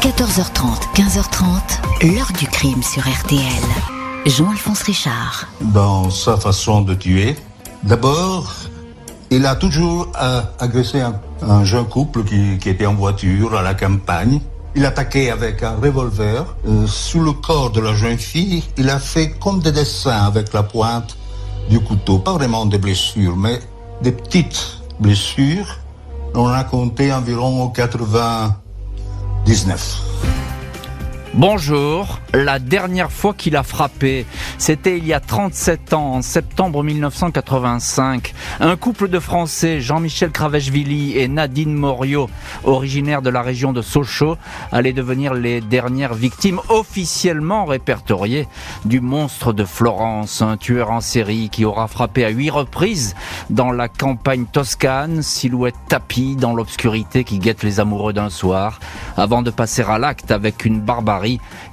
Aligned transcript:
14h30, 0.00 0.94
15h30, 0.94 2.14
l'heure 2.14 2.32
du 2.38 2.46
crime 2.46 2.82
sur 2.82 3.02
RTL. 3.02 3.62
Jean-Alphonse 4.24 4.80
Richard. 4.84 5.46
Dans 5.60 6.08
sa 6.08 6.38
façon 6.38 6.80
de 6.80 6.94
tuer, 6.94 7.36
d'abord, 7.82 8.50
il 9.30 9.44
a 9.44 9.56
toujours 9.56 10.10
euh, 10.18 10.40
agressé 10.58 11.02
un, 11.02 11.20
un, 11.42 11.64
jeune 11.64 11.84
couple 11.84 12.24
qui, 12.24 12.58
était 12.66 12.86
en 12.86 12.94
voiture 12.94 13.54
à 13.54 13.60
la 13.60 13.74
campagne. 13.74 14.40
Il 14.74 14.86
attaquait 14.86 15.28
avec 15.28 15.62
un 15.62 15.76
revolver. 15.76 16.46
Euh, 16.66 16.86
sous 16.86 17.20
le 17.20 17.32
corps 17.32 17.70
de 17.70 17.82
la 17.82 17.92
jeune 17.92 18.16
fille, 18.16 18.64
il 18.78 18.88
a 18.88 18.98
fait 18.98 19.32
comme 19.38 19.60
des 19.60 19.72
dessins 19.72 20.24
avec 20.24 20.54
la 20.54 20.62
pointe 20.62 21.18
du 21.68 21.78
couteau. 21.78 22.18
Pas 22.20 22.32
vraiment 22.32 22.64
des 22.64 22.78
blessures, 22.78 23.36
mais 23.36 23.60
des 24.00 24.12
petites 24.12 24.78
blessures. 24.98 25.76
On 26.34 26.48
a 26.48 26.64
compté 26.64 27.12
environ 27.12 27.68
99. 29.44 30.39
Bonjour. 31.34 32.18
La 32.34 32.58
dernière 32.58 33.12
fois 33.12 33.34
qu'il 33.34 33.54
a 33.54 33.62
frappé, 33.62 34.26
c'était 34.58 34.98
il 34.98 35.06
y 35.06 35.12
a 35.12 35.20
37 35.20 35.92
ans, 35.94 36.14
en 36.14 36.22
septembre 36.22 36.82
1985. 36.82 38.34
Un 38.58 38.76
couple 38.76 39.08
de 39.08 39.20
Français, 39.20 39.80
Jean-Michel 39.80 40.32
Cravechvili 40.32 41.18
et 41.18 41.28
Nadine 41.28 41.74
Morio, 41.74 42.28
originaires 42.64 43.22
de 43.22 43.30
la 43.30 43.42
région 43.42 43.72
de 43.72 43.80
Sochaux, 43.80 44.36
allaient 44.72 44.92
devenir 44.92 45.34
les 45.34 45.60
dernières 45.60 46.14
victimes 46.14 46.60
officiellement 46.68 47.64
répertoriées 47.64 48.48
du 48.84 49.00
monstre 49.00 49.52
de 49.52 49.64
Florence, 49.64 50.42
un 50.42 50.56
tueur 50.56 50.90
en 50.90 51.00
série 51.00 51.48
qui 51.48 51.64
aura 51.64 51.86
frappé 51.86 52.24
à 52.24 52.30
huit 52.30 52.50
reprises 52.50 53.14
dans 53.50 53.70
la 53.70 53.88
campagne 53.88 54.46
toscane, 54.46 55.22
silhouette 55.22 55.76
tapie 55.88 56.34
dans 56.34 56.54
l'obscurité 56.54 57.22
qui 57.22 57.38
guette 57.38 57.62
les 57.62 57.78
amoureux 57.78 58.12
d'un 58.12 58.30
soir, 58.30 58.80
avant 59.16 59.42
de 59.42 59.50
passer 59.50 59.82
à 59.82 59.98
l'acte 59.98 60.32
avec 60.32 60.64
une 60.64 60.80
barbarie 60.80 61.19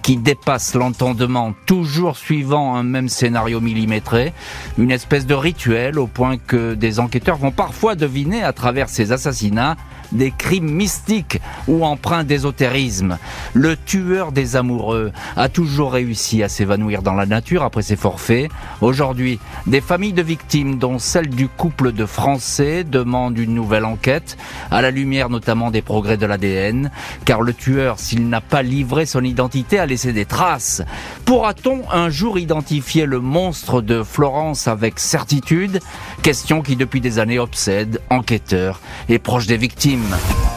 qui 0.02 0.18
dépasse 0.18 0.76
l'entendement, 0.76 1.54
toujours 1.66 2.17
suivant 2.17 2.76
un 2.76 2.84
même 2.84 3.09
scénario 3.09 3.62
millimétré, 3.62 4.34
une 4.78 4.92
espèce 4.92 5.26
de 5.26 5.34
rituel 5.34 6.00
au 6.00 6.08
point 6.08 6.38
que 6.38 6.73
des 6.73 7.00
enquêteurs 7.00 7.38
vont 7.38 7.52
parfois 7.52 7.95
deviner 7.95 8.44
à 8.44 8.54
travers 8.54 8.89
ces 8.89 9.12
assassinats 9.12 9.78
des 10.11 10.31
crimes 10.31 10.72
mystiques 10.72 11.39
ou 11.67 11.86
empreints 11.86 12.23
d'ésotérisme. 12.23 13.17
Le 13.53 13.75
tueur 13.75 14.31
des 14.31 14.55
amoureux 14.55 15.11
a 15.36 15.49
toujours 15.49 15.94
réussi 15.94 16.44
à 16.44 16.49
s'évanouir 16.49 17.02
dans 17.02 17.14
la 17.14 17.25
nature 17.25 17.64
après 17.64 17.81
ses 17.81 17.95
forfaits. 17.95 18.49
Aujourd'hui, 18.81 19.39
des 19.66 19.81
familles 19.81 20.14
de 20.14 20.22
victimes, 20.22 20.77
dont 20.77 20.99
celle 20.99 21.30
du 21.30 21.47
couple 21.47 21.91
de 21.91 22.05
Français, 22.05 22.83
demandent 22.83 23.38
une 23.38 23.53
nouvelle 23.53 23.86
enquête, 23.86 24.38
à 24.72 24.81
la 24.81 24.91
lumière 24.91 25.30
notamment 25.30 25.72
des 25.72 25.81
progrès 25.81 26.17
de 26.17 26.25
l'ADN, 26.25 26.92
car 27.25 27.42
le 27.42 27.53
tueur, 27.53 27.99
s'il 27.99 28.30
n'a 28.30 28.42
pas 28.42 28.61
livré 28.61 29.05
son 29.05 29.23
identité, 29.23 29.80
a 29.80 29.86
laissé 29.86 30.14
des 30.14 30.25
traces. 30.25 30.81
Pourra-t-on 31.25 31.83
un 31.92 32.09
jour 32.09 32.39
identifier 32.39 33.05
le 33.05 33.19
monstre 33.19 33.81
de 33.81 34.03
Florence 34.03 34.67
avec 34.67 34.99
certitude? 34.99 35.80
Question 36.21 36.61
qui 36.61 36.75
depuis 36.75 37.02
des 37.02 37.19
années 37.19 37.39
obsède 37.39 38.02
enquêteurs 38.09 38.80
et 39.09 39.19
proches 39.19 39.47
des 39.47 39.58
victimes. 39.58 39.97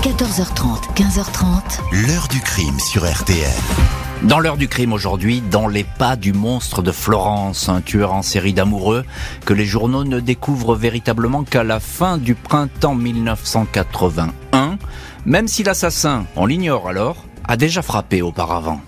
14h30, 0.02 0.94
15h30. 0.94 2.06
L'heure 2.06 2.28
du 2.28 2.40
crime 2.40 2.78
sur 2.78 3.10
RTL. 3.10 3.48
Dans 4.22 4.38
l'heure 4.38 4.58
du 4.58 4.68
crime 4.68 4.92
aujourd'hui, 4.92 5.40
dans 5.40 5.66
les 5.66 5.84
pas 5.84 6.16
du 6.16 6.34
monstre 6.34 6.82
de 6.82 6.92
Florence, 6.92 7.70
un 7.70 7.80
tueur 7.80 8.12
en 8.12 8.20
série 8.20 8.52
d'amoureux 8.52 9.04
que 9.46 9.54
les 9.54 9.64
journaux 9.64 10.04
ne 10.04 10.20
découvrent 10.20 10.74
véritablement 10.74 11.42
qu'à 11.42 11.64
la 11.64 11.80
fin 11.80 12.18
du 12.18 12.34
printemps 12.34 12.94
1981, 12.94 14.76
même 15.24 15.48
si 15.48 15.62
l'assassin, 15.62 16.26
on 16.36 16.44
l'ignore 16.44 16.88
alors, 16.88 17.24
a 17.48 17.56
déjà 17.56 17.80
frappé 17.80 18.20
auparavant. 18.20 18.82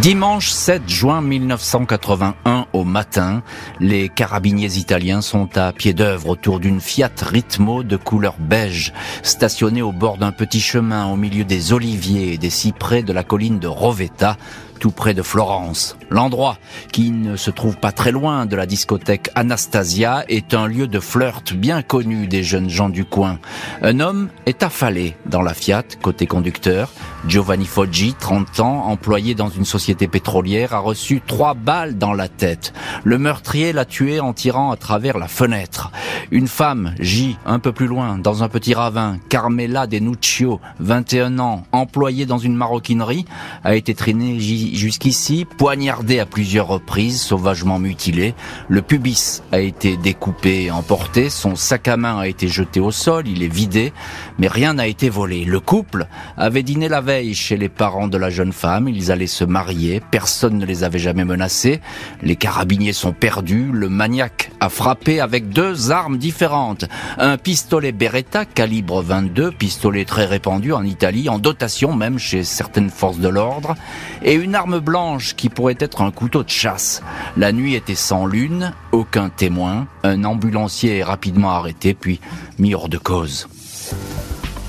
Dimanche 0.00 0.50
7 0.50 0.88
juin 0.88 1.22
1981 1.22 2.66
au 2.72 2.84
matin, 2.84 3.42
les 3.80 4.08
carabiniers 4.08 4.76
italiens 4.76 5.22
sont 5.22 5.56
à 5.56 5.72
pied 5.72 5.94
d'œuvre 5.94 6.28
autour 6.28 6.60
d'une 6.60 6.80
Fiat 6.80 7.10
Ritmo 7.22 7.82
de 7.82 7.96
couleur 7.96 8.34
beige, 8.38 8.92
stationnée 9.22 9.82
au 9.82 9.92
bord 9.92 10.18
d'un 10.18 10.32
petit 10.32 10.60
chemin 10.60 11.06
au 11.06 11.16
milieu 11.16 11.44
des 11.44 11.72
oliviers 11.72 12.34
et 12.34 12.38
des 12.38 12.50
cyprès 12.50 13.02
de 13.02 13.12
la 13.12 13.22
colline 13.22 13.58
de 13.58 13.68
Rovetta, 13.68 14.36
tout 14.84 14.90
près 14.90 15.14
de 15.14 15.22
Florence. 15.22 15.96
L'endroit, 16.10 16.58
qui 16.92 17.10
ne 17.10 17.36
se 17.36 17.50
trouve 17.50 17.78
pas 17.78 17.90
très 17.90 18.12
loin 18.12 18.44
de 18.44 18.54
la 18.54 18.66
discothèque 18.66 19.30
Anastasia, 19.34 20.26
est 20.28 20.52
un 20.52 20.66
lieu 20.66 20.86
de 20.86 21.00
flirt 21.00 21.54
bien 21.54 21.80
connu 21.80 22.26
des 22.26 22.42
jeunes 22.42 22.68
gens 22.68 22.90
du 22.90 23.06
coin. 23.06 23.38
Un 23.80 23.98
homme 23.98 24.28
est 24.44 24.62
affalé 24.62 25.16
dans 25.24 25.40
la 25.40 25.54
Fiat, 25.54 25.84
côté 26.02 26.26
conducteur. 26.26 26.92
Giovanni 27.26 27.64
Foggi, 27.64 28.12
30 28.12 28.60
ans, 28.60 28.84
employé 28.84 29.34
dans 29.34 29.48
une 29.48 29.64
société 29.64 30.06
pétrolière, 30.06 30.74
a 30.74 30.80
reçu 30.80 31.22
trois 31.26 31.54
balles 31.54 31.96
dans 31.96 32.12
la 32.12 32.28
tête. 32.28 32.74
Le 33.04 33.16
meurtrier 33.16 33.72
l'a 33.72 33.86
tué 33.86 34.20
en 34.20 34.34
tirant 34.34 34.70
à 34.70 34.76
travers 34.76 35.16
la 35.16 35.28
fenêtre. 35.28 35.92
Une 36.30 36.48
femme, 36.48 36.94
J, 36.98 37.36
un 37.46 37.58
peu 37.58 37.72
plus 37.72 37.86
loin, 37.86 38.18
dans 38.18 38.42
un 38.42 38.48
petit 38.48 38.74
ravin, 38.74 39.18
Carmela 39.28 39.86
Denuccio, 39.86 40.60
21 40.80 41.38
ans, 41.38 41.64
employée 41.72 42.26
dans 42.26 42.38
une 42.38 42.54
maroquinerie, 42.54 43.24
a 43.62 43.74
été 43.74 43.94
traînée 43.94 44.38
jusqu'ici, 44.40 45.44
poignardé 45.44 46.18
à 46.18 46.26
plusieurs 46.26 46.68
reprises, 46.68 47.20
sauvagement 47.20 47.78
mutilé. 47.78 48.34
Le 48.68 48.82
pubis 48.82 49.42
a 49.52 49.60
été 49.60 49.96
découpé 49.96 50.64
et 50.64 50.70
emporté, 50.70 51.30
son 51.30 51.56
sac 51.56 51.88
à 51.88 51.96
main 51.96 52.18
a 52.18 52.28
été 52.28 52.48
jeté 52.48 52.80
au 52.80 52.90
sol, 52.90 53.26
il 53.26 53.42
est 53.42 53.52
vidé, 53.52 53.92
mais 54.38 54.48
rien 54.48 54.74
n'a 54.74 54.86
été 54.86 55.08
volé. 55.08 55.44
Le 55.44 55.60
couple 55.60 56.06
avait 56.36 56.62
dîné 56.62 56.88
la 56.88 57.00
veille 57.00 57.34
chez 57.34 57.56
les 57.56 57.68
parents 57.68 58.08
de 58.08 58.18
la 58.18 58.30
jeune 58.30 58.52
femme, 58.52 58.88
ils 58.88 59.10
allaient 59.10 59.26
se 59.26 59.44
marier, 59.44 60.00
personne 60.10 60.58
ne 60.58 60.66
les 60.66 60.84
avait 60.84 60.98
jamais 60.98 61.24
menacés, 61.24 61.80
les 62.22 62.36
carabiniers 62.36 62.92
sont 62.92 63.12
perdus, 63.12 63.70
le 63.72 63.88
maniaque 63.88 64.50
a 64.60 64.68
frappé 64.68 65.20
avec 65.20 65.48
deux 65.48 65.90
armes 65.90 66.03
différentes. 66.10 66.84
Un 67.18 67.36
pistolet 67.36 67.92
Beretta 67.92 68.44
calibre 68.44 69.02
22, 69.02 69.50
pistolet 69.52 70.04
très 70.04 70.24
répandu 70.24 70.72
en 70.72 70.84
Italie, 70.84 71.28
en 71.28 71.38
dotation 71.38 71.94
même 71.94 72.18
chez 72.18 72.44
certaines 72.44 72.90
forces 72.90 73.18
de 73.18 73.28
l'ordre, 73.28 73.74
et 74.22 74.34
une 74.34 74.54
arme 74.54 74.78
blanche 74.78 75.34
qui 75.34 75.48
pourrait 75.48 75.76
être 75.78 76.02
un 76.02 76.10
couteau 76.10 76.42
de 76.42 76.50
chasse. 76.50 77.02
La 77.36 77.52
nuit 77.52 77.74
était 77.74 77.94
sans 77.94 78.26
lune, 78.26 78.72
aucun 78.92 79.28
témoin, 79.28 79.86
un 80.02 80.24
ambulancier 80.24 80.98
est 80.98 81.04
rapidement 81.04 81.50
arrêté 81.50 81.94
puis 81.94 82.20
mis 82.58 82.74
hors 82.74 82.88
de 82.88 82.98
cause. 82.98 83.48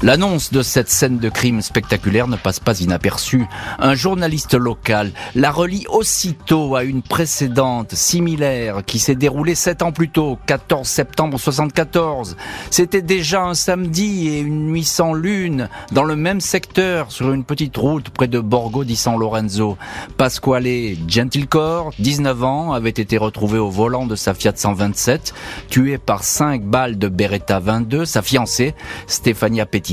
L'annonce 0.03 0.51
de 0.51 0.61
cette 0.61 0.89
scène 0.89 1.19
de 1.19 1.29
crime 1.29 1.61
spectaculaire 1.61 2.27
ne 2.27 2.35
passe 2.35 2.59
pas 2.59 2.81
inaperçue. 2.81 3.45
Un 3.79 3.95
journaliste 3.95 4.53
local 4.53 5.11
la 5.35 5.51
relie 5.51 5.85
aussitôt 5.87 6.75
à 6.75 6.83
une 6.83 7.01
précédente 7.01 7.95
similaire 7.95 8.83
qui 8.85 8.99
s'est 8.99 9.15
déroulée 9.15 9.55
sept 9.55 9.81
ans 9.81 9.93
plus 9.93 10.09
tôt, 10.09 10.37
14 10.47 10.85
septembre 10.85 11.39
74. 11.39 12.35
C'était 12.71 13.01
déjà 13.01 13.43
un 13.43 13.53
samedi 13.53 14.27
et 14.27 14.41
une 14.41 14.67
nuit 14.67 14.83
sans 14.83 15.13
lune 15.13 15.69
dans 15.93 16.03
le 16.03 16.17
même 16.17 16.41
secteur 16.41 17.11
sur 17.11 17.31
une 17.31 17.45
petite 17.45 17.77
route 17.77 18.09
près 18.09 18.27
de 18.27 18.41
Borgo 18.41 18.83
di 18.83 18.97
San 18.97 19.17
Lorenzo. 19.17 19.77
Pasquale 20.17 20.97
Gentilcore, 21.07 21.91
19 21.99 22.43
ans, 22.43 22.73
avait 22.73 22.89
été 22.89 23.17
retrouvé 23.17 23.59
au 23.59 23.69
volant 23.69 24.05
de 24.05 24.15
sa 24.15 24.33
Fiat 24.33 24.53
127, 24.55 25.33
tué 25.69 25.97
par 25.97 26.25
cinq 26.25 26.63
balles 26.63 26.97
de 26.97 27.07
Beretta 27.07 27.59
22. 27.59 28.05
Sa 28.05 28.21
fiancée, 28.21 28.75
Stefania 29.07 29.65
Petit 29.65 29.84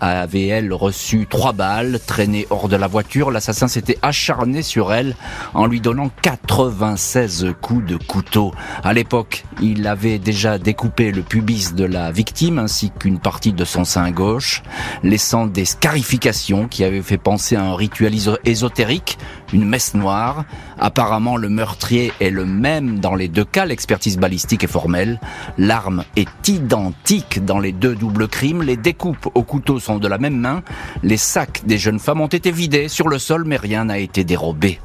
avait, 0.00 0.46
elle, 0.46 0.72
reçu 0.72 1.26
trois 1.28 1.52
balles, 1.52 1.98
traînées 2.06 2.46
hors 2.50 2.68
de 2.68 2.76
la 2.76 2.86
voiture. 2.86 3.30
L'assassin 3.30 3.68
s'était 3.68 3.98
acharné 4.02 4.62
sur 4.62 4.92
elle 4.92 5.16
en 5.54 5.66
lui 5.66 5.80
donnant 5.80 6.10
96 6.22 7.54
coups 7.60 7.84
de 7.84 7.96
couteau. 7.96 8.52
À 8.84 8.92
l'époque, 8.92 9.44
il 9.60 9.86
avait 9.86 10.18
déjà 10.18 10.58
découpé 10.58 11.10
le 11.10 11.22
pubis 11.22 11.74
de 11.74 11.84
la 11.84 12.10
victime 12.12 12.58
ainsi 12.58 12.90
qu'une 12.90 13.18
partie 13.18 13.52
de 13.52 13.64
son 13.64 13.84
sein 13.84 14.10
gauche, 14.10 14.62
laissant 15.02 15.46
des 15.46 15.64
scarifications 15.64 16.68
qui 16.68 16.84
avaient 16.84 17.02
fait 17.02 17.18
penser 17.18 17.56
à 17.56 17.64
un 17.64 17.74
rituel 17.74 18.14
ésotérique, 18.44 19.18
une 19.52 19.64
messe 19.64 19.94
noire. 19.94 20.44
Apparemment, 20.78 21.36
le 21.36 21.48
meurtrier 21.48 22.12
est 22.20 22.30
le 22.30 22.44
même 22.44 22.98
dans 23.00 23.14
les 23.14 23.28
deux 23.28 23.44
cas, 23.44 23.64
l'expertise 23.64 24.18
balistique 24.18 24.64
est 24.64 24.68
formelle. 24.68 25.20
L'arme 25.58 26.04
est 26.16 26.48
identique 26.48 27.44
dans 27.44 27.58
les 27.58 27.72
deux 27.72 27.94
doubles 27.94 28.28
crimes, 28.28 28.62
les 28.62 28.76
découpes 28.76 29.28
au 29.34 29.42
couteau 29.42 29.78
sont 29.78 29.98
de 29.98 30.08
la 30.08 30.18
même 30.18 30.36
main, 30.36 30.62
les 31.02 31.16
sacs 31.16 31.62
des 31.66 31.78
jeunes 31.78 31.98
femmes 31.98 32.20
ont 32.20 32.26
été 32.26 32.50
vidés 32.50 32.88
sur 32.88 33.08
le 33.08 33.18
sol 33.18 33.44
mais 33.46 33.56
rien 33.56 33.84
n'a 33.86 33.98
été 33.98 34.24
dérobé. 34.24 34.80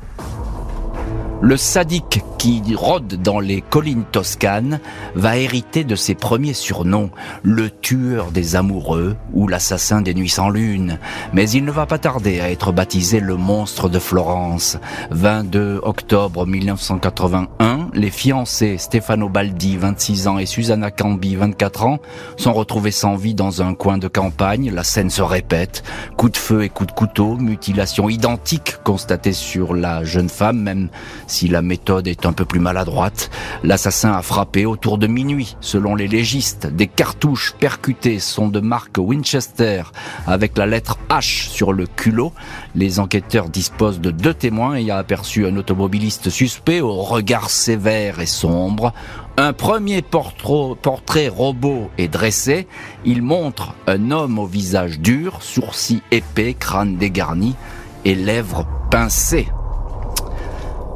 Le 1.41 1.57
sadique 1.57 2.21
qui 2.45 2.75
rôde 2.75 3.21
dans 3.23 3.39
les 3.39 3.61
collines 3.61 4.03
toscanes, 4.11 4.79
va 5.15 5.37
hériter 5.37 5.83
de 5.83 5.95
ses 5.95 6.13
premiers 6.13 6.53
surnoms, 6.53 7.09
le 7.41 7.71
tueur 7.71 8.29
des 8.29 8.55
amoureux 8.55 9.15
ou 9.33 9.47
l'assassin 9.47 10.01
des 10.01 10.13
nuits 10.13 10.29
sans 10.29 10.49
lune. 10.49 10.99
Mais 11.33 11.49
il 11.49 11.65
ne 11.65 11.71
va 11.71 11.87
pas 11.87 11.97
tarder 11.97 12.39
à 12.39 12.51
être 12.51 12.71
baptisé 12.71 13.19
le 13.19 13.35
monstre 13.35 13.89
de 13.89 13.97
Florence. 13.97 14.77
22 15.09 15.79
octobre 15.81 16.45
1981, 16.45 17.89
les 17.95 18.11
fiancés 18.11 18.77
Stefano 18.77 19.27
Baldi, 19.27 19.77
26 19.77 20.27
ans, 20.27 20.37
et 20.37 20.45
Susanna 20.45 20.91
Cambi, 20.91 21.35
24 21.35 21.85
ans, 21.85 21.99
sont 22.37 22.53
retrouvés 22.53 22.91
sans 22.91 23.15
vie 23.15 23.33
dans 23.33 23.63
un 23.63 23.73
coin 23.73 23.97
de 23.97 24.07
campagne. 24.07 24.71
La 24.71 24.83
scène 24.83 25.09
se 25.09 25.23
répète. 25.23 25.83
Coup 26.15 26.29
de 26.29 26.37
feu 26.37 26.63
et 26.63 26.69
coup 26.69 26.85
de 26.85 26.91
couteau, 26.91 27.37
mutilation 27.37 28.07
identique 28.07 28.77
constatée 28.83 29.33
sur 29.33 29.73
la 29.73 30.03
jeune 30.03 30.29
femme, 30.29 30.61
même 30.61 30.89
si 31.27 31.47
la 31.47 31.61
méthode 31.61 32.07
est 32.07 32.25
un 32.25 32.33
peu 32.33 32.45
plus 32.45 32.59
maladroite. 32.59 33.29
L'assassin 33.63 34.13
a 34.13 34.21
frappé 34.21 34.65
autour 34.65 34.97
de 34.97 35.07
minuit, 35.07 35.55
selon 35.61 35.95
les 35.95 36.07
légistes. 36.07 36.67
Des 36.67 36.87
cartouches 36.87 37.53
percutées 37.59 38.19
sont 38.19 38.47
de 38.47 38.59
marque 38.59 38.97
Winchester, 38.97 39.83
avec 40.27 40.57
la 40.57 40.65
lettre 40.65 40.97
H 41.09 41.49
sur 41.49 41.73
le 41.73 41.87
culot. 41.87 42.33
Les 42.75 42.99
enquêteurs 42.99 43.49
disposent 43.49 44.01
de 44.01 44.11
deux 44.11 44.33
témoins 44.33 44.75
et 44.75 44.91
a 44.91 44.97
aperçu 44.97 45.45
un 45.45 45.55
automobiliste 45.57 46.29
suspect 46.29 46.81
au 46.81 47.01
regard 47.01 47.49
sévère 47.49 48.19
et 48.19 48.25
sombre. 48.25 48.93
Un 49.37 49.51
premier 49.51 50.01
portrait 50.01 51.27
robot 51.27 51.89
est 51.97 52.07
dressé. 52.07 52.67
Il 53.03 53.21
montre 53.21 53.73
un 53.87 54.11
homme 54.11 54.39
au 54.39 54.45
visage 54.45 54.99
dur, 54.99 55.39
sourcils 55.41 56.01
épais, 56.11 56.55
crâne 56.57 56.97
dégarni 56.97 57.55
et 58.05 58.15
lèvres 58.15 58.65
pincées. 58.91 59.47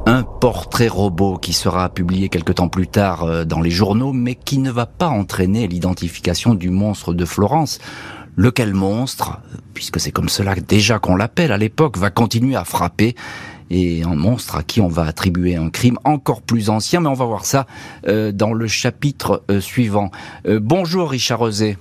Un 0.10 0.24
portrait 0.24 0.88
robot 0.88 1.38
qui 1.38 1.54
sera 1.54 1.88
publié 1.88 2.30
quelque 2.30 2.52
temps 2.52 2.68
plus 2.68 2.88
tard 2.88 3.26
euh, 3.26 3.46
dans 3.46 3.62
les 3.62 3.70
journaux, 3.70 4.12
mais 4.12 4.34
qui 4.34 4.58
ne 4.58 4.72
va 4.72 4.88
pas 4.88 5.08
entraîner 5.08 5.68
l'identification 5.68 6.56
du 6.56 6.72
monstre 6.72 7.14
de 7.14 7.26
Florence. 7.26 7.78
Lequel 8.36 8.74
monstre, 8.74 9.40
puisque 9.76 10.00
c'est 10.00 10.10
comme 10.10 10.28
cela 10.28 10.56
déjà 10.56 10.98
qu'on 10.98 11.16
l'appelle 11.16 11.52
à 11.52 11.60
l'époque, 11.60 11.96
va 11.96 12.10
continuer 12.10 12.56
à 12.56 12.64
frapper 12.64 13.14
et 13.70 14.02
un 14.02 14.16
monstre 14.16 14.56
à 14.56 14.64
qui 14.64 14.82
on 14.82 14.88
va 14.88 15.04
attribuer 15.04 15.58
un 15.58 15.70
crime 15.70 16.00
encore 16.06 16.42
plus 16.42 16.72
ancien, 16.72 17.02
mais 17.02 17.10
on 17.10 17.14
va 17.14 17.26
voir 17.26 17.46
ça 17.46 17.68
euh, 18.08 18.32
dans 18.32 18.54
le 18.54 18.66
chapitre 18.66 19.44
euh, 19.52 19.62
suivant. 19.62 20.10
Bonjour 20.44 21.12
Richard 21.12 21.38
Rosé. 21.38 21.78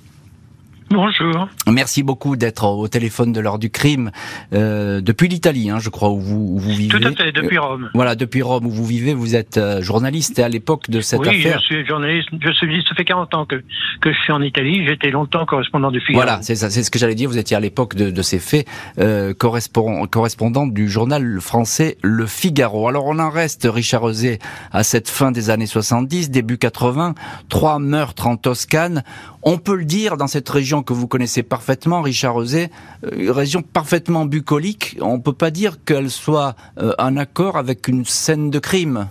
Bonjour. 0.90 1.48
Merci 1.70 2.02
beaucoup 2.02 2.36
d'être 2.36 2.64
au 2.64 2.88
téléphone 2.88 3.32
de 3.32 3.40
l'heure 3.40 3.58
du 3.58 3.68
crime 3.70 4.10
euh, 4.54 5.02
depuis 5.02 5.28
l'Italie, 5.28 5.68
hein, 5.68 5.78
je 5.78 5.90
crois, 5.90 6.08
où 6.10 6.18
vous, 6.18 6.54
où 6.54 6.58
vous 6.58 6.70
vivez. 6.70 6.98
Tout 6.98 7.06
à 7.06 7.12
fait, 7.12 7.30
depuis 7.30 7.58
Rome. 7.58 7.90
voilà, 7.94 8.14
depuis 8.14 8.40
Rome 8.40 8.64
où 8.64 8.70
vous 8.70 8.86
vivez, 8.86 9.12
vous 9.12 9.36
êtes 9.36 9.58
euh, 9.58 9.82
journaliste 9.82 10.38
et 10.38 10.42
à 10.42 10.48
l'époque 10.48 10.88
de 10.88 11.02
cette 11.02 11.20
affaire. 11.20 11.32
Oui, 11.32 11.42
je 11.52 11.58
suis 11.58 11.86
journaliste. 11.86 12.28
Je 12.40 12.52
suis, 12.52 12.82
ça 12.88 12.94
fait 12.94 13.04
40 13.04 13.34
ans 13.34 13.44
que, 13.44 13.56
que 14.00 14.12
je 14.12 14.18
suis 14.18 14.32
en 14.32 14.40
Italie. 14.40 14.86
J'étais 14.86 15.10
longtemps 15.10 15.44
correspondant 15.44 15.90
du 15.90 16.00
Figaro. 16.00 16.24
Voilà, 16.24 16.40
c'est 16.40 16.54
ça, 16.54 16.70
c'est 16.70 16.82
ce 16.82 16.90
que 16.90 16.98
j'allais 16.98 17.14
dire. 17.14 17.28
Vous 17.28 17.38
étiez 17.38 17.56
à 17.56 17.60
l'époque 17.60 17.94
de, 17.94 18.10
de, 18.10 18.22
ces 18.22 18.38
faits 18.38 18.66
euh, 18.98 19.34
correspondant, 19.34 20.06
correspondant 20.06 20.66
du 20.66 20.88
journal 20.88 21.38
français 21.40 21.98
Le 22.02 22.26
Figaro. 22.26 22.88
Alors 22.88 23.04
on 23.06 23.18
en 23.18 23.30
reste, 23.30 23.68
Richard 23.70 24.00
Rosé, 24.00 24.38
à 24.72 24.84
cette 24.84 25.08
fin 25.10 25.32
des 25.32 25.50
années 25.50 25.66
70, 25.66 26.30
début 26.30 26.56
80, 26.56 27.14
trois 27.50 27.78
meurtres 27.78 28.26
en 28.26 28.36
Toscane. 28.36 29.02
On 29.50 29.56
peut 29.56 29.76
le 29.76 29.86
dire 29.86 30.18
dans 30.18 30.26
cette 30.26 30.50
région 30.50 30.82
que 30.82 30.92
vous 30.92 31.08
connaissez 31.08 31.42
parfaitement, 31.42 32.02
Richard 32.02 32.34
Rosé, 32.34 32.68
euh, 33.02 33.16
une 33.16 33.30
région 33.30 33.62
parfaitement 33.62 34.26
bucolique. 34.26 34.98
On 35.00 35.14
ne 35.14 35.22
peut 35.22 35.32
pas 35.32 35.50
dire 35.50 35.82
qu'elle 35.86 36.10
soit 36.10 36.54
euh, 36.76 36.92
en 36.98 37.16
accord 37.16 37.56
avec 37.56 37.88
une 37.88 38.04
scène 38.04 38.50
de 38.50 38.58
crime. 38.58 39.08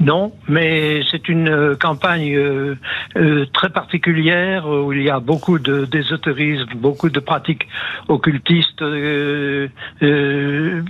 Non, 0.00 0.32
mais 0.48 1.02
c'est 1.10 1.28
une 1.28 1.50
euh, 1.50 1.76
campagne 1.76 2.34
euh, 2.34 2.74
euh, 3.16 3.44
très 3.52 3.68
particulière 3.68 4.66
où 4.66 4.94
il 4.94 5.02
y 5.02 5.10
a 5.10 5.20
beaucoup 5.20 5.58
de 5.58 5.84
d'ésotérisme, 5.84 6.70
beaucoup 6.76 7.10
de 7.10 7.20
pratiques 7.20 7.68
occultistes. 8.08 8.80
Euh, 8.80 9.68
euh, 10.02 10.82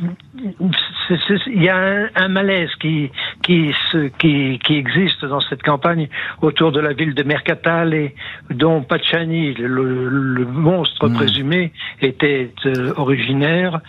il 1.46 1.62
y 1.62 1.68
a 1.68 1.76
un, 1.76 2.08
un, 2.14 2.28
malaise 2.28 2.70
qui 2.80 3.10
qui, 3.42 3.74
se, 3.90 4.08
qui 4.18 4.60
qui 4.60 4.76
existe 4.76 5.24
dans 5.24 5.40
cette 5.40 5.64
campagne 5.64 6.08
autour 6.40 6.70
de 6.70 6.78
la 6.78 6.92
ville 6.92 7.14
de 7.14 7.24
Mercatale 7.24 7.94
et 7.94 8.14
dont 8.50 8.82
Pacciani, 8.82 9.54
le, 9.54 10.08
le 10.08 10.44
monstre 10.44 11.08
mmh. 11.08 11.14
présumé, 11.14 11.72
était 12.00 12.52
originaire. 12.96 13.80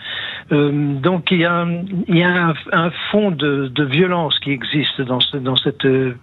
donc 0.50 1.30
il 1.30 1.40
y 1.40 1.44
a 1.44 1.64
il 2.08 2.18
y 2.18 2.24
a 2.24 2.48
un, 2.48 2.54
un 2.72 2.90
fond 3.12 3.30
de, 3.30 3.68
de 3.68 3.84
violence 3.84 4.36
qui 4.40 4.50
existe 4.50 5.00
dans, 5.00 5.11
ce, 5.20 5.36
dans 5.36 5.56
cette 5.56 5.84
euh, 5.84 6.16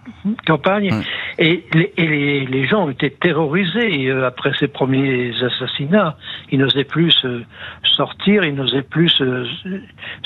campagne. 0.46 0.92
Mmh. 0.92 1.02
Et, 1.38 1.64
les, 1.72 1.92
et 1.96 2.06
les, 2.06 2.46
les, 2.46 2.66
gens 2.66 2.86
ont 2.86 2.90
été 2.90 3.10
terrorisés 3.10 4.08
euh, 4.08 4.26
après 4.26 4.52
ces 4.58 4.68
premiers 4.68 5.32
assassinats. 5.42 6.16
Ils 6.50 6.58
n'osaient 6.58 6.84
plus 6.84 7.14
sortir, 7.96 8.44
ils 8.44 8.54
n'osaient 8.54 8.82
plus. 8.82 9.08
Se... 9.10 9.46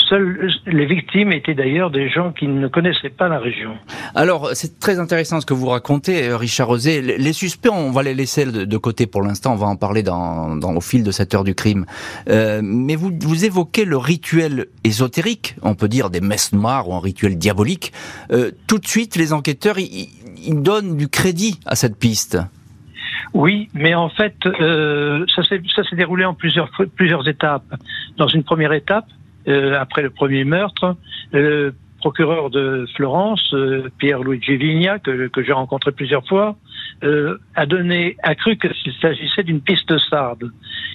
Seuls 0.08 0.50
les 0.66 0.86
victimes 0.86 1.32
étaient 1.32 1.54
d'ailleurs 1.54 1.90
des 1.90 2.08
gens 2.08 2.32
qui 2.32 2.46
ne 2.46 2.68
connaissaient 2.68 3.10
pas 3.10 3.28
la 3.28 3.38
région. 3.38 3.76
Alors, 4.14 4.50
c'est 4.54 4.78
très 4.78 4.98
intéressant 4.98 5.40
ce 5.40 5.46
que 5.46 5.54
vous 5.54 5.68
racontez, 5.68 6.28
euh, 6.28 6.36
Richard 6.36 6.68
Rosé. 6.68 7.00
Les 7.00 7.32
suspects, 7.32 7.72
on 7.72 7.90
va 7.90 8.02
les 8.02 8.14
laisser 8.14 8.44
de 8.46 8.76
côté 8.76 9.06
pour 9.06 9.22
l'instant. 9.22 9.52
On 9.52 9.56
va 9.56 9.66
en 9.66 9.76
parler 9.76 10.02
dans, 10.02 10.56
dans, 10.56 10.74
au 10.74 10.80
fil 10.80 11.02
de 11.02 11.10
cette 11.10 11.34
heure 11.34 11.44
du 11.44 11.54
crime. 11.54 11.86
Euh, 12.28 12.60
mais 12.62 12.96
vous, 12.96 13.12
vous 13.20 13.44
évoquez 13.44 13.84
le 13.84 13.96
rituel 13.96 14.66
ésotérique, 14.84 15.56
on 15.62 15.74
peut 15.74 15.88
dire 15.88 16.10
des 16.10 16.20
messes 16.20 16.52
noires 16.52 16.88
ou 16.88 16.94
un 16.94 17.00
rituel 17.00 17.36
diabolique. 17.36 17.92
Euh, 18.32 18.50
tout 18.66 18.78
de 18.78 18.86
suite, 18.86 19.16
les 19.16 19.32
enquêteurs, 19.32 19.78
ils, 19.78 20.08
donnent 20.62 20.96
du 20.96 21.08
crédit 21.08 21.60
à 21.66 21.74
cette 21.74 21.98
piste. 21.98 22.38
Oui, 23.32 23.68
mais 23.74 23.94
en 23.94 24.08
fait, 24.08 24.36
euh, 24.46 25.24
ça 25.34 25.42
s'est 25.42 25.96
déroulé 25.96 26.24
en 26.24 26.34
plusieurs, 26.34 26.70
plusieurs 26.96 27.26
étapes. 27.28 27.64
Dans 28.16 28.28
une 28.28 28.44
première 28.44 28.72
étape, 28.72 29.06
euh, 29.48 29.78
après 29.78 30.02
le 30.02 30.10
premier 30.10 30.44
meurtre, 30.44 30.96
le 31.32 31.74
procureur 32.04 32.50
de 32.50 32.86
Florence, 32.96 33.54
euh, 33.54 33.88
Pierre-Luigi 33.96 34.58
Vigna, 34.58 34.98
que, 34.98 35.28
que 35.28 35.42
j'ai 35.42 35.54
rencontré 35.54 35.90
plusieurs 35.90 36.26
fois, 36.28 36.54
euh, 37.02 37.38
a 37.54 37.64
donné, 37.64 38.18
a 38.22 38.34
cru 38.34 38.58
qu'il 38.58 38.92
s'agissait 39.00 39.42
d'une 39.42 39.62
piste 39.62 39.96
sarde. 40.10 40.50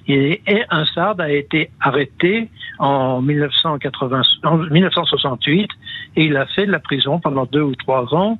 Et, 0.08 0.44
et, 0.46 0.62
un 0.70 0.86
sarde 0.86 1.20
a 1.20 1.32
été 1.32 1.72
arrêté 1.82 2.50
en, 2.78 3.24
1980, 3.24 4.22
en 4.44 4.58
1968 4.58 5.72
et 6.16 6.26
il 6.26 6.38
a 6.38 6.46
fait 6.46 6.68
de 6.68 6.72
la 6.72 6.80
prison 6.80 7.20
pendant 7.20 7.46
deux 7.46 7.64
ou 7.64 7.74
trois 7.74 8.14
ans 8.14 8.38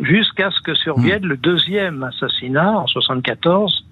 jusqu'à 0.00 0.50
ce 0.50 0.60
que 0.60 0.74
survienne 0.74 1.24
mmh. 1.24 1.28
le 1.28 1.36
deuxième 1.36 2.02
assassinat 2.02 2.80
en 2.80 2.88
74. 2.88 3.86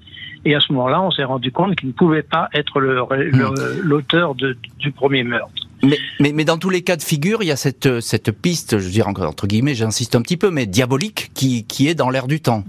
Et 0.46 0.54
à 0.54 0.60
ce 0.60 0.72
moment-là, 0.74 1.02
on 1.02 1.10
s'est 1.10 1.24
rendu 1.24 1.50
compte 1.50 1.74
qu'il 1.74 1.88
ne 1.88 1.92
pouvait 1.92 2.22
pas 2.22 2.48
être 2.54 2.80
l'auteur 2.80 4.34
mmh. 4.34 4.54
du 4.78 4.92
premier 4.92 5.24
meurtre. 5.24 5.50
Mais, 5.82 5.98
mais, 6.20 6.32
mais, 6.32 6.44
dans 6.44 6.56
tous 6.56 6.70
les 6.70 6.82
cas 6.82 6.96
de 6.96 7.02
figure, 7.02 7.42
il 7.42 7.46
y 7.46 7.50
a 7.50 7.56
cette, 7.56 8.00
cette 8.00 8.30
piste, 8.30 8.78
je 8.78 8.84
veux 8.84 8.90
dire 8.90 9.08
entre 9.08 9.48
guillemets, 9.48 9.74
j'insiste 9.74 10.14
un 10.14 10.22
petit 10.22 10.36
peu, 10.36 10.50
mais 10.50 10.66
diabolique, 10.66 11.32
qui, 11.34 11.64
qui 11.64 11.88
est 11.88 11.96
dans 11.96 12.10
l'air 12.10 12.28
du 12.28 12.40
temps. 12.40 12.62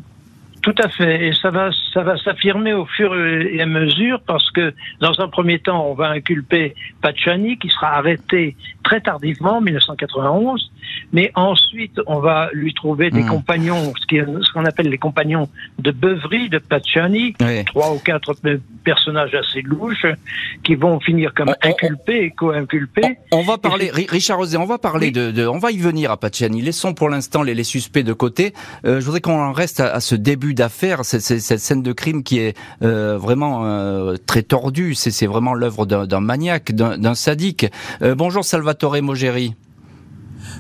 Tout 0.62 0.76
à 0.78 0.90
fait. 0.90 1.28
Et 1.28 1.34
ça 1.34 1.50
va, 1.50 1.70
ça 1.94 2.04
va 2.04 2.18
s'affirmer 2.18 2.74
au 2.74 2.86
fur 2.86 3.16
et 3.16 3.62
à 3.62 3.66
mesure 3.66 4.22
parce 4.26 4.50
que, 4.52 4.74
dans 5.00 5.20
un 5.20 5.28
premier 5.28 5.60
temps, 5.60 5.86
on 5.88 5.94
va 5.94 6.10
inculper 6.10 6.76
Pachani, 7.02 7.58
qui 7.58 7.70
sera 7.70 7.96
arrêté 7.96 8.56
très 8.84 9.02
tardivement, 9.02 9.62
1991. 9.62 10.72
Mais 11.14 11.32
ensuite, 11.36 12.00
on 12.08 12.20
va 12.20 12.50
lui 12.54 12.74
trouver 12.74 13.10
des 13.10 13.24
mmh. 13.24 13.28
compagnons, 13.28 13.94
ce 13.96 14.54
qu'on 14.54 14.66
appelle 14.66 14.90
les 14.90 14.98
compagnons 14.98 15.50
de 15.80 15.92
beuverie 15.92 16.50
de 16.50 16.58
Pachani, 16.58 17.34
oui. 17.42 17.66
trois 17.66 17.94
ou 17.94 18.00
quatre 18.00 18.34
personnages 18.84 19.34
assez 19.36 19.62
louches, 19.62 20.06
qui 20.64 20.76
vont 20.76 21.00
finir 21.00 21.34
comme 21.34 21.50
on, 21.50 21.68
inculpés 21.68 22.24
et 22.24 22.32
co-inculpés. 22.32 23.18
On, 23.32 23.40
on, 23.40 23.44
va 23.44 23.58
parler, 23.58 23.92
Richard 23.92 24.38
Rosé, 24.38 24.58
on 24.58 24.66
va 24.66 24.78
parler 24.78 25.08
oui. 25.08 25.14
de, 25.14 25.32
de, 25.32 25.46
on 25.46 25.60
va 25.60 25.72
y 25.72 25.78
venir 25.78 26.12
à 26.12 26.18
Pachani. 26.18 26.62
Laissons 26.62 26.94
pour 26.94 27.10
l'instant 27.10 27.44
les, 27.44 27.54
les, 27.54 27.64
suspects 27.64 28.04
de 28.04 28.14
côté. 28.14 28.54
Euh, 28.86 29.00
je 29.00 29.06
voudrais 29.06 29.22
qu'on 29.22 29.40
en 29.40 29.52
reste 29.52 29.80
à, 29.80 29.94
à 29.94 30.00
ce 30.00 30.16
début 30.16 30.54
d'affaire, 30.58 31.06
cette, 31.06 31.22
cette, 31.22 31.60
scène 31.60 31.84
de 31.84 31.94
crime 31.94 32.24
qui 32.24 32.40
est 32.40 32.58
euh, 32.82 33.18
vraiment 33.18 33.66
euh, 33.66 34.18
très 34.26 34.42
tordue. 34.42 34.96
C'est 34.96 35.28
vraiment 35.28 35.54
l'œuvre 35.54 35.86
d'un 35.86 36.20
maniaque, 36.20 36.74
d'un 36.74 37.16
sadique. 37.16 37.68
Euh, 38.02 38.16
bonjour 38.16 38.44
Salvatore 38.44 39.02
Mogeri. 39.02 39.56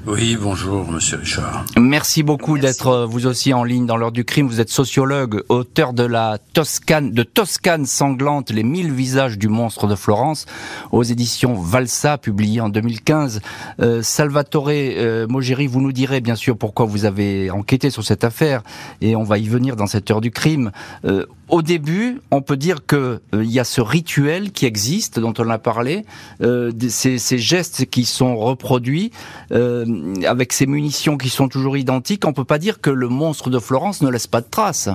Oui, 0.06 0.38
bonjour, 0.40 0.90
monsieur 0.90 1.18
Richard. 1.18 1.66
Merci 1.78 2.24
beaucoup 2.24 2.58
d'être 2.58 2.88
euh, 2.88 3.06
vous 3.06 3.28
aussi 3.28 3.54
en 3.54 3.64
ligne 3.64 3.86
dans 3.86 3.98
l'heure 3.98 4.14
du 4.14 4.24
crime. 4.24 4.48
Vous 4.48 4.62
êtes 4.62 4.70
sociologue, 4.70 5.44
auteur 5.50 5.92
de 5.92 6.04
la 6.04 6.38
Toscane, 6.54 7.12
de 7.12 7.24
Toscane 7.24 7.86
sanglante, 7.86 8.50
les 8.50 8.64
mille 8.64 8.92
visages 8.92 9.38
du 9.38 9.50
monstre 9.50 9.86
de 9.88 9.96
Florence, 9.96 10.46
aux 10.92 11.04
éditions 11.04 11.56
Valsa, 11.56 12.18
publié 12.18 12.62
en 12.62 12.70
2015. 12.70 13.42
Euh, 13.82 14.02
Salvatore 14.02 14.70
euh, 14.70 15.28
Mogeri, 15.28 15.68
vous 15.68 15.82
nous 15.82 15.92
direz 15.92 16.22
bien 16.22 16.36
sûr 16.36 16.58
pourquoi 16.58 16.86
vous 16.86 17.04
avez 17.04 17.52
enquêté 17.52 17.90
sur 17.90 18.04
cette 18.06 18.24
affaire, 18.24 18.64
et 19.02 19.16
on 19.16 19.24
va 19.24 19.38
y 19.38 19.48
venir 19.48 19.76
dans 19.76 19.88
cette 19.88 20.10
heure 20.10 20.22
du 20.22 20.32
crime. 20.32 20.72
Euh, 21.04 21.26
au 21.50 21.62
début, 21.62 22.20
on 22.30 22.42
peut 22.42 22.58
dire 22.58 22.86
que 22.86 23.22
il 23.32 23.40
euh, 23.40 23.46
y 23.46 23.60
a 23.60 23.64
ce 23.64 23.80
rituel 23.80 24.52
qui 24.52 24.66
existe, 24.66 25.18
dont 25.20 25.34
on 25.38 25.50
a 25.50 25.58
parlé, 25.58 26.04
euh, 26.42 26.72
ces, 26.90 27.18
ces, 27.18 27.38
gestes 27.38 27.86
qui 27.86 28.04
sont 28.04 28.36
reproduits. 28.36 29.12
Euh, 29.54 29.77
euh, 29.86 30.22
avec 30.28 30.54
ces 30.54 30.66
munitions 30.66 31.18
qui 31.18 31.30
sont 31.30 31.48
toujours 31.48 31.78
identiques, 31.78 32.26
on 32.26 32.34
peut 32.34 32.46
pas 32.46 32.60
dire 32.60 32.82
que 32.82 32.90
le 32.90 33.10
monstre 33.10 33.50
de 33.50 33.60
Florence 33.60 34.02
ne 34.02 34.10
laisse 34.10 34.28
pas 34.28 34.42
de 34.42 34.48
traces. 34.50 34.90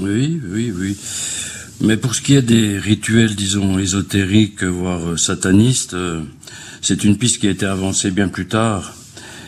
Oui, 0.00 0.40
oui, 0.50 0.72
oui. 0.76 0.96
Mais 1.80 1.96
pour 1.96 2.14
ce 2.14 2.22
qui 2.22 2.34
est 2.34 2.42
des 2.42 2.78
rituels, 2.78 3.34
disons, 3.34 3.78
ésotériques, 3.78 4.62
voire 4.62 5.18
satanistes, 5.18 5.94
euh, 5.94 6.22
c'est 6.80 7.04
une 7.04 7.16
piste 7.16 7.38
qui 7.38 7.48
a 7.48 7.50
été 7.50 7.66
avancée 7.66 8.10
bien 8.10 8.28
plus 8.28 8.46
tard 8.46 8.94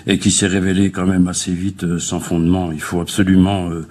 et 0.07 0.19
qui 0.19 0.31
s'est 0.31 0.47
révélée 0.47 0.91
quand 0.91 1.07
même 1.07 1.27
assez 1.27 1.53
vite 1.53 1.85
euh, 1.85 1.99
sans 1.99 2.21
fondement. 2.21 2.71
Il 2.71 2.81
faut 2.81 3.01
absolument 3.01 3.71
euh, 3.71 3.87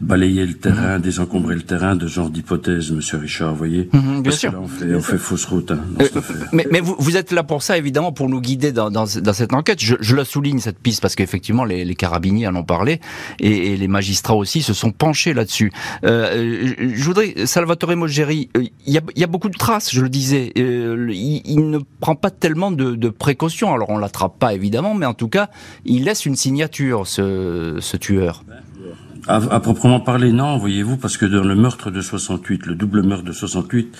balayer 0.00 0.46
le 0.46 0.54
terrain, 0.54 0.96
mhm. 0.96 1.02
désencombrer 1.02 1.54
le 1.56 1.62
terrain 1.62 1.94
de 1.94 2.06
ce 2.06 2.14
genre 2.14 2.30
d'hypothèse, 2.30 2.90
Monsieur 2.90 3.18
Richard, 3.18 3.50
vous 3.50 3.58
voyez 3.58 3.88
mhm, 3.92 4.22
Bien 4.22 4.32
sûr. 4.32 4.52
là, 4.52 4.60
on 4.62 4.68
fait, 4.68 4.94
on 4.94 5.00
fait 5.00 5.18
fausse 5.18 5.44
route. 5.44 5.70
Hein, 5.70 5.80
mais, 6.52 6.66
mais 6.70 6.80
vous, 6.80 6.96
vous, 6.98 7.16
êtes 7.16 7.32
là 7.32 7.42
pour 7.42 7.62
ça, 7.62 7.76
évidemment, 7.76 8.12
pour 8.12 8.30
nous 8.30 8.40
guider 8.40 8.72
dans, 8.72 8.90
dans, 8.90 9.04
dans 9.04 9.32
cette 9.32 9.52
enquête. 9.52 9.82
Je, 9.82 9.96
je, 10.00 10.16
la 10.16 10.24
souligne, 10.24 10.58
cette 10.58 10.78
piste, 10.78 11.02
parce 11.02 11.14
qu'effectivement, 11.14 11.64
les, 11.64 11.84
les, 11.84 11.94
carabiniers 11.94 12.46
en 12.46 12.56
ont 12.56 12.64
parlé, 12.64 13.00
et, 13.38 13.72
et, 13.72 13.76
les 13.76 13.88
magistrats 13.88 14.36
aussi 14.36 14.62
se 14.62 14.72
sont 14.72 14.90
penchés 14.90 15.34
là-dessus. 15.34 15.70
Euh, 16.04 16.72
je 16.78 17.04
voudrais, 17.04 17.34
Salvatore 17.44 17.94
Mogeri, 17.94 18.48
il 18.56 18.70
y, 18.86 18.96
a, 18.96 19.02
y, 19.16 19.24
a, 19.24 19.26
beaucoup 19.26 19.50
de 19.50 19.58
traces, 19.58 19.92
je 19.92 20.00
le 20.00 20.08
disais. 20.08 20.52
Euh, 20.56 21.08
il, 21.10 21.42
il, 21.44 21.68
ne 21.68 21.78
prend 22.00 22.14
pas 22.14 22.30
tellement 22.30 22.70
de, 22.70 22.94
de 22.94 23.08
précautions. 23.10 23.74
Alors, 23.74 23.90
on 23.90 23.98
l'attrape 23.98 24.38
pas, 24.38 24.54
évidemment, 24.54 24.94
mais 24.94 25.06
en 25.06 25.14
tout 25.14 25.28
cas, 25.28 25.50
il 25.84 26.04
laisse 26.04 26.26
une 26.26 26.36
signature, 26.36 27.06
ce, 27.06 27.76
ce 27.80 27.96
tueur. 27.96 28.44
À, 29.26 29.36
à, 29.36 29.60
proprement 29.60 30.00
parler, 30.00 30.32
non, 30.32 30.56
voyez-vous, 30.56 30.96
parce 30.96 31.16
que 31.18 31.26
dans 31.26 31.44
le 31.44 31.54
meurtre 31.54 31.90
de 31.90 32.00
68, 32.00 32.66
le 32.66 32.74
double 32.74 33.02
meurtre 33.02 33.24
de 33.24 33.32
68, 33.32 33.94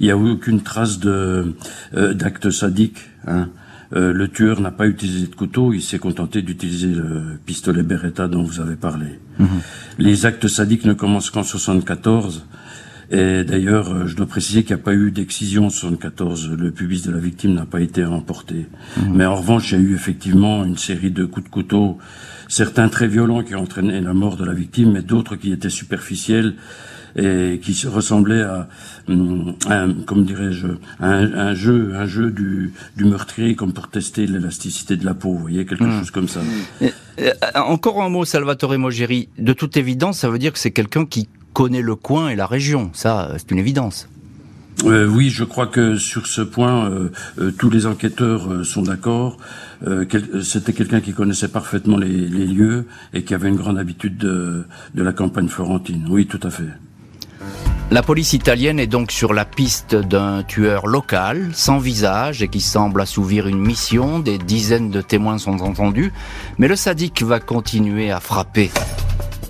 il 0.00 0.06
n'y 0.06 0.12
a 0.12 0.16
eu 0.16 0.30
aucune 0.32 0.60
trace 0.60 0.98
de 0.98 1.54
euh, 1.94 2.12
d'acte 2.12 2.50
sadique. 2.50 2.98
Hein. 3.26 3.48
Euh, 3.94 4.12
le 4.12 4.28
tueur 4.28 4.60
n'a 4.60 4.72
pas 4.72 4.86
utilisé 4.86 5.26
de 5.26 5.34
couteau, 5.34 5.72
il 5.72 5.80
s'est 5.82 5.98
contenté 5.98 6.42
d'utiliser 6.42 6.88
le 6.88 7.38
pistolet 7.46 7.82
Beretta 7.82 8.28
dont 8.28 8.42
vous 8.42 8.60
avez 8.60 8.76
parlé. 8.76 9.06
-hmm. 9.40 9.46
Les 9.98 10.26
actes 10.26 10.48
sadiques 10.48 10.84
ne 10.84 10.94
commencent 10.94 11.30
qu'en 11.30 11.44
74. 11.44 12.44
Et 13.14 13.44
d'ailleurs, 13.44 13.92
euh, 13.92 14.06
je 14.06 14.16
dois 14.16 14.26
préciser 14.26 14.64
qu'il 14.64 14.74
n'y 14.74 14.82
a 14.82 14.84
pas 14.84 14.92
eu 14.92 15.12
d'excision 15.12 15.66
en 15.66 15.70
74. 15.70 16.50
Le 16.50 16.72
pubis 16.72 17.02
de 17.02 17.12
la 17.12 17.18
victime 17.18 17.54
n'a 17.54 17.64
pas 17.64 17.80
été 17.80 18.04
remporté. 18.04 18.66
Mmh. 18.96 19.00
Mais 19.14 19.24
en 19.24 19.36
revanche, 19.36 19.70
il 19.70 19.78
y 19.78 19.80
a 19.80 19.84
eu 19.84 19.94
effectivement 19.94 20.64
une 20.64 20.76
série 20.76 21.12
de 21.12 21.24
coups 21.24 21.46
de 21.46 21.50
couteau, 21.50 21.98
certains 22.48 22.88
très 22.88 23.06
violents 23.06 23.44
qui 23.44 23.54
ont 23.54 23.62
entraîné 23.62 24.00
la 24.00 24.14
mort 24.14 24.36
de 24.36 24.44
la 24.44 24.52
victime, 24.52 24.92
mais 24.92 25.02
d'autres 25.02 25.36
qui 25.36 25.52
étaient 25.52 25.70
superficiels 25.70 26.54
et 27.16 27.60
qui 27.62 27.86
ressemblaient 27.86 28.42
à, 28.42 28.68
à 29.70 29.86
comme 30.04 30.24
dirais-je, 30.24 30.66
un, 30.98 31.32
un, 31.34 31.54
jeu, 31.54 31.92
un 31.94 32.06
jeu 32.06 32.32
du, 32.32 32.72
du 32.96 33.04
meurtrier 33.04 33.54
comme 33.54 33.72
pour 33.72 33.86
tester 33.86 34.26
l'élasticité 34.26 34.96
de 34.96 35.04
la 35.04 35.14
peau. 35.14 35.34
Vous 35.34 35.38
voyez 35.38 35.64
quelque 35.64 35.84
mmh. 35.84 35.98
chose 36.00 36.10
comme 36.10 36.26
ça. 36.26 36.40
Et, 36.80 36.90
et, 37.18 37.30
encore 37.54 38.02
un 38.02 38.08
mot, 38.08 38.24
Salvatore 38.24 38.76
Mogeri. 38.76 39.28
De 39.38 39.52
toute 39.52 39.76
évidence, 39.76 40.18
ça 40.18 40.28
veut 40.28 40.40
dire 40.40 40.52
que 40.52 40.58
c'est 40.58 40.72
quelqu'un 40.72 41.06
qui 41.06 41.28
connaît 41.54 41.80
le 41.80 41.94
coin 41.94 42.28
et 42.28 42.36
la 42.36 42.46
région. 42.46 42.90
Ça, 42.92 43.30
c'est 43.38 43.50
une 43.50 43.58
évidence. 43.58 44.08
Euh, 44.84 45.06
oui, 45.06 45.30
je 45.30 45.44
crois 45.44 45.66
que 45.66 45.96
sur 45.96 46.26
ce 46.26 46.42
point, 46.42 46.90
euh, 46.90 47.08
euh, 47.38 47.50
tous 47.52 47.70
les 47.70 47.86
enquêteurs 47.86 48.64
sont 48.66 48.82
d'accord. 48.82 49.38
Quel, 50.08 50.42
C'était 50.42 50.72
quelqu'un 50.72 51.00
qui 51.00 51.12
connaissait 51.12 51.48
parfaitement 51.48 51.98
les, 51.98 52.08
les, 52.08 52.46
lieux 52.46 52.86
et 53.12 53.22
qui 53.22 53.34
avait 53.34 53.50
une 53.50 53.56
grande 53.56 53.78
habitude 53.78 54.16
de, 54.16 54.64
de 54.94 55.02
la 55.02 55.12
campagne 55.12 55.48
florentine. 55.48 56.06
Oui, 56.08 56.26
tout 56.26 56.40
à 56.42 56.48
fait. 56.48 56.68
La 57.90 58.02
police 58.02 58.32
italienne 58.32 58.80
est 58.80 58.86
donc 58.86 59.12
sur 59.12 59.34
la 59.34 59.44
piste 59.44 59.94
d'un 59.94 60.42
tueur 60.42 60.86
local, 60.86 61.50
sans 61.52 61.78
visage 61.78 62.42
et 62.42 62.48
qui 62.48 62.60
semble 62.60 63.02
assouvir 63.02 63.46
une 63.46 63.58
mission. 63.58 64.20
Des 64.20 64.38
dizaines 64.38 64.90
de 64.90 65.02
témoins 65.02 65.36
sont 65.36 65.60
entendus, 65.60 66.12
mais 66.56 66.66
le 66.66 66.76
sadique 66.76 67.22
va 67.22 67.40
continuer 67.40 68.10
à 68.10 68.20
frapper. 68.20 68.70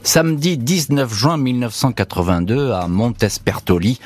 Samedi 0.07 0.59
19 0.59 1.15
juin 1.15 1.39
1982 1.39 2.73
à 2.73 2.89
Montespertoli, 2.89 3.99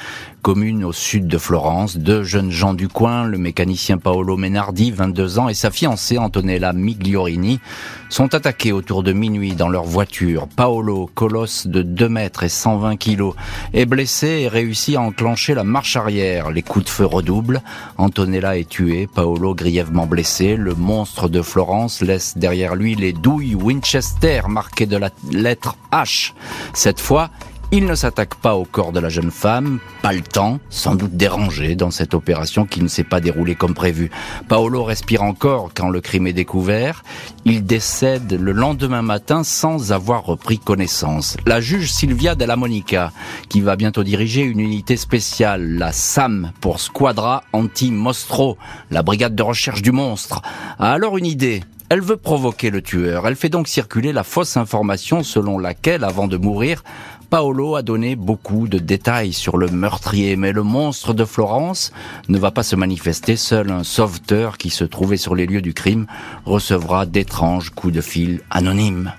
commune 0.48 0.82
au 0.82 0.94
sud 0.94 1.26
de 1.26 1.36
Florence, 1.36 1.98
deux 1.98 2.22
jeunes 2.22 2.50
gens 2.50 2.72
du 2.72 2.88
coin, 2.88 3.24
le 3.24 3.36
mécanicien 3.36 3.98
Paolo 3.98 4.38
Menardi, 4.38 4.90
22 4.92 5.38
ans, 5.38 5.50
et 5.50 5.52
sa 5.52 5.70
fiancée 5.70 6.16
Antonella 6.16 6.72
Migliorini, 6.72 7.60
sont 8.08 8.34
attaqués 8.34 8.72
autour 8.72 9.02
de 9.02 9.12
minuit 9.12 9.52
dans 9.52 9.68
leur 9.68 9.84
voiture. 9.84 10.48
Paolo, 10.56 11.10
colosse 11.14 11.66
de 11.66 11.82
2 11.82 12.08
mètres 12.08 12.44
et 12.44 12.48
120 12.48 12.96
kilos, 12.96 13.34
est 13.74 13.84
blessé 13.84 14.26
et 14.40 14.48
réussit 14.48 14.96
à 14.96 15.02
enclencher 15.02 15.52
la 15.52 15.64
marche 15.64 15.96
arrière. 15.96 16.50
Les 16.50 16.62
coups 16.62 16.86
de 16.86 16.90
feu 16.90 17.04
redoublent. 17.04 17.60
Antonella 17.98 18.56
est 18.56 18.70
tuée, 18.70 19.06
Paolo 19.06 19.54
grièvement 19.54 20.06
blessé. 20.06 20.56
Le 20.56 20.74
monstre 20.74 21.28
de 21.28 21.42
Florence 21.42 22.00
laisse 22.00 22.38
derrière 22.38 22.74
lui 22.74 22.94
les 22.94 23.12
douilles 23.12 23.54
Winchester 23.54 24.40
marquées 24.48 24.86
de 24.86 24.96
la 24.96 25.10
lettre 25.30 25.76
H. 25.92 26.32
Cette 26.72 27.00
fois, 27.00 27.28
il 27.70 27.84
ne 27.84 27.94
s'attaque 27.94 28.34
pas 28.36 28.56
au 28.56 28.64
corps 28.64 28.92
de 28.92 29.00
la 29.00 29.10
jeune 29.10 29.30
femme, 29.30 29.78
pas 30.00 30.14
le 30.14 30.22
temps, 30.22 30.58
sans 30.70 30.94
doute 30.94 31.16
dérangé 31.16 31.74
dans 31.74 31.90
cette 31.90 32.14
opération 32.14 32.64
qui 32.64 32.82
ne 32.82 32.88
s'est 32.88 33.04
pas 33.04 33.20
déroulée 33.20 33.56
comme 33.56 33.74
prévu. 33.74 34.10
Paolo 34.48 34.84
respire 34.84 35.22
encore 35.22 35.70
quand 35.74 35.90
le 35.90 36.00
crime 36.00 36.26
est 36.26 36.32
découvert. 36.32 37.04
Il 37.44 37.66
décède 37.66 38.32
le 38.32 38.52
lendemain 38.52 39.02
matin 39.02 39.44
sans 39.44 39.92
avoir 39.92 40.24
repris 40.24 40.58
connaissance. 40.58 41.36
La 41.46 41.60
juge 41.60 41.92
Silvia 41.92 42.34
Della 42.34 42.56
Monica, 42.56 43.12
qui 43.50 43.60
va 43.60 43.76
bientôt 43.76 44.02
diriger 44.02 44.42
une 44.42 44.60
unité 44.60 44.96
spéciale, 44.96 45.74
la 45.74 45.92
SAM 45.92 46.52
pour 46.60 46.80
Squadra 46.80 47.42
Anti-Mostro, 47.52 48.56
la 48.90 49.02
brigade 49.02 49.34
de 49.34 49.42
recherche 49.42 49.82
du 49.82 49.92
monstre, 49.92 50.40
a 50.78 50.92
alors 50.92 51.18
une 51.18 51.26
idée. 51.26 51.62
Elle 51.90 52.02
veut 52.02 52.18
provoquer 52.18 52.68
le 52.68 52.82
tueur. 52.82 53.26
Elle 53.26 53.36
fait 53.36 53.48
donc 53.48 53.66
circuler 53.66 54.12
la 54.12 54.22
fausse 54.22 54.58
information 54.58 55.22
selon 55.22 55.58
laquelle, 55.58 56.04
avant 56.04 56.28
de 56.28 56.36
mourir, 56.36 56.84
Paolo 57.30 57.76
a 57.76 57.82
donné 57.82 58.16
beaucoup 58.16 58.68
de 58.68 58.78
détails 58.78 59.34
sur 59.34 59.58
le 59.58 59.68
meurtrier, 59.68 60.36
mais 60.36 60.52
le 60.52 60.62
monstre 60.62 61.12
de 61.12 61.26
Florence 61.26 61.92
ne 62.28 62.38
va 62.38 62.50
pas 62.50 62.62
se 62.62 62.74
manifester. 62.74 63.36
Seul 63.36 63.70
un 63.70 63.84
sauveteur 63.84 64.56
qui 64.56 64.70
se 64.70 64.84
trouvait 64.84 65.18
sur 65.18 65.34
les 65.34 65.44
lieux 65.44 65.60
du 65.60 65.74
crime 65.74 66.06
recevra 66.46 67.04
d'étranges 67.04 67.68
coups 67.68 67.92
de 67.92 68.00
fil 68.00 68.40
anonymes. 68.48 69.12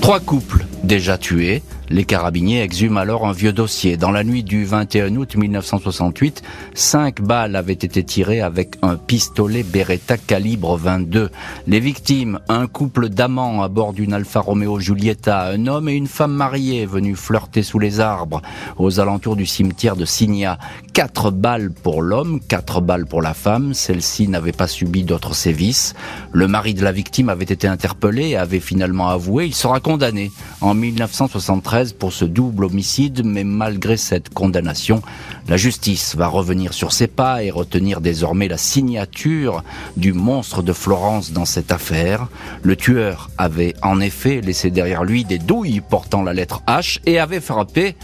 Trois 0.00 0.20
couples 0.20 0.64
déjà 0.84 1.18
tués, 1.18 1.62
les 1.88 2.04
carabiniers 2.04 2.62
exhument 2.62 2.98
alors 2.98 3.26
un 3.26 3.32
vieux 3.32 3.52
dossier. 3.52 3.96
Dans 3.96 4.10
la 4.10 4.24
nuit 4.24 4.42
du 4.42 4.64
21 4.64 5.14
août 5.16 5.36
1968, 5.36 6.42
cinq 6.74 7.20
balles 7.20 7.54
avaient 7.54 7.72
été 7.72 8.02
tirées 8.02 8.40
avec 8.40 8.76
un 8.82 8.96
pistolet 8.96 9.62
Beretta 9.62 10.16
calibre 10.16 10.76
22. 10.76 11.30
Les 11.66 11.80
victimes, 11.80 12.40
un 12.48 12.66
couple 12.66 13.08
d'amants 13.08 13.62
à 13.62 13.68
bord 13.68 13.92
d'une 13.92 14.14
Alfa 14.14 14.40
Romeo 14.40 14.80
Giulietta, 14.80 15.46
un 15.46 15.66
homme 15.66 15.88
et 15.88 15.94
une 15.94 16.08
femme 16.08 16.32
mariée 16.32 16.86
venus 16.86 17.18
flirter 17.18 17.62
sous 17.62 17.78
les 17.78 18.00
arbres 18.00 18.42
aux 18.78 18.98
alentours 18.98 19.36
du 19.36 19.46
cimetière 19.46 19.96
de 19.96 20.04
Signa. 20.04 20.58
Quatre 20.92 21.30
balles 21.30 21.70
pour 21.70 22.02
l'homme, 22.02 22.40
quatre 22.40 22.80
balles 22.80 23.06
pour 23.06 23.22
la 23.22 23.34
femme. 23.34 23.74
Celle-ci 23.74 24.28
n'avait 24.28 24.52
pas 24.52 24.66
subi 24.66 25.04
d'autres 25.04 25.34
sévices. 25.34 25.94
Le 26.32 26.48
mari 26.48 26.74
de 26.74 26.82
la 26.82 26.92
victime 26.92 27.28
avait 27.28 27.44
été 27.44 27.68
interpellé 27.68 28.30
et 28.30 28.36
avait 28.36 28.60
finalement 28.60 29.08
avoué. 29.08 29.46
Il 29.46 29.54
sera 29.54 29.80
condamné 29.80 30.32
en 30.60 30.74
1973 30.74 31.75
pour 31.98 32.12
ce 32.12 32.24
double 32.24 32.64
homicide, 32.64 33.22
mais 33.24 33.44
malgré 33.44 33.96
cette 33.96 34.30
condamnation, 34.30 35.02
la 35.48 35.56
justice 35.56 36.16
va 36.16 36.26
revenir 36.26 36.72
sur 36.72 36.92
ses 36.92 37.06
pas 37.06 37.42
et 37.42 37.50
retenir 37.50 38.00
désormais 38.00 38.48
la 38.48 38.56
signature 38.56 39.62
du 39.96 40.12
monstre 40.12 40.62
de 40.62 40.72
Florence 40.72 41.32
dans 41.32 41.44
cette 41.44 41.72
affaire. 41.72 42.28
Le 42.62 42.76
tueur 42.76 43.30
avait 43.36 43.74
en 43.82 44.00
effet 44.00 44.40
laissé 44.40 44.70
derrière 44.70 45.04
lui 45.04 45.24
des 45.24 45.38
douilles 45.38 45.82
portant 45.82 46.22
la 46.22 46.32
lettre 46.32 46.62
H 46.66 46.98
et 47.04 47.18
avait 47.18 47.40
frappé 47.40 47.94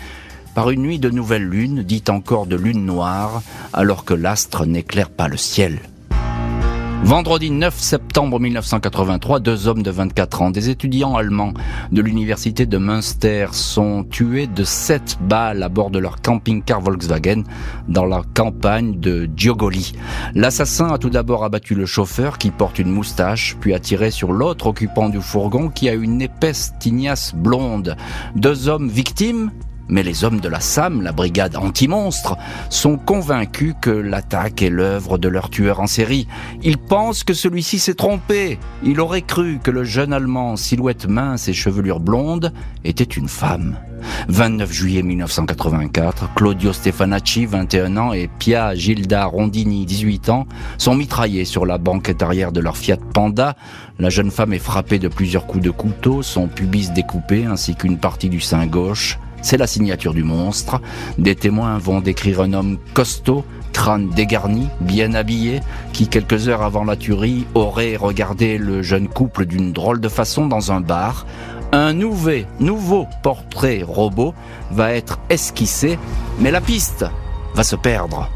par 0.54 0.70
une 0.70 0.82
nuit 0.82 0.98
de 0.98 1.08
nouvelle 1.08 1.48
lune, 1.48 1.82
dite 1.82 2.10
encore 2.10 2.46
de 2.46 2.56
lune 2.56 2.84
noire, 2.84 3.42
alors 3.72 4.04
que 4.04 4.12
l'astre 4.12 4.66
n'éclaire 4.66 5.08
pas 5.08 5.28
le 5.28 5.38
ciel. 5.38 5.80
Vendredi 7.04 7.50
9 7.50 7.76
septembre 7.76 8.38
1983, 8.38 9.40
deux 9.40 9.66
hommes 9.66 9.82
de 9.82 9.90
24 9.90 10.42
ans, 10.42 10.50
des 10.50 10.70
étudiants 10.70 11.16
allemands 11.16 11.52
de 11.90 12.00
l'université 12.00 12.64
de 12.64 12.78
Münster, 12.78 13.48
sont 13.50 14.04
tués 14.04 14.46
de 14.46 14.62
sept 14.62 15.18
balles 15.20 15.64
à 15.64 15.68
bord 15.68 15.90
de 15.90 15.98
leur 15.98 16.22
camping-car 16.22 16.80
Volkswagen 16.80 17.42
dans 17.88 18.06
la 18.06 18.22
campagne 18.34 19.00
de 19.00 19.28
Giogoli. 19.36 19.94
L'assassin 20.36 20.92
a 20.92 20.98
tout 20.98 21.10
d'abord 21.10 21.42
abattu 21.42 21.74
le 21.74 21.86
chauffeur 21.86 22.38
qui 22.38 22.52
porte 22.52 22.78
une 22.78 22.92
moustache, 22.92 23.56
puis 23.60 23.74
a 23.74 23.80
tiré 23.80 24.12
sur 24.12 24.32
l'autre 24.32 24.68
occupant 24.68 25.08
du 25.08 25.20
fourgon 25.20 25.70
qui 25.70 25.88
a 25.88 25.94
une 25.94 26.22
épaisse 26.22 26.72
tignasse 26.78 27.34
blonde. 27.34 27.96
Deux 28.36 28.68
hommes 28.68 28.88
victimes 28.88 29.50
Mais 29.92 30.02
les 30.02 30.24
hommes 30.24 30.40
de 30.40 30.48
la 30.48 30.60
SAM, 30.60 31.02
la 31.02 31.12
brigade 31.12 31.54
anti-monstre, 31.54 32.38
sont 32.70 32.96
convaincus 32.96 33.74
que 33.78 33.90
l'attaque 33.90 34.62
est 34.62 34.70
l'œuvre 34.70 35.18
de 35.18 35.28
leur 35.28 35.50
tueur 35.50 35.80
en 35.80 35.86
série. 35.86 36.26
Ils 36.62 36.78
pensent 36.78 37.24
que 37.24 37.34
celui-ci 37.34 37.78
s'est 37.78 37.92
trompé. 37.92 38.58
Il 38.82 39.00
aurait 39.00 39.20
cru 39.20 39.58
que 39.62 39.70
le 39.70 39.84
jeune 39.84 40.14
Allemand, 40.14 40.56
silhouette 40.56 41.06
mince 41.06 41.46
et 41.48 41.52
chevelure 41.52 42.00
blonde, 42.00 42.54
était 42.84 43.04
une 43.04 43.28
femme. 43.28 43.76
29 44.28 44.72
juillet 44.72 45.02
1984, 45.02 46.32
Claudio 46.34 46.72
Stefanacci, 46.72 47.44
21 47.44 47.98
ans, 47.98 48.12
et 48.14 48.30
Pia 48.38 48.74
Gilda 48.74 49.26
Rondini, 49.26 49.84
18 49.84 50.30
ans, 50.30 50.46
sont 50.78 50.94
mitraillés 50.94 51.44
sur 51.44 51.66
la 51.66 51.76
banquette 51.76 52.22
arrière 52.22 52.50
de 52.50 52.60
leur 52.60 52.78
Fiat 52.78 52.96
Panda. 53.12 53.56
La 53.98 54.08
jeune 54.08 54.30
femme 54.30 54.54
est 54.54 54.58
frappée 54.58 54.98
de 54.98 55.08
plusieurs 55.08 55.46
coups 55.46 55.64
de 55.64 55.70
couteau, 55.70 56.22
son 56.22 56.48
pubis 56.48 56.92
découpé 56.92 57.44
ainsi 57.44 57.74
qu'une 57.74 57.98
partie 57.98 58.30
du 58.30 58.40
sein 58.40 58.66
gauche. 58.66 59.18
C'est 59.42 59.56
la 59.56 59.66
signature 59.66 60.14
du 60.14 60.22
monstre. 60.24 60.80
Des 61.18 61.34
témoins 61.34 61.78
vont 61.78 62.00
décrire 62.00 62.40
un 62.40 62.52
homme 62.52 62.78
costaud, 62.94 63.44
crâne 63.72 64.08
dégarni, 64.10 64.68
bien 64.80 65.14
habillé, 65.14 65.60
qui 65.92 66.08
quelques 66.08 66.48
heures 66.48 66.62
avant 66.62 66.84
la 66.84 66.96
tuerie 66.96 67.46
aurait 67.54 67.96
regardé 67.96 68.56
le 68.58 68.82
jeune 68.82 69.08
couple 69.08 69.44
d'une 69.46 69.72
drôle 69.72 70.00
de 70.00 70.08
façon 70.08 70.46
dans 70.46 70.72
un 70.72 70.80
bar. 70.80 71.26
Un 71.72 71.92
nouveau, 71.92 72.44
nouveau 72.60 73.06
portrait 73.22 73.82
robot 73.82 74.34
va 74.70 74.92
être 74.92 75.18
esquissé, 75.28 75.98
mais 76.38 76.50
la 76.50 76.60
piste 76.60 77.04
va 77.54 77.64
se 77.64 77.76
perdre. 77.76 78.30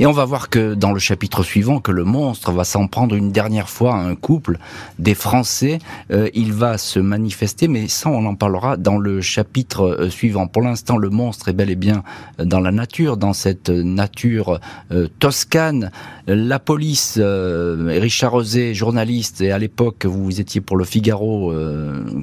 Et 0.00 0.06
on 0.06 0.12
va 0.12 0.24
voir 0.24 0.48
que 0.48 0.74
dans 0.74 0.92
le 0.92 0.98
chapitre 0.98 1.42
suivant, 1.42 1.78
que 1.78 1.92
le 1.92 2.04
monstre 2.04 2.50
va 2.50 2.64
s'en 2.64 2.88
prendre 2.88 3.14
une 3.14 3.30
dernière 3.30 3.68
fois 3.68 3.94
à 3.94 3.98
un 3.98 4.14
couple 4.14 4.58
des 4.98 5.14
Français. 5.14 5.78
Euh, 6.10 6.28
il 6.34 6.52
va 6.52 6.78
se 6.78 6.98
manifester, 6.98 7.68
mais 7.68 7.88
ça 7.88 8.08
on 8.08 8.24
en 8.24 8.34
parlera 8.34 8.76
dans 8.76 8.96
le 8.96 9.20
chapitre 9.20 9.82
euh, 9.82 10.10
suivant. 10.10 10.46
Pour 10.46 10.62
l'instant, 10.62 10.96
le 10.96 11.10
monstre 11.10 11.48
est 11.48 11.52
bel 11.52 11.70
et 11.70 11.76
bien 11.76 12.02
dans 12.38 12.60
la 12.60 12.72
nature, 12.72 13.16
dans 13.16 13.34
cette 13.34 13.68
nature 13.68 14.60
euh, 14.90 15.08
toscane. 15.18 15.90
La 16.26 16.60
police, 16.60 17.18
Richard 17.18 18.30
Rosé, 18.30 18.74
journaliste, 18.74 19.40
et 19.40 19.50
à 19.50 19.58
l'époque 19.58 20.06
vous 20.06 20.40
étiez 20.40 20.60
pour 20.60 20.76
le 20.76 20.84
Figaro 20.84 21.52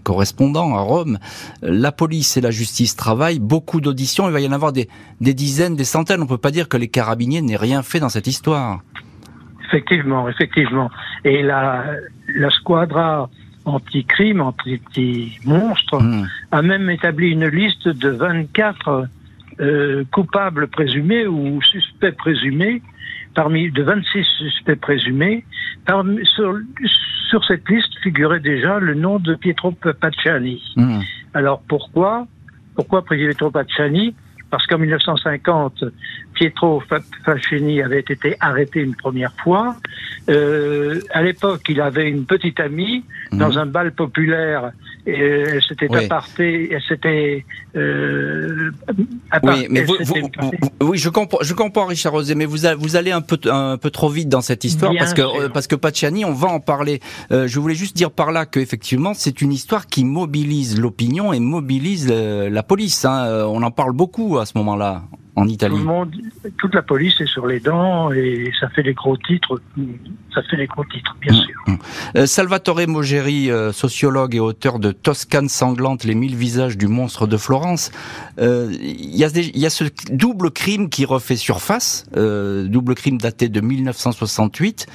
correspondant 0.03 0.73
à 0.75 0.79
Rome. 0.79 1.19
La 1.61 1.91
police 1.91 2.37
et 2.37 2.41
la 2.41 2.49
justice 2.49 2.95
travaillent, 2.95 3.39
beaucoup 3.39 3.81
d'auditions. 3.81 4.27
Il 4.29 4.31
va 4.31 4.39
y 4.39 4.47
en 4.47 4.53
avoir 4.53 4.71
des, 4.71 4.87
dizaines, 5.19 5.75
des 5.75 5.83
centaines. 5.83 6.21
On 6.21 6.27
peut 6.27 6.37
pas 6.37 6.51
dire 6.51 6.69
que 6.69 6.77
les 6.77 6.87
carabiniers 6.87 7.41
n'aient 7.41 7.57
rien 7.59 7.83
fait 7.83 7.99
dans 7.99 8.09
cette 8.09 8.27
histoire. 8.27 8.81
Effectivement, 9.65 10.27
effectivement. 10.29 10.89
Et 11.23 11.43
la, 11.43 11.85
la 12.35 12.49
squadra 12.49 13.29
anti-crime, 13.65 14.41
anti-monstre, 14.41 16.01
hmm. 16.01 16.27
a 16.51 16.61
même 16.61 16.89
établi 16.89 17.31
une 17.31 17.47
liste 17.47 17.87
de 17.87 18.09
24 18.09 19.07
euh, 19.59 20.03
coupables 20.11 20.67
présumés 20.67 21.27
ou 21.27 21.61
suspects 21.61 22.15
présumés, 22.15 22.81
parmi 23.35 23.69
de 23.71 23.83
26 23.83 24.23
suspects 24.23 24.79
présumés. 24.79 25.45
Parmi, 25.85 26.25
sur, 26.25 26.57
sur, 27.29 27.45
cette 27.45 27.67
liste 27.69 27.93
figurait 28.01 28.39
déjà 28.39 28.79
le 28.79 28.95
nom 28.95 29.19
de 29.19 29.35
Pietro 29.35 29.71
Pacciani. 29.71 30.63
Hmm. 30.75 31.01
Alors 31.33 31.61
pourquoi? 31.67 32.25
Pourquoi 32.75 33.03
Pietro 33.05 33.51
Pacciani 33.51 34.15
parce 34.49 34.65
qu'en 34.65 34.79
1950, 34.79 35.83
Pietro 36.39 36.81
Fascini 37.25 37.81
avait 37.81 37.99
été 37.99 38.37
arrêté 38.39 38.79
une 38.79 38.95
première 38.95 39.33
fois. 39.43 39.75
Euh, 40.29 41.01
à 41.11 41.21
l'époque, 41.21 41.63
il 41.67 41.81
avait 41.81 42.09
une 42.09 42.25
petite 42.25 42.61
amie 42.61 43.03
dans 43.33 43.49
mhm. 43.49 43.57
un 43.57 43.65
bal 43.65 43.91
populaire. 43.91 44.71
Et 45.05 45.19
elle 45.19 45.61
s'était 45.63 45.87
oui. 45.89 46.05
apartée, 46.05 46.69
elle 46.71 46.81
s'était. 46.81 47.45
Euh, 47.75 48.71
oui, 49.43 49.67
mais 49.69 49.83
vous, 49.83 49.95
vous, 50.01 50.29
oui, 50.81 50.97
je 50.97 51.09
comprends, 51.09 51.39
je 51.41 51.53
comprends, 51.53 51.85
Richard 51.85 52.13
Rosé, 52.13 52.35
mais 52.35 52.45
vous, 52.45 52.59
vous 52.77 52.95
allez 52.95 53.11
un 53.11 53.21
peu, 53.21 53.37
un 53.49 53.77
peu 53.77 53.89
trop 53.89 54.09
vite 54.09 54.29
dans 54.29 54.41
cette 54.41 54.63
histoire 54.63 54.93
parce 54.97 55.13
que 55.13 55.47
parce 55.47 55.67
que 55.67 55.75
Pacciani, 55.75 56.25
on 56.25 56.33
va 56.33 56.49
en 56.49 56.59
parler. 56.59 56.99
Euh, 57.31 57.47
je 57.47 57.59
voulais 57.59 57.75
juste 57.75 57.95
dire 57.95 58.11
par 58.11 58.31
là 58.31 58.45
que 58.45 58.59
effectivement, 58.59 59.13
c'est 59.13 59.41
une 59.41 59.51
histoire 59.51 59.87
qui 59.87 60.05
mobilise 60.05 60.79
l'opinion 60.79 61.33
et 61.33 61.39
mobilise 61.39 62.09
euh, 62.11 62.49
la 62.49 62.61
police. 62.61 63.03
Hein. 63.05 63.25
Euh, 63.25 63.45
on 63.45 63.63
en 63.63 63.71
parle 63.71 63.93
beaucoup 63.93 64.37
à 64.37 64.45
ce 64.45 64.57
moment-là 64.57 65.03
en 65.39 65.47
Italie. 65.47 65.73
Tout 65.73 65.79
le 65.79 65.85
monde, 65.85 66.15
toute 66.57 66.75
la 66.75 66.81
police 66.81 67.19
est 67.21 67.27
sur 67.27 67.47
les 67.47 67.59
dents 67.59 68.11
et 68.11 68.51
ça 68.59 68.69
fait 68.69 68.83
les 68.83 68.93
gros 68.93 69.17
titres. 69.17 69.61
Ça 70.33 70.41
fait 70.43 70.57
les 70.57 70.67
gros 70.67 70.83
titres, 70.85 71.15
bien 71.21 71.33
mmh, 71.33 71.35
sûr. 71.35 71.55
Mmh. 71.67 71.75
Euh, 72.17 72.25
Salvatore 72.25 72.87
Mogeri, 72.87 73.49
euh, 73.49 73.71
sociologue 73.71 74.35
et 74.35 74.39
auteur 74.39 74.79
de 74.79 74.91
Toscane 74.91 75.49
sanglante, 75.49 76.03
les 76.03 76.15
mille 76.15 76.35
visages 76.35 76.77
du 76.77 76.87
monstre 76.87 77.25
de 77.27 77.37
Florence. 77.37 77.91
Euh, 78.39 78.69
il 78.71 79.15
y, 79.15 79.23
a 79.23 79.29
y 79.35 79.65
a 79.65 79.69
ce 79.69 79.85
double 80.11 80.51
crime 80.51 80.89
qui 80.89 81.05
refait 81.05 81.35
surface, 81.35 82.05
double 82.13 82.95
crime 82.95 83.17
daté 83.17 83.49
de 83.49 83.61
1968. 83.61 84.87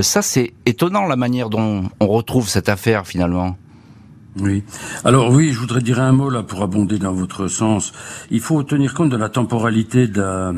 ça, 0.00 0.22
c'est 0.22 0.52
étonnant 0.66 1.06
la 1.06 1.16
manière 1.16 1.50
dont 1.50 1.84
on 2.00 2.06
retrouve 2.06 2.48
cette 2.48 2.68
affaire 2.68 3.06
finalement. 3.06 3.56
Oui. 4.40 4.62
Alors 5.04 5.30
oui, 5.32 5.52
je 5.52 5.58
voudrais 5.58 5.80
dire 5.80 6.00
un 6.00 6.12
mot 6.12 6.30
là 6.30 6.42
pour 6.42 6.62
abonder 6.62 6.98
dans 6.98 7.12
votre 7.12 7.48
sens. 7.48 7.92
Il 8.30 8.40
faut 8.40 8.62
tenir 8.62 8.94
compte 8.94 9.10
de 9.10 9.16
la 9.16 9.28
temporalité 9.28 10.06
de 10.06 10.20
la, 10.20 10.52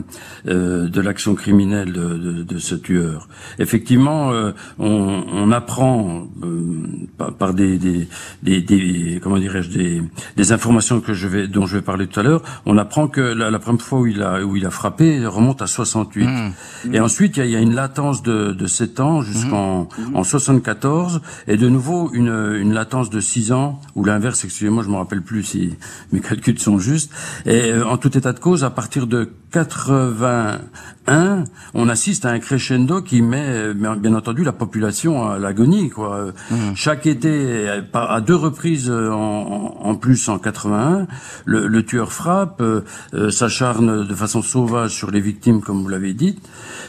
euh, 0.48 0.88
de 0.88 1.00
l'action 1.00 1.34
criminelle 1.34 1.92
de, 1.92 2.16
de, 2.16 2.42
de, 2.42 2.58
ce 2.58 2.74
tueur. 2.74 3.28
Effectivement, 3.58 4.32
euh, 4.32 4.52
on, 4.78 5.24
on, 5.32 5.52
apprend 5.52 6.28
euh, 6.42 6.78
par, 7.16 7.34
par 7.34 7.54
des, 7.54 7.78
des, 7.78 8.08
des, 8.42 8.60
des, 8.60 9.20
comment 9.22 9.38
dirais-je 9.38 9.70
des, 9.70 10.02
des 10.36 10.52
informations 10.52 11.00
que 11.00 11.14
je 11.14 11.28
vais 11.28 11.48
dont 11.48 11.66
je 11.66 11.76
vais 11.76 11.82
parler 11.82 12.06
tout 12.06 12.20
à 12.20 12.22
l'heure. 12.22 12.42
On 12.66 12.76
apprend 12.76 13.08
que 13.08 13.20
la, 13.20 13.50
la, 13.50 13.58
première 13.58 13.82
fois 13.82 14.00
où 14.00 14.06
il 14.06 14.22
a 14.22 14.44
où 14.44 14.56
il 14.56 14.66
a 14.66 14.70
frappé 14.70 15.26
remonte 15.26 15.62
à 15.62 15.66
68. 15.66 16.26
Mmh. 16.26 16.94
Et 16.94 17.00
ensuite 17.00 17.36
il 17.36 17.40
y 17.40 17.42
a, 17.42 17.46
y 17.46 17.56
a 17.56 17.60
une 17.60 17.74
latence 17.74 18.22
de, 18.22 18.52
de 18.52 18.66
7 18.66 19.00
ans 19.00 19.22
jusqu'en 19.22 19.84
mmh. 19.84 20.16
en 20.16 20.24
74 20.24 21.22
et 21.48 21.56
de 21.56 21.68
nouveau 21.68 22.10
une, 22.12 22.56
une 22.60 22.74
latence 22.74 23.10
de 23.10 23.20
6 23.20 23.52
ans 23.52 23.69
ou 23.94 24.04
l'inverse, 24.04 24.44
excusez-moi, 24.44 24.82
je 24.82 24.88
me 24.88 24.96
rappelle 24.96 25.22
plus 25.22 25.42
si 25.42 25.74
mes 26.12 26.20
calculs 26.20 26.58
sont 26.58 26.78
justes. 26.78 27.12
Et 27.46 27.72
euh, 27.72 27.86
en 27.86 27.96
tout 27.96 28.16
état 28.16 28.32
de 28.32 28.40
cause, 28.40 28.64
à 28.64 28.70
partir 28.70 29.06
de 29.06 29.30
81, 29.50 31.44
on 31.74 31.88
assiste 31.88 32.24
à 32.24 32.30
un 32.30 32.38
crescendo 32.38 33.02
qui 33.02 33.22
met, 33.22 33.44
euh, 33.48 33.74
bien 33.74 34.14
entendu, 34.14 34.44
la 34.44 34.52
population 34.52 35.28
à 35.28 35.38
l'agonie. 35.38 35.90
Quoi. 35.90 36.32
Mmh. 36.50 36.54
Chaque 36.74 37.06
été, 37.06 37.68
à 37.92 38.20
deux 38.20 38.36
reprises 38.36 38.90
en, 38.90 39.94
plus 39.96 40.28
en 40.28 40.38
81, 40.38 41.06
le, 41.46 41.66
le 41.66 41.84
tueur 41.84 42.12
frappe, 42.12 42.60
euh, 42.62 42.82
s'acharne 43.30 44.06
de 44.06 44.14
façon 44.14 44.42
sauvage 44.42 44.90
sur 44.90 45.10
les 45.10 45.20
victimes, 45.20 45.62
comme 45.62 45.82
vous 45.82 45.88
l'avez 45.88 46.12
dit. 46.14 46.38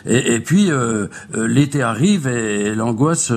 Et, 0.06 0.36
et 0.36 0.39
puis 0.39 0.71
l'été 1.36 1.82
arrive 1.84 2.28
et, 2.28 2.74
l'angoisse, 2.76 3.32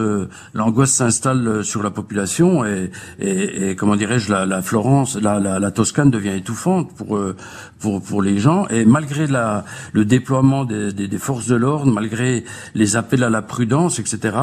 l'angoisse 0.54 0.92
s'installe 0.92 1.64
sur 1.64 1.82
la 1.82 1.90
population 1.90 2.64
et, 2.64 2.90
et, 3.18 3.70
et 3.70 3.76
comment 3.76 3.96
dirais-je, 3.96 4.30
la, 4.30 4.46
la, 4.46 4.62
Florence, 4.62 5.16
la, 5.20 5.40
la, 5.40 5.58
la, 5.58 5.70
Toscane 5.70 6.10
devient 6.10 6.36
étouffante 6.36 6.94
pour 6.94 7.16
euh, 7.16 7.36
pour 7.78 8.02
pour 8.02 8.22
les 8.22 8.38
gens. 8.38 8.66
Et 8.68 8.84
malgré 8.84 9.13
la, 9.22 9.64
le 9.92 10.04
déploiement 10.04 10.64
des, 10.64 10.92
des, 10.92 11.08
des 11.08 11.18
forces 11.18 11.46
de 11.46 11.56
l'ordre, 11.56 11.90
malgré 11.90 12.44
les 12.74 12.96
appels 12.96 13.22
à 13.22 13.30
la 13.30 13.42
prudence, 13.42 13.98
etc., 13.98 14.36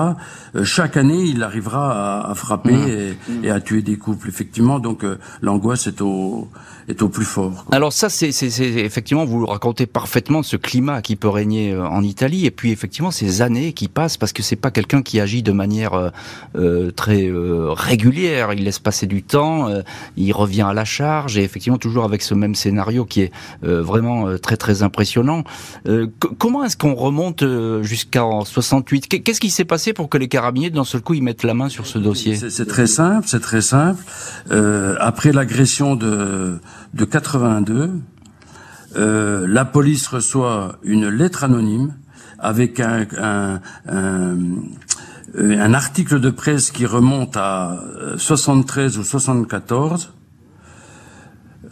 euh, 0.55 0.63
chaque 0.63 0.97
année 0.97 1.23
il 1.23 1.43
arrivera 1.43 2.21
à, 2.21 2.31
à 2.31 2.35
frapper 2.35 2.71
mmh. 2.71 2.87
et, 2.87 3.11
mmh. 3.11 3.45
et, 3.45 3.51
à 3.51 3.59
tuer 3.61 3.81
des 3.81 3.97
couples. 3.97 4.27
Effectivement, 4.27 4.79
donc 4.79 5.03
euh, 5.03 5.17
l'angoisse 5.41 5.87
est 5.87 6.01
au 6.01 6.47
est 6.87 7.01
au 7.03 7.09
plus 7.09 7.25
fort. 7.25 7.65
Quoi. 7.65 7.75
Alors 7.75 7.93
ça, 7.93 8.09
c'est 8.09 8.29
effectivement, 8.59 9.23
vous 9.23 9.45
racontez 9.45 9.85
parfaitement 9.85 10.41
ce 10.43 10.57
climat 10.57 11.01
qui 11.01 11.15
peut 11.15 11.29
régner 11.29 11.77
en 11.77 12.01
Italie, 12.01 12.45
et 12.45 12.51
puis 12.51 12.71
effectivement 12.71 13.11
ces 13.11 13.41
années 13.41 13.73
qui 13.73 13.87
passent 13.87 14.17
parce 14.17 14.33
que 14.33 14.41
c'est 14.41 14.55
pas 14.55 14.71
quelqu'un 14.71 15.01
qui 15.01 15.19
agit 15.19 15.43
de 15.43 15.51
manière 15.51 16.11
euh, 16.55 16.91
très 16.91 17.27
euh, 17.27 17.71
régulière. 17.71 18.53
Il 18.53 18.63
laisse 18.63 18.79
passer 18.79 19.07
du 19.07 19.23
temps, 19.23 19.69
euh, 19.69 19.81
il 20.17 20.33
revient 20.33 20.63
à 20.63 20.73
la 20.73 20.85
charge 20.85 21.37
et 21.37 21.43
effectivement 21.43 21.77
toujours 21.77 22.03
avec 22.03 22.21
ce 22.21 22.33
même 22.33 22.55
scénario 22.55 23.05
qui 23.05 23.21
est 23.21 23.31
euh, 23.63 23.81
vraiment 23.81 24.27
euh, 24.27 24.37
très 24.37 24.57
très 24.61 24.83
impressionnant. 24.83 25.43
comment 26.37 26.63
est-ce 26.63 26.77
qu'on 26.77 26.95
remonte 26.95 27.43
jusqu'en 27.81 28.45
68 28.45 29.23
Qu'est-ce 29.23 29.41
qui 29.41 29.49
s'est 29.49 29.65
passé 29.65 29.93
pour 29.93 30.07
que 30.09 30.17
les 30.17 30.27
carabiniers 30.27 30.69
d'un 30.69 30.83
seul 30.83 31.01
coup 31.01 31.13
ils 31.13 31.23
mettent 31.23 31.43
la 31.43 31.53
main 31.53 31.69
sur 31.69 31.85
ce 31.87 31.97
dossier? 31.97 32.35
C'est 32.35 32.67
très 32.67 32.87
simple, 32.87 33.27
c'est 33.27 33.41
très 33.41 33.61
simple. 33.61 34.01
après 34.99 35.31
l'agression 35.31 35.95
de 35.95 36.59
de 36.93 37.05
82, 37.05 37.91
la 38.95 39.65
police 39.65 40.07
reçoit 40.07 40.77
une 40.83 41.07
lettre 41.07 41.43
anonyme 41.43 41.93
avec 42.41 42.79
un, 42.79 43.05
un, 43.17 43.61
un, 43.87 44.37
euh, 45.37 45.57
un 45.57 45.73
article 45.73 46.19
de 46.19 46.29
presse 46.29 46.71
qui 46.71 46.85
remonte 46.85 47.37
à 47.37 47.79
73 48.17 48.97
euh, 48.97 48.99
ou 48.99 49.03
74, 49.03 50.13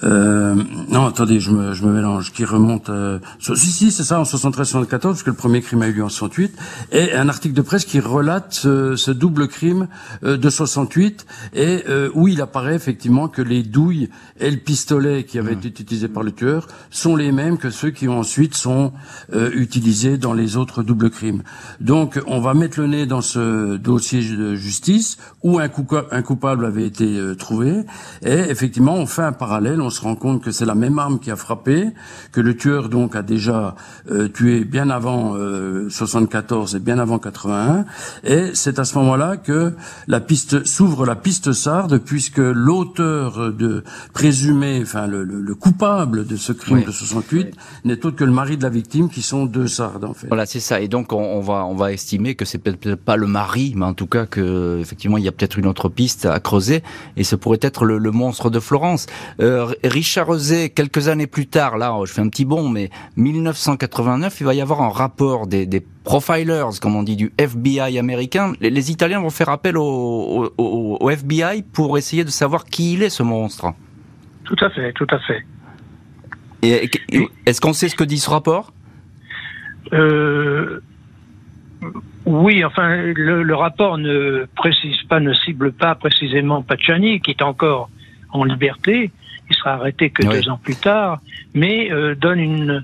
Euh, 0.03 0.55
non, 0.89 1.07
attendez, 1.07 1.39
je 1.39 1.51
me, 1.51 1.73
je 1.73 1.83
me 1.85 1.93
mélange. 1.93 2.31
Qui 2.31 2.45
remonte 2.45 2.89
euh, 2.89 3.19
Si, 3.39 3.71
si, 3.71 3.91
c'est 3.91 4.03
ça, 4.03 4.19
en 4.19 4.23
73-74, 4.23 4.99
parce 4.99 5.23
que 5.23 5.29
le 5.29 5.35
premier 5.35 5.61
crime 5.61 5.81
a 5.81 5.87
eu 5.87 5.93
lieu 5.93 6.03
en 6.03 6.09
68. 6.09 6.53
Et 6.91 7.13
un 7.13 7.29
article 7.29 7.53
de 7.55 7.61
presse 7.61 7.85
qui 7.85 7.99
relate 7.99 8.53
ce, 8.53 8.95
ce 8.95 9.11
double 9.11 9.47
crime 9.47 9.87
euh, 10.23 10.37
de 10.37 10.49
68, 10.49 11.25
et 11.53 11.83
euh, 11.89 12.09
où 12.13 12.27
il 12.27 12.41
apparaît 12.41 12.75
effectivement 12.75 13.27
que 13.27 13.41
les 13.41 13.63
douilles 13.63 14.09
et 14.39 14.49
le 14.49 14.57
pistolet 14.57 15.23
qui 15.23 15.37
avaient 15.37 15.55
mmh. 15.55 15.67
été 15.67 15.81
utilisés 15.81 16.07
par 16.07 16.23
le 16.23 16.31
tueur 16.31 16.67
sont 16.89 17.15
les 17.15 17.31
mêmes 17.31 17.57
que 17.57 17.69
ceux 17.69 17.91
qui 17.91 18.07
ensuite 18.07 18.55
sont 18.55 18.93
euh, 19.33 19.51
utilisés 19.53 20.17
dans 20.17 20.33
les 20.33 20.55
autres 20.55 20.83
doubles 20.83 21.09
crimes. 21.09 21.43
Donc, 21.81 22.19
on 22.27 22.39
va 22.39 22.53
mettre 22.53 22.79
le 22.79 22.87
nez 22.87 23.05
dans 23.05 23.21
ce 23.21 23.75
dossier 23.77 24.21
de 24.21 24.55
justice 24.55 25.17
où 25.43 25.59
un, 25.59 25.69
un 26.11 26.21
coupable 26.21 26.65
avait 26.65 26.85
été 26.85 27.19
trouvé, 27.37 27.83
et 28.23 28.31
effectivement, 28.31 28.95
on 28.95 29.05
fait 29.05 29.23
un 29.23 29.31
parallèle 29.31 29.81
on 29.88 29.88
se 29.89 30.01
rend 30.01 30.15
compte 30.15 30.43
que 30.43 30.51
c'est 30.51 30.65
la 30.65 30.75
même 30.75 30.99
arme 30.99 31.19
qui 31.19 31.31
a 31.31 31.35
frappé, 31.35 31.89
que 32.31 32.41
le 32.41 32.55
tueur 32.55 32.89
donc 32.89 33.15
a 33.15 33.21
déjà 33.21 33.75
euh, 34.11 34.27
tué 34.27 34.63
bien 34.63 34.89
avant 34.89 35.35
74 35.89 36.73
euh, 36.73 36.77
et 36.77 36.81
bien 36.81 36.99
avant 36.99 37.19
81, 37.19 37.85
et 38.23 38.51
c'est 38.53 38.79
à 38.79 38.85
ce 38.85 38.97
moment-là 38.97 39.37
que 39.37 39.73
la 40.07 40.19
piste 40.19 40.65
s'ouvre 40.65 41.05
la 41.05 41.15
piste 41.15 41.53
sarde, 41.53 41.99
puisque 41.99 42.37
l'auteur 42.37 43.53
de 43.53 43.83
présumé, 44.13 44.79
enfin 44.81 45.07
le, 45.07 45.55
coupable 45.55 46.25
de 46.25 46.35
ce 46.35 46.53
crime 46.53 46.83
de 46.83 46.91
68 46.91 47.55
n'est 47.85 48.05
autre 48.05 48.15
que 48.15 48.23
le 48.23 48.31
mari 48.31 48.57
de 48.57 48.63
la 48.63 48.69
victime, 48.69 49.09
qui 49.09 49.21
sont 49.21 49.45
deux 49.45 49.67
sardes 49.67 50.05
en 50.05 50.13
fait. 50.13 50.27
Voilà, 50.27 50.45
c'est 50.45 50.59
ça. 50.59 50.79
Et 50.79 50.87
donc 50.87 51.11
on, 51.13 51.41
va 51.41 51.65
on 51.65 51.75
va 51.75 51.91
estimer 51.91 52.35
que 52.35 52.45
c'est 52.45 52.57
peut-être 52.59 52.95
pas 52.95 53.17
le 53.17 53.27
mari, 53.27 53.73
mais 53.75 53.85
en 53.85 53.93
tout 53.93 54.07
cas 54.07 54.25
que 54.25 54.79
effectivement 54.79 55.17
il 55.17 55.23
y 55.23 55.27
a 55.27 55.31
peut-être 55.31 55.57
une 55.57 55.67
autre 55.67 55.89
piste 55.89 56.25
à 56.25 56.39
creuser, 56.39 56.83
et 57.17 57.23
ce 57.23 57.35
pourrait 57.35 57.59
être 57.61 57.85
le, 57.85 58.11
monstre 58.11 58.49
de 58.49 58.59
Florence. 58.59 59.05
Euh, 59.39 59.71
Richard 59.83 60.27
Rosé, 60.27 60.69
quelques 60.69 61.07
années 61.07 61.27
plus 61.27 61.47
tard, 61.47 61.77
là, 61.77 61.95
je 62.05 62.11
fais 62.11 62.21
un 62.21 62.29
petit 62.29 62.45
bond, 62.45 62.69
mais 62.69 62.89
1989, 63.17 64.37
il 64.39 64.45
va 64.45 64.53
y 64.53 64.61
avoir 64.61 64.81
un 64.81 64.89
rapport 64.89 65.47
des, 65.47 65.67
profilers, 66.03 66.79
comme 66.81 66.95
on 66.95 67.03
dit, 67.03 67.15
du 67.15 67.31
FBI 67.37 67.99
américain. 67.99 68.53
Les, 68.61 68.91
Italiens 68.91 69.19
vont 69.19 69.29
faire 69.29 69.49
appel 69.49 69.77
au, 69.77 71.09
FBI 71.09 71.63
pour 71.73 71.97
essayer 71.97 72.23
de 72.23 72.29
savoir 72.29 72.65
qui 72.65 72.93
il 72.93 73.03
est, 73.03 73.09
ce 73.09 73.23
monstre. 73.23 73.73
Tout 74.43 74.57
à 74.61 74.69
fait, 74.69 74.91
tout 74.93 75.07
à 75.11 75.19
fait. 75.19 75.45
Et, 76.61 76.89
est-ce 77.45 77.61
qu'on 77.61 77.73
sait 77.73 77.89
ce 77.89 77.95
que 77.95 78.03
dit 78.03 78.19
ce 78.19 78.29
rapport? 78.29 78.73
Euh, 79.93 80.81
Oui, 82.25 82.63
enfin, 82.65 82.95
le, 82.97 83.43
le, 83.43 83.55
rapport 83.55 83.97
ne 83.97 84.45
précise 84.55 85.01
pas, 85.07 85.19
ne 85.19 85.33
cible 85.33 85.71
pas 85.71 85.95
précisément 85.95 86.61
Pacciani, 86.63 87.21
qui 87.21 87.31
est 87.31 87.41
encore 87.41 87.89
en 88.31 88.43
liberté, 88.43 89.11
il 89.49 89.55
sera 89.55 89.73
arrêté 89.73 90.09
que 90.09 90.23
deux 90.23 90.49
ans 90.49 90.59
plus 90.61 90.75
tard, 90.75 91.19
mais 91.53 91.91
euh, 91.91 92.15
donne 92.15 92.39
une 92.39 92.83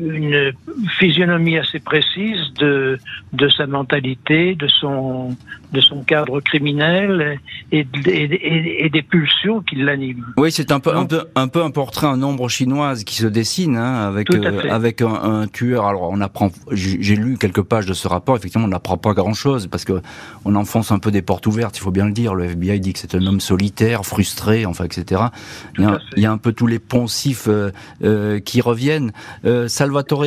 une 0.00 0.52
physionomie 0.98 1.58
assez 1.58 1.78
précise 1.78 2.52
de, 2.54 2.98
de 3.32 3.48
sa 3.48 3.66
mentalité, 3.66 4.54
de 4.54 4.66
son, 4.66 5.36
de 5.72 5.80
son 5.80 6.02
cadre 6.02 6.40
criminel 6.40 7.40
et, 7.72 7.86
et, 8.06 8.88
des 8.88 9.02
pulsions 9.02 9.60
qui 9.60 9.76
l'animent. 9.76 10.24
Oui, 10.36 10.50
c'est 10.50 10.72
un 10.72 10.80
peu, 10.80 10.94
un 10.94 11.04
peu, 11.04 11.24
un 11.34 11.48
peu 11.48 11.62
un 11.62 11.70
portrait 11.70 12.06
en 12.06 12.22
ombre 12.22 12.48
chinoise 12.48 13.04
qui 13.04 13.16
se 13.16 13.26
dessine 13.26 13.76
hein, 13.76 14.08
avec, 14.08 14.32
euh, 14.32 14.62
avec 14.70 15.02
un, 15.02 15.46
tueur. 15.46 15.86
Alors, 15.86 16.08
on 16.10 16.20
apprend, 16.20 16.50
j'ai 16.72 17.16
lu 17.16 17.36
quelques 17.36 17.62
pages 17.62 17.86
de 17.86 17.94
ce 17.94 18.08
rapport, 18.08 18.36
effectivement, 18.36 18.66
on 18.66 18.70
n'apprend 18.70 18.96
pas 18.96 19.12
grand 19.12 19.34
chose 19.34 19.66
parce 19.66 19.84
que 19.84 20.00
on 20.44 20.54
enfonce 20.54 20.90
un 20.90 20.98
peu 20.98 21.10
des 21.10 21.22
portes 21.22 21.46
ouvertes, 21.46 21.76
il 21.76 21.80
faut 21.80 21.90
bien 21.90 22.06
le 22.06 22.12
dire. 22.12 22.34
Le 22.34 22.44
FBI 22.44 22.80
dit 22.80 22.92
que 22.92 22.98
c'est 22.98 23.14
un 23.14 23.26
homme 23.26 23.40
solitaire, 23.40 24.06
frustré, 24.06 24.64
enfin, 24.64 24.84
etc. 24.84 25.22
Il 25.76 25.84
y, 25.84 25.86
a, 25.86 25.98
il 26.16 26.22
y, 26.22 26.26
a, 26.26 26.32
un 26.32 26.38
peu 26.38 26.52
tous 26.52 26.66
les 26.66 26.78
poncifs 26.78 27.48
euh, 27.48 27.70
euh, 28.02 28.40
qui 28.40 28.60
reviennent. 28.60 29.12
Salvatore, 29.66 30.24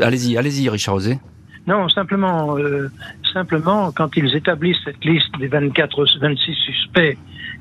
allez-y, 0.00 0.36
allez-y, 0.36 0.68
Richard 0.68 0.96
Osé. 0.96 1.18
Non, 1.66 1.88
simplement, 1.88 2.58
euh, 2.58 2.90
simplement, 3.32 3.92
quand 3.92 4.16
ils 4.16 4.34
établissent 4.36 4.82
cette 4.84 5.04
liste 5.04 5.36
des 5.38 5.48
24, 5.48 6.06
26 6.20 6.54
suspects 6.54 7.18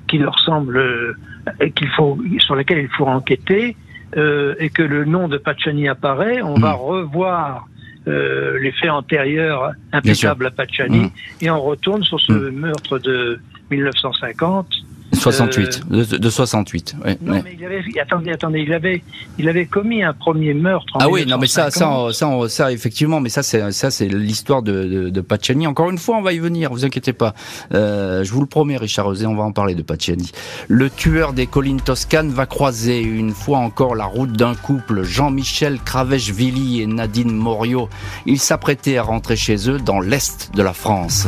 qui 0.08 0.18
leur 0.18 0.38
semblent, 0.40 0.78
euh, 0.78 1.70
qu'il 1.76 1.90
faut, 1.90 2.18
sur 2.40 2.56
lesquels 2.56 2.80
il 2.80 2.90
faut 2.90 3.08
enquêter, 3.08 3.76
euh, 4.18 4.56
et 4.60 4.70
que 4.70 4.84
le 4.84 5.06
nom 5.06 5.28
de 5.28 5.38
Pacciani 5.38 5.88
apparaît, 5.88 6.42
on 6.42 6.56
va 6.56 6.74
hmm. 6.74 6.80
revoir 6.80 7.68
les 8.08 8.72
faits 8.72 8.90
antérieurs 8.90 9.74
imputables 9.92 10.48
à 10.48 10.52
Pacciani, 10.52 11.06
hmm. 11.06 11.12
et 11.42 11.50
on 11.52 11.62
retourne 11.62 12.04
sur 12.04 12.20
ce 12.20 12.34
hmm. 12.34 12.56
meurtre 12.56 12.98
de 12.98 13.40
1950 13.70 14.68
68, 15.14 15.82
euh, 15.92 16.06
de, 16.06 16.30
68. 16.30 16.96
Ouais, 17.04 17.18
non, 17.22 17.42
mais 17.44 17.56
il 17.58 17.66
avait, 17.66 17.82
attendez, 18.02 18.32
attendez, 18.32 18.60
il 18.62 18.74
avait, 18.74 19.04
il 19.38 19.50
avait 19.50 19.66
commis 19.66 20.04
un 20.04 20.14
premier 20.14 20.54
meurtre. 20.54 20.88
En 20.96 21.00
ah 21.00 21.10
oui, 21.10 21.26
non, 21.26 21.38
mais 21.38 21.48
ça, 21.48 21.70
ça, 21.70 22.08
ça, 22.12 22.30
ça, 22.48 22.72
effectivement, 22.72 23.20
mais 23.20 23.30
ça, 23.30 23.44
c'est, 23.44 23.72
ça, 23.72 23.92
c'est 23.92 24.08
l'histoire 24.08 24.62
de, 24.62 24.86
de, 24.86 25.10
de, 25.10 25.22
Pacciani. 25.22 25.68
Encore 25.68 25.90
une 25.90 25.98
fois, 25.98 26.18
on 26.18 26.22
va 26.22 26.34
y 26.34 26.40
venir, 26.40 26.72
vous 26.72 26.86
inquiétez 26.86 27.14
pas. 27.14 27.34
Euh, 27.74 28.24
je 28.24 28.32
vous 28.32 28.42
le 28.42 28.48
promets, 28.48 28.78
Richard 28.78 29.06
Rosé, 29.06 29.26
on 29.26 29.36
va 29.36 29.44
en 29.44 29.52
parler 29.52 29.76
de 29.76 29.82
Pacciani. 29.82 30.32
Le 30.68 30.90
tueur 30.90 31.34
des 31.34 31.48
collines 31.48 31.82
toscanes 31.82 32.30
va 32.30 32.46
croiser 32.46 33.02
une 33.02 33.32
fois 33.32 33.60
encore 33.60 33.96
la 33.96 34.06
route 34.06 34.32
d'un 34.32 34.56
couple, 34.56 35.04
Jean-Michel 35.04 35.80
Cravèche-Villy 35.84 36.82
et 36.82 36.88
Nadine 36.88 37.36
Morio. 37.36 37.90
Ils 38.26 38.40
s'apprêtaient 38.40 38.98
à 38.98 39.04
rentrer 39.04 39.36
chez 39.36 39.70
eux 39.70 39.80
dans 39.80 40.00
l'est 40.00 40.52
de 40.56 40.64
la 40.64 40.74
France. 40.74 41.28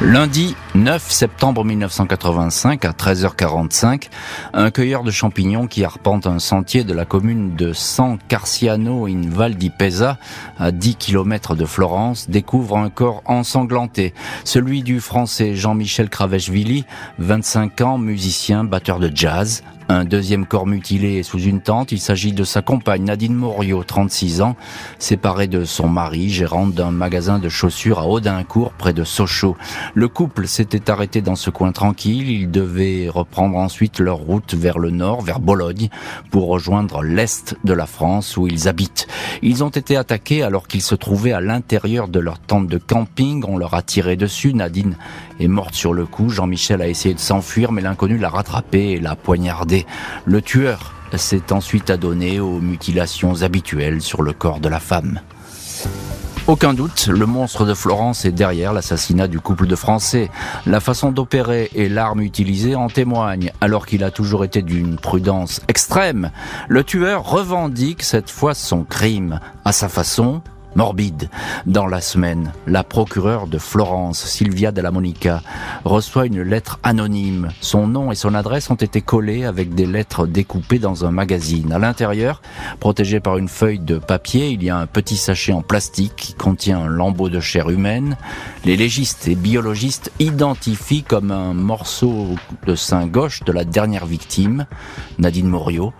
Lundi 0.00 0.56
9 0.76 1.10
septembre 1.10 1.64
1985 1.64 2.84
à 2.84 2.92
13h45, 2.92 4.08
un 4.52 4.70
cueilleur 4.70 5.02
de 5.02 5.10
champignons 5.10 5.66
qui 5.66 5.84
arpente 5.84 6.28
un 6.28 6.38
sentier 6.38 6.84
de 6.84 6.94
la 6.94 7.04
commune 7.04 7.56
de 7.56 7.72
San 7.72 8.18
Carciano 8.28 9.06
in 9.08 9.22
Val 9.28 9.56
di 9.56 9.70
Pesa, 9.70 10.18
à 10.60 10.70
10 10.70 10.94
km 10.94 11.56
de 11.56 11.64
Florence, 11.64 12.30
découvre 12.30 12.78
un 12.78 12.88
corps 12.88 13.22
ensanglanté, 13.26 14.14
celui 14.44 14.84
du 14.84 15.00
français 15.00 15.56
Jean-Michel 15.56 16.08
Cravechvili, 16.08 16.84
25 17.18 17.80
ans, 17.80 17.98
musicien, 17.98 18.62
batteur 18.62 19.00
de 19.00 19.10
jazz, 19.12 19.64
un 19.90 20.04
deuxième 20.04 20.46
corps 20.46 20.68
mutilé 20.68 21.24
sous 21.24 21.40
une 21.40 21.60
tente. 21.60 21.90
Il 21.90 21.98
s'agit 21.98 22.32
de 22.32 22.44
sa 22.44 22.62
compagne 22.62 23.02
Nadine 23.02 23.34
Morio, 23.34 23.82
36 23.82 24.40
ans, 24.40 24.54
séparée 25.00 25.48
de 25.48 25.64
son 25.64 25.88
mari, 25.88 26.30
gérante 26.30 26.74
d'un 26.74 26.92
magasin 26.92 27.40
de 27.40 27.48
chaussures 27.48 27.98
à 27.98 28.06
Audincourt, 28.06 28.72
près 28.72 28.92
de 28.92 29.02
Sochaux. 29.02 29.56
Le 29.94 30.06
couple 30.06 30.46
s'était 30.60 30.90
arrêté 30.90 31.22
dans 31.22 31.36
ce 31.36 31.48
coin 31.48 31.72
tranquille. 31.72 32.28
Ils 32.28 32.50
devaient 32.50 33.08
reprendre 33.08 33.56
ensuite 33.56 33.98
leur 33.98 34.18
route 34.18 34.52
vers 34.52 34.78
le 34.78 34.90
nord, 34.90 35.22
vers 35.22 35.40
Bologne, 35.40 35.88
pour 36.30 36.48
rejoindre 36.48 37.02
l'est 37.02 37.56
de 37.64 37.72
la 37.72 37.86
France 37.86 38.36
où 38.36 38.46
ils 38.46 38.68
habitent. 38.68 39.08
Ils 39.40 39.64
ont 39.64 39.70
été 39.70 39.96
attaqués 39.96 40.42
alors 40.42 40.68
qu'ils 40.68 40.82
se 40.82 40.94
trouvaient 40.94 41.32
à 41.32 41.40
l'intérieur 41.40 42.08
de 42.08 42.18
leur 42.18 42.38
tente 42.38 42.66
de 42.66 42.76
camping. 42.76 43.42
On 43.48 43.56
leur 43.56 43.72
a 43.72 43.80
tiré 43.80 44.16
dessus. 44.16 44.52
Nadine 44.52 44.98
est 45.38 45.48
morte 45.48 45.74
sur 45.74 45.94
le 45.94 46.04
coup. 46.04 46.28
Jean-Michel 46.28 46.82
a 46.82 46.88
essayé 46.88 47.14
de 47.14 47.20
s'enfuir, 47.20 47.72
mais 47.72 47.80
l'inconnu 47.80 48.18
l'a 48.18 48.28
rattrapé 48.28 48.90
et 48.90 49.00
l'a 49.00 49.16
poignardé. 49.16 49.86
Le 50.26 50.42
tueur 50.42 50.92
s'est 51.16 51.54
ensuite 51.54 51.88
adonné 51.88 52.38
aux 52.38 52.60
mutilations 52.60 53.40
habituelles 53.40 54.02
sur 54.02 54.20
le 54.20 54.34
corps 54.34 54.60
de 54.60 54.68
la 54.68 54.78
femme. 54.78 55.20
Aucun 56.46 56.74
doute, 56.74 57.06
le 57.06 57.26
monstre 57.26 57.64
de 57.64 57.74
Florence 57.74 58.24
est 58.24 58.32
derrière 58.32 58.72
l'assassinat 58.72 59.28
du 59.28 59.38
couple 59.40 59.66
de 59.66 59.76
Français. 59.76 60.30
La 60.66 60.80
façon 60.80 61.12
d'opérer 61.12 61.70
et 61.74 61.88
l'arme 61.88 62.22
utilisée 62.22 62.74
en 62.74 62.88
témoignent, 62.88 63.52
alors 63.60 63.86
qu'il 63.86 64.02
a 64.02 64.10
toujours 64.10 64.44
été 64.44 64.62
d'une 64.62 64.96
prudence 64.96 65.60
extrême. 65.68 66.30
Le 66.68 66.82
tueur 66.82 67.28
revendique 67.28 68.02
cette 68.02 68.30
fois 68.30 68.54
son 68.54 68.84
crime, 68.84 69.38
à 69.64 69.72
sa 69.72 69.88
façon, 69.88 70.42
morbide. 70.74 71.28
Dans 71.66 71.86
la 71.86 72.00
semaine, 72.00 72.52
la 72.66 72.84
procureure 72.84 73.46
de 73.46 73.58
Florence, 73.58 74.24
Sylvia 74.24 74.72
Della 74.72 74.90
Monica, 74.90 75.42
reçoit 75.84 76.26
une 76.26 76.42
lettre 76.42 76.78
anonyme. 76.82 77.48
Son 77.60 77.86
nom 77.86 78.12
et 78.12 78.14
son 78.14 78.34
adresse 78.34 78.70
ont 78.70 78.76
été 78.76 79.00
collés 79.00 79.44
avec 79.44 79.74
des 79.74 79.86
lettres 79.86 80.26
découpées 80.26 80.78
dans 80.78 81.04
un 81.04 81.10
magazine. 81.10 81.72
À 81.72 81.78
l'intérieur, 81.78 82.42
protégé 82.78 83.20
par 83.20 83.38
une 83.38 83.48
feuille 83.48 83.78
de 83.78 83.98
papier, 83.98 84.50
il 84.50 84.62
y 84.62 84.70
a 84.70 84.76
un 84.76 84.86
petit 84.86 85.16
sachet 85.16 85.52
en 85.52 85.62
plastique 85.62 86.16
qui 86.16 86.34
contient 86.34 86.80
un 86.80 86.88
lambeau 86.88 87.28
de 87.28 87.40
chair 87.40 87.70
humaine. 87.70 88.16
Les 88.64 88.76
légistes 88.76 89.28
et 89.28 89.34
biologistes 89.34 90.12
identifient 90.18 91.02
comme 91.02 91.30
un 91.30 91.54
morceau 91.54 92.28
de 92.66 92.74
sein 92.74 93.06
gauche 93.06 93.42
de 93.44 93.52
la 93.52 93.64
dernière 93.64 94.06
victime, 94.06 94.66
Nadine 95.18 95.48
Morio. 95.48 95.92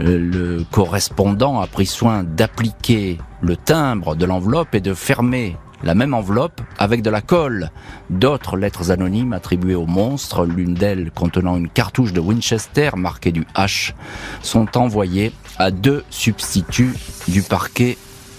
Euh, 0.00 0.18
le 0.18 0.64
correspondant 0.70 1.60
a 1.60 1.66
pris 1.66 1.86
soin 1.86 2.22
d'appliquer 2.22 3.18
le 3.42 3.56
timbre 3.56 4.14
de 4.14 4.24
l'enveloppe 4.24 4.74
et 4.74 4.80
de 4.80 4.94
fermer 4.94 5.56
la 5.82 5.94
même 5.94 6.14
enveloppe 6.14 6.60
avec 6.78 7.02
de 7.02 7.10
la 7.10 7.20
colle. 7.20 7.70
D'autres 8.08 8.56
lettres 8.56 8.90
anonymes 8.90 9.32
attribuées 9.32 9.74
au 9.74 9.86
monstre, 9.86 10.46
l'une 10.46 10.74
d'elles 10.74 11.10
contenant 11.10 11.56
une 11.56 11.68
cartouche 11.68 12.12
de 12.12 12.20
Winchester 12.20 12.90
marquée 12.96 13.32
du 13.32 13.44
H, 13.56 13.94
sont 14.42 14.78
envoyées 14.78 15.32
à 15.58 15.70
deux 15.70 16.04
substituts 16.08 16.94
du 17.28 17.42
parquet 17.42 17.98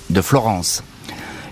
de 0.09 0.21
Florence. 0.21 0.83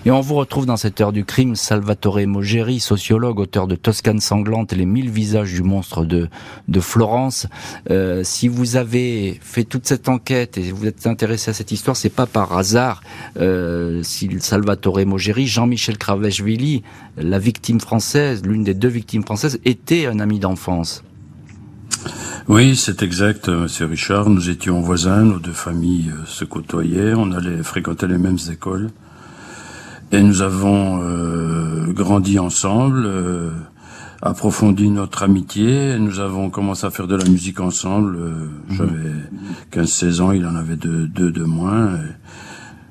Et 0.04 0.10
on 0.10 0.20
vous 0.20 0.34
retrouve 0.34 0.66
dans 0.66 0.76
cette 0.76 1.00
heure 1.00 1.12
du 1.12 1.24
crime 1.24 1.54
Salvatore 1.54 2.26
Mogeri, 2.26 2.80
sociologue, 2.80 3.38
auteur 3.38 3.68
de 3.68 3.76
Toscane 3.76 4.18
sanglante 4.18 4.72
et 4.72 4.76
les 4.76 4.84
mille 4.84 5.08
visages 5.08 5.52
du 5.52 5.62
monstre 5.62 6.04
de, 6.04 6.28
Florence. 6.80 7.46
Euh, 7.88 8.24
si 8.24 8.48
vous 8.48 8.74
avez 8.74 9.38
fait 9.40 9.62
toute 9.62 9.86
cette 9.86 10.08
enquête 10.08 10.58
et 10.58 10.72
vous 10.72 10.86
êtes 10.86 11.06
intéressé 11.06 11.52
à 11.52 11.54
cette 11.54 11.70
histoire, 11.70 11.94
c'est 11.94 12.08
pas 12.08 12.26
par 12.26 12.56
hasard 12.56 13.00
euh, 13.36 14.02
si 14.02 14.28
Salvatore 14.40 15.06
Mogeri, 15.06 15.46
Jean-Michel 15.46 15.98
Kraveshvili, 15.98 16.82
la 17.16 17.38
victime 17.38 17.78
française, 17.78 18.42
l'une 18.44 18.64
des 18.64 18.74
deux 18.74 18.88
victimes 18.88 19.22
françaises, 19.22 19.60
était 19.64 20.06
un 20.06 20.18
ami 20.18 20.40
d'enfance. 20.40 21.04
Oui, 22.48 22.74
c'est 22.74 23.04
exact, 23.04 23.48
Monsieur 23.48 23.86
Richard. 23.86 24.30
Nous 24.30 24.50
étions 24.50 24.80
voisins, 24.80 25.22
nos 25.22 25.38
deux 25.38 25.52
familles 25.52 26.10
euh, 26.10 26.26
se 26.26 26.44
côtoyaient, 26.44 27.14
on 27.14 27.30
allait 27.30 27.62
fréquenter 27.62 28.08
les 28.08 28.18
mêmes 28.18 28.38
écoles. 28.50 28.90
Et 30.12 30.22
nous 30.22 30.42
avons 30.42 31.00
euh, 31.02 31.90
grandi 31.94 32.38
ensemble, 32.38 33.04
euh, 33.06 33.48
approfondi 34.20 34.90
notre 34.90 35.22
amitié. 35.22 35.98
Nous 35.98 36.20
avons 36.20 36.50
commencé 36.50 36.86
à 36.86 36.90
faire 36.90 37.06
de 37.06 37.16
la 37.16 37.24
musique 37.24 37.60
ensemble. 37.60 38.16
Euh, 38.16 38.46
mhm. 38.68 38.76
J'avais 38.76 39.86
15-16 39.86 40.20
ans, 40.20 40.32
il 40.32 40.44
en 40.44 40.54
avait 40.54 40.76
deux, 40.76 41.06
deux 41.06 41.32
de 41.32 41.44
moins. 41.44 41.98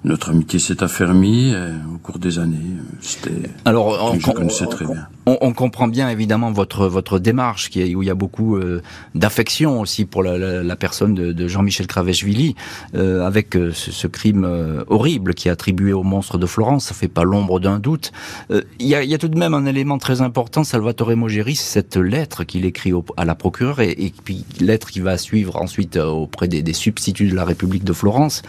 Notre 0.03 0.29
amitié 0.31 0.59
s'est 0.59 0.83
affermie 0.83 1.53
au 1.93 1.97
cours 1.99 2.19
des 2.19 2.39
années. 2.39 2.57
C'était 3.01 3.49
alors 3.65 4.15
je 4.19 4.31
connaissais 4.31 4.65
très 4.65 4.85
bien. 4.85 5.07
on, 5.25 5.37
on, 5.41 5.53
comprend 5.53 5.87
bien 5.87 6.09
évidemment 6.09 6.51
votre 6.51 6.87
votre 6.87 7.19
démarche 7.19 7.69
qui 7.69 7.95
où 7.95 8.03
il 8.03 8.07
y 8.07 8.11
a 8.11 8.15
beaucoup 8.15 8.55
euh, 8.55 8.81
d'affection 9.15 9.79
aussi 9.79 10.05
pour 10.05 10.23
la, 10.23 10.37
la, 10.37 10.63
la 10.63 10.75
personne 10.75 11.13
de, 11.13 11.31
de 11.31 11.47
Jean-Michel 11.47 11.87
Kraveshvili 11.87 12.55
euh, 12.95 13.25
avec 13.25 13.55
euh, 13.55 13.71
ce, 13.73 13.91
ce, 13.91 14.07
crime 14.07 14.45
euh, 14.45 14.83
horrible 14.87 15.33
qui 15.33 15.47
est 15.47 15.51
attribué 15.51 15.93
au 15.93 16.03
monstre 16.03 16.37
de 16.37 16.45
Florence. 16.45 16.85
Ça 16.85 16.93
fait 16.93 17.07
pas 17.07 17.23
l'ombre 17.23 17.59
d'un 17.59 17.79
doute. 17.79 18.11
Il 18.49 18.87
y 18.87 18.95
a, 18.95 19.03
y, 19.03 19.13
a, 19.13 19.17
tout 19.17 19.27
de 19.27 19.37
même 19.37 19.53
un 19.53 19.65
élément 19.65 19.97
très 19.97 20.21
important 20.21 20.63
Salvatore 20.63 21.15
Mogeri 21.15 21.55
c'est 21.55 21.81
cette 21.81 21.97
lettre 21.97 22.43
qu'il 22.43 22.65
écrit 22.65 22.93
au, 22.93 23.03
à 23.17 23.25
la 23.25 23.35
procureure 23.35 23.79
et, 23.79 23.91
et, 23.91 24.13
puis 24.23 24.45
lettre 24.59 24.91
qui 24.91 24.99
va 24.99 25.17
suivre 25.17 25.55
ensuite 25.57 25.97
auprès 25.97 26.47
des, 26.47 26.61
des, 26.61 26.73
substituts 26.73 27.27
de 27.27 27.35
la 27.35 27.45
République 27.45 27.83
de 27.83 27.93
Florence 27.93 28.43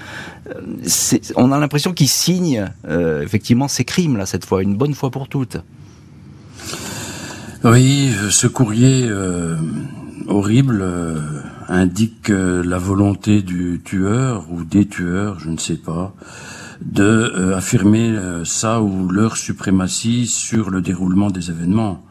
on 1.42 1.52
a 1.52 1.58
l'impression 1.58 1.92
qu'il 1.92 2.08
signe 2.08 2.66
effectivement 2.88 3.68
ces 3.68 3.84
crimes 3.84 4.16
là 4.16 4.26
cette 4.26 4.44
fois 4.44 4.62
une 4.62 4.76
bonne 4.76 4.94
fois 4.94 5.10
pour 5.10 5.28
toutes 5.28 5.58
oui, 7.64 8.12
ce 8.30 8.48
courrier 8.48 9.06
euh, 9.08 9.54
horrible 10.28 10.80
euh, 10.82 11.20
indique 11.68 12.30
euh, 12.30 12.62
la 12.64 12.78
volonté 12.78 13.42
du 13.42 13.80
tueur 13.84 14.46
ou 14.50 14.64
des 14.64 14.86
tueurs, 14.86 15.38
je 15.38 15.48
ne 15.48 15.56
sais 15.56 15.76
pas, 15.76 16.14
de 16.80 17.04
euh, 17.04 17.56
affirmer 17.56 18.16
ça 18.44 18.82
ou 18.82 19.08
leur 19.08 19.36
suprématie 19.36 20.26
sur 20.26 20.70
le 20.70 20.80
déroulement 20.80 21.30
des 21.30 21.50
événements. 21.50 22.04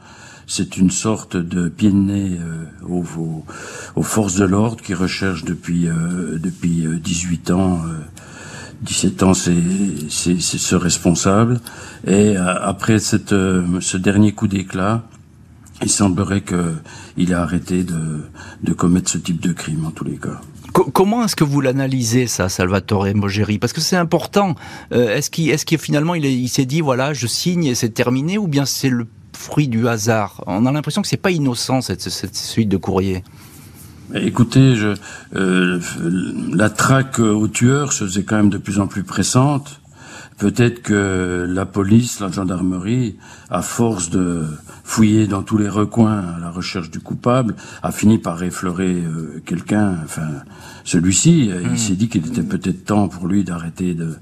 C'est 0.47 0.77
une 0.77 0.91
sorte 0.91 1.37
de 1.37 1.69
pied 1.69 1.91
de 1.91 1.95
nez 1.95 2.39
aux, 2.85 4.03
forces 4.03 4.35
de 4.35 4.43
l'ordre 4.43 4.81
qui 4.83 4.93
recherchent 4.93 5.45
depuis 5.45 5.87
depuis 5.87 6.87
18 7.01 7.51
ans. 7.51 7.79
17 8.81 9.23
ans, 9.23 9.33
c'est 9.33 9.53
ce 10.09 10.75
responsable. 10.75 11.59
Et 12.07 12.35
après 12.35 12.99
cette, 12.99 13.29
ce 13.29 13.97
dernier 13.97 14.31
coup 14.31 14.47
d'éclat, 14.47 15.03
il 15.83 15.89
semblerait 15.89 16.41
qu'il 16.41 17.33
a 17.33 17.41
arrêté 17.41 17.83
de, 17.83 18.21
de 18.63 18.73
commettre 18.73 19.09
ce 19.09 19.17
type 19.17 19.41
de 19.41 19.53
crime 19.53 19.85
en 19.85 19.91
tous 19.91 20.03
les 20.03 20.17
cas. 20.17 20.41
Comment 20.73 21.25
est-ce 21.25 21.35
que 21.35 21.43
vous 21.43 21.59
l'analysez 21.59 22.27
ça, 22.27 22.47
Salvatore 22.47 23.07
Mogeri? 23.13 23.59
Parce 23.59 23.73
que 23.73 23.81
c'est 23.81 23.97
important. 23.97 24.55
Euh, 24.93 25.15
est-ce 25.17 25.29
qu'il, 25.29 25.77
finalement 25.77 26.15
il, 26.15 26.23
il 26.25 26.47
s'est 26.47 26.65
dit 26.65 26.81
voilà, 26.81 27.13
je 27.13 27.27
signe 27.27 27.65
et 27.65 27.75
c'est 27.75 27.89
terminé, 27.89 28.37
ou 28.37 28.47
bien 28.47 28.65
c'est 28.65 28.89
le 28.89 29.05
fruit 29.33 29.67
du 29.67 29.87
hasard? 29.87 30.43
On 30.47 30.65
a 30.65 30.71
l'impression 30.71 31.01
que 31.01 31.09
c'est 31.09 31.17
pas 31.17 31.31
innocent 31.31 31.81
cette, 31.81 32.01
cette 32.01 32.35
suite 32.35 32.69
de 32.69 32.77
courriers. 32.77 33.23
Écoutez, 34.13 34.75
je, 34.75 34.95
euh, 35.35 35.79
la 36.53 36.69
traque 36.69 37.19
au 37.19 37.47
tueur 37.47 37.93
se 37.93 38.03
faisait 38.05 38.23
quand 38.23 38.37
même 38.37 38.49
de 38.49 38.57
plus 38.57 38.79
en 38.79 38.87
plus 38.87 39.03
pressante. 39.03 39.79
Peut-être 40.37 40.81
que 40.81 41.45
la 41.47 41.65
police, 41.65 42.19
la 42.19 42.31
gendarmerie, 42.31 43.17
à 43.49 43.61
force 43.61 44.09
de 44.09 44.45
fouiller 44.83 45.27
dans 45.27 45.43
tous 45.43 45.57
les 45.57 45.69
recoins 45.69 46.23
à 46.35 46.39
la 46.39 46.49
recherche 46.49 46.89
du 46.89 46.99
coupable, 46.99 47.55
a 47.83 47.91
fini 47.91 48.17
par 48.17 48.41
effleurer 48.41 48.95
euh, 48.95 49.41
quelqu'un. 49.45 49.95
Enfin, 50.03 50.27
celui-ci, 50.83 51.45
il 51.45 51.69
hmm. 51.69 51.77
s'est 51.77 51.95
dit 51.95 52.09
qu'il 52.09 52.25
était 52.25 52.43
peut-être 52.43 52.85
temps 52.85 53.07
pour 53.07 53.27
lui 53.27 53.43
d'arrêter 53.43 53.93
de 53.93 54.15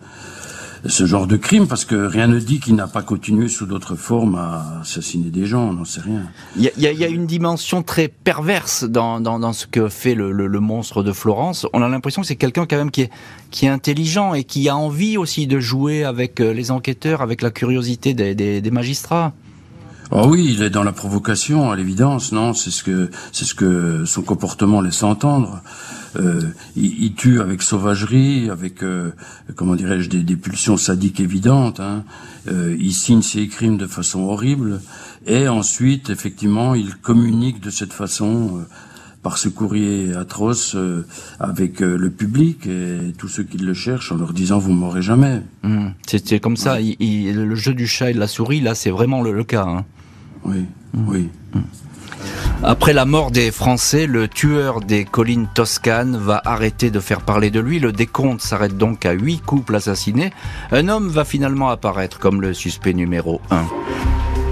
ce 0.86 1.06
genre 1.06 1.28
de 1.28 1.38
crime 1.38 1.68
parce 1.68 1.86
que 1.86 1.96
rien 1.96 2.28
ne 2.28 2.39
dit 2.39 2.60
qu'il 2.60 2.76
n'a 2.76 2.88
pas 2.88 3.02
continué 3.02 3.48
sous 3.48 3.65
d'autres 3.65 3.96
formes 3.96 4.36
à 4.36 4.80
assassiner 4.82 5.30
des 5.30 5.46
gens, 5.46 5.70
on 5.70 5.74
n'en 5.74 5.86
sait 5.86 6.02
rien. 6.02 6.24
Il 6.56 6.72
y, 6.78 7.04
a 7.04 7.08
une 7.08 7.26
dimension 7.26 7.84
très 7.84 8.08
perverse 8.08 8.84
dans, 8.84 9.54
ce 9.54 9.65
que 9.65 9.89
fait 9.89 10.15
le, 10.15 10.60
monstre 10.60 11.04
de 11.04 11.12
Florence. 11.12 11.68
On 11.74 11.82
a 11.82 11.89
l'impression 11.89 12.22
que 12.22 12.28
c'est 12.28 12.36
quelqu'un 12.36 12.65
quand 12.65 12.78
même 12.78 12.92
qui 12.92 13.02
est, 13.63 13.68
intelligent 13.68 14.34
et 14.34 14.44
qui 14.44 14.70
a 14.70 14.76
envie 14.76 15.18
aussi 15.18 15.48
de 15.48 15.60
jouer 15.60 16.04
avec 16.04 16.39
euh, 16.39 16.54
les 16.54 16.72
enquêteurs, 16.72 17.22
avec 17.22 17.42
la 17.42 17.52
curiosité 17.52 18.13
des 18.13 18.72
magistrats. 18.72 19.34
Oh 20.12 20.26
oui, 20.28 20.54
il 20.56 20.63
est 20.63 20.72
dans 20.72 20.84
la 20.84 20.91
provocation, 20.91 21.69
à 21.72 21.76
l'évidence, 21.76 22.32
non? 22.32 22.54
C'est 22.54 22.72
ce 22.72 22.84
que 22.84 23.12
c'est 23.32 23.45
ce 23.45 23.54
que 23.54 24.06
son 24.06 24.24
comportement 24.24 24.82
laisse 24.82 25.04
entendre. 25.04 25.62
Euh, 26.15 26.41
il, 26.76 27.04
il, 27.04 27.13
tue 27.13 27.39
avec 27.39 27.62
sauvagerie, 27.62 28.50
avec 28.50 28.82
euh, 28.82 29.12
comment 29.56 29.76
dirais-je 29.76 30.10
des, 30.10 30.24
des, 30.24 30.36
pulsions 30.36 30.78
sadiques 30.78 31.19
évidentes. 31.19 31.80
Hein. 31.80 32.04
Euh, 32.48 32.76
il 32.80 32.93
signe 32.93 33.22
ses 33.22 33.48
crimes 33.48 33.78
de 33.78 33.86
façon 33.86 34.22
horrible, 34.22 34.82
et 35.28 35.48
ensuite, 35.48 36.10
effectivement, 36.10 36.74
il 36.74 36.95
communique 36.95 37.60
de 37.62 37.69
cette 37.69 37.93
façon 37.93 38.58
euh, 38.58 38.67
par 39.22 39.38
ce 39.38 39.50
courrier 39.50 40.15
atroce 40.15 40.76
euh, 40.76 41.06
avec 41.39 41.82
euh, 41.82 41.98
le 41.98 42.10
public 42.10 42.65
et 42.65 43.13
tous 43.17 43.28
ceux 43.28 43.43
qui 43.43 43.58
le 43.58 43.74
cherchent 43.74 44.12
en 44.12 44.17
leur 44.17 44.34
disant 44.34 44.60
vous 44.60 44.72
m'aurez 44.72 45.02
jamais. 45.02 45.41
Mmh. 45.63 45.89
C'est 46.08 46.39
comme 46.39 46.58
ça. 46.58 46.80
Il, 46.80 46.95
il, 47.00 47.36
le 47.36 47.56
jeu 47.56 47.74
du 47.74 47.86
chat 47.86 48.12
et 48.12 48.13
de 48.13 48.19
la 48.19 48.28
souris, 48.28 48.62
là, 48.62 48.76
c'est 48.76 48.91
vraiment 48.91 49.22
le, 49.22 49.34
le 49.34 49.43
cas. 49.43 49.65
Hein. 49.65 49.86
Oui, 50.45 50.65
oui. 50.93 51.30
Après 52.63 52.91
la 52.91 53.06
mort 53.06 53.32
des 53.32 53.52
Français, 53.52 54.06
le 54.06 54.28
tueur 54.28 54.82
des 54.82 55.06
collines 55.06 55.47
toscanes 55.54 56.17
va 56.17 56.41
arrêter 56.43 56.91
de 56.91 56.99
faire 56.99 57.21
parler 57.21 57.52
de 57.52 57.60
lui. 57.60 57.80
Le 57.80 57.93
décompte 57.93 58.41
s'arrête 58.41 58.78
donc 58.78 59.06
à 59.06 59.13
huit 59.13 59.39
couples 59.39 59.75
assassinés. 59.75 60.32
Un 60.71 60.89
homme 60.89 61.08
va 61.08 61.23
finalement 61.23 61.69
apparaître 61.69 62.19
comme 62.19 62.41
le 62.41 62.54
suspect 62.54 62.93
numéro 62.93 63.39
1. 63.49 63.65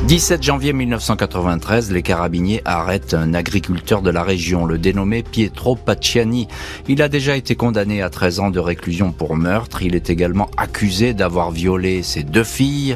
17 0.07 0.41
janvier 0.41 0.71
1993, 0.71 1.91
les 1.91 2.01
carabiniers 2.01 2.61
arrêtent 2.63 3.13
un 3.13 3.33
agriculteur 3.33 4.01
de 4.01 4.09
la 4.09 4.23
région, 4.23 4.65
le 4.65 4.77
dénommé 4.77 5.21
Pietro 5.21 5.75
Pacciani. 5.75 6.47
Il 6.87 7.01
a 7.01 7.09
déjà 7.09 7.35
été 7.35 7.57
condamné 7.57 8.01
à 8.01 8.09
13 8.09 8.39
ans 8.39 8.49
de 8.49 8.59
réclusion 8.61 9.11
pour 9.11 9.35
meurtre. 9.35 9.81
Il 9.81 9.95
est 9.95 10.09
également 10.09 10.49
accusé 10.55 11.13
d'avoir 11.13 11.51
violé 11.51 12.03
ses 12.03 12.23
deux 12.23 12.45
filles. 12.45 12.95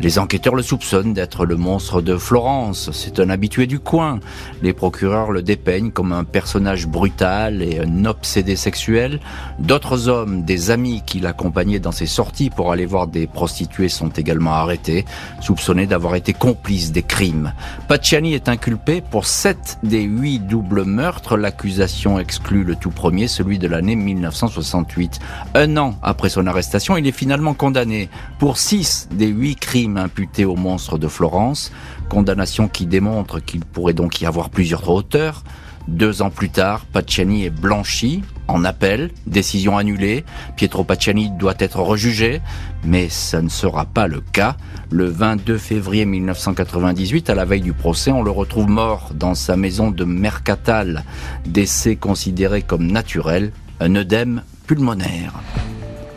Les 0.00 0.20
enquêteurs 0.20 0.54
le 0.54 0.62
soupçonnent 0.62 1.12
d'être 1.12 1.44
le 1.44 1.56
monstre 1.56 2.00
de 2.02 2.16
Florence. 2.16 2.90
C'est 2.92 3.18
un 3.18 3.30
habitué 3.30 3.66
du 3.66 3.80
coin. 3.80 4.20
Les 4.62 4.72
procureurs 4.72 5.32
le 5.32 5.42
dépeignent 5.42 5.90
comme 5.90 6.12
un 6.12 6.22
personnage 6.22 6.86
brutal 6.86 7.62
et 7.62 7.80
un 7.80 8.04
obsédé 8.04 8.54
sexuel. 8.54 9.18
D'autres 9.58 10.06
hommes, 10.06 10.44
des 10.44 10.70
amis 10.70 11.02
qui 11.04 11.18
l'accompagnaient 11.18 11.80
dans 11.80 11.90
ses 11.90 12.06
sorties 12.06 12.48
pour 12.48 12.70
aller 12.70 12.86
voir 12.86 13.08
des 13.08 13.26
prostituées 13.26 13.88
sont 13.88 14.10
également 14.10 14.52
arrêtés, 14.52 15.04
soupçonnés 15.40 15.86
d'avoir 15.86 16.14
été 16.14 16.32
complices 16.32 16.92
des 16.92 17.02
crimes. 17.02 17.52
Pacciani 17.88 18.34
est 18.34 18.48
inculpé 18.48 19.00
pour 19.00 19.26
sept 19.26 19.78
des 19.82 20.02
huit 20.02 20.38
doubles 20.38 20.84
meurtres. 20.84 21.36
L'accusation 21.36 22.20
exclut 22.20 22.62
le 22.62 22.76
tout 22.76 22.90
premier, 22.90 23.26
celui 23.26 23.58
de 23.58 23.66
l'année 23.66 23.96
1968. 23.96 25.18
Un 25.56 25.76
an 25.76 25.96
après 26.04 26.28
son 26.28 26.46
arrestation, 26.46 26.96
il 26.96 27.06
est 27.08 27.12
finalement 27.12 27.54
condamné 27.54 28.08
pour 28.38 28.58
six 28.58 29.08
des 29.10 29.26
huit 29.26 29.56
crimes 29.56 29.87
imputé 29.96 30.44
au 30.44 30.56
monstre 30.56 30.98
de 30.98 31.08
Florence, 31.08 31.72
condamnation 32.08 32.68
qui 32.68 32.86
démontre 32.86 33.40
qu'il 33.40 33.64
pourrait 33.64 33.94
donc 33.94 34.20
y 34.20 34.26
avoir 34.26 34.50
plusieurs 34.50 34.88
auteurs. 34.88 35.44
Deux 35.88 36.20
ans 36.20 36.28
plus 36.28 36.50
tard, 36.50 36.84
Pacciani 36.84 37.46
est 37.46 37.50
blanchi 37.50 38.22
en 38.46 38.64
appel, 38.64 39.10
décision 39.26 39.78
annulée. 39.78 40.24
Pietro 40.56 40.84
Pacciani 40.84 41.30
doit 41.30 41.54
être 41.58 41.80
rejugé, 41.80 42.42
mais 42.84 43.08
ça 43.08 43.40
ne 43.40 43.48
sera 43.48 43.86
pas 43.86 44.06
le 44.06 44.20
cas. 44.20 44.56
Le 44.90 45.06
22 45.06 45.56
février 45.56 46.04
1998, 46.04 47.30
à 47.30 47.34
la 47.34 47.46
veille 47.46 47.62
du 47.62 47.72
procès, 47.72 48.10
on 48.10 48.22
le 48.22 48.30
retrouve 48.30 48.68
mort 48.68 49.12
dans 49.14 49.34
sa 49.34 49.56
maison 49.56 49.90
de 49.90 50.04
Mercatal, 50.04 51.04
décès 51.46 51.96
considéré 51.96 52.60
comme 52.60 52.86
naturel, 52.86 53.52
un 53.80 53.94
œdème 53.94 54.42
pulmonaire. 54.66 55.32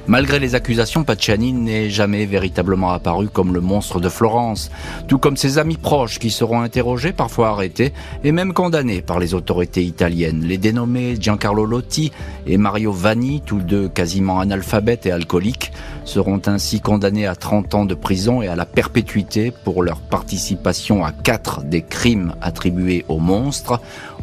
Malgré 0.07 0.39
les 0.39 0.55
accusations, 0.55 1.03
Pacciani 1.03 1.53
n'est 1.53 1.89
jamais 1.89 2.25
véritablement 2.25 2.91
apparu 2.91 3.29
comme 3.29 3.53
le 3.53 3.61
monstre 3.61 3.99
de 3.99 4.09
Florence, 4.09 4.71
tout 5.07 5.19
comme 5.19 5.37
ses 5.37 5.59
amis 5.59 5.77
proches 5.77 6.17
qui 6.17 6.31
seront 6.31 6.61
interrogés, 6.61 7.13
parfois 7.13 7.49
arrêtés 7.49 7.93
et 8.23 8.31
même 8.31 8.53
condamnés 8.53 9.01
par 9.01 9.19
les 9.19 9.35
autorités 9.35 9.83
italiennes. 9.83 10.43
Les 10.43 10.57
dénommés 10.57 11.15
Giancarlo 11.19 11.65
Lotti 11.65 12.11
et 12.47 12.57
Mario 12.57 12.91
Vanni, 12.91 13.41
tous 13.45 13.59
deux 13.59 13.89
quasiment 13.89 14.39
analphabètes 14.39 15.05
et 15.05 15.11
alcooliques, 15.11 15.71
seront 16.03 16.41
ainsi 16.47 16.81
condamnés 16.81 17.27
à 17.27 17.35
30 17.35 17.75
ans 17.75 17.85
de 17.85 17.95
prison 17.95 18.41
et 18.41 18.47
à 18.47 18.55
la 18.55 18.65
perpétuité 18.65 19.53
pour 19.63 19.83
leur 19.83 19.99
participation 19.99 21.05
à 21.05 21.11
quatre 21.11 21.61
des 21.61 21.83
crimes 21.83 22.33
attribués 22.41 23.05
aux 23.07 23.19
monstres. 23.19 23.79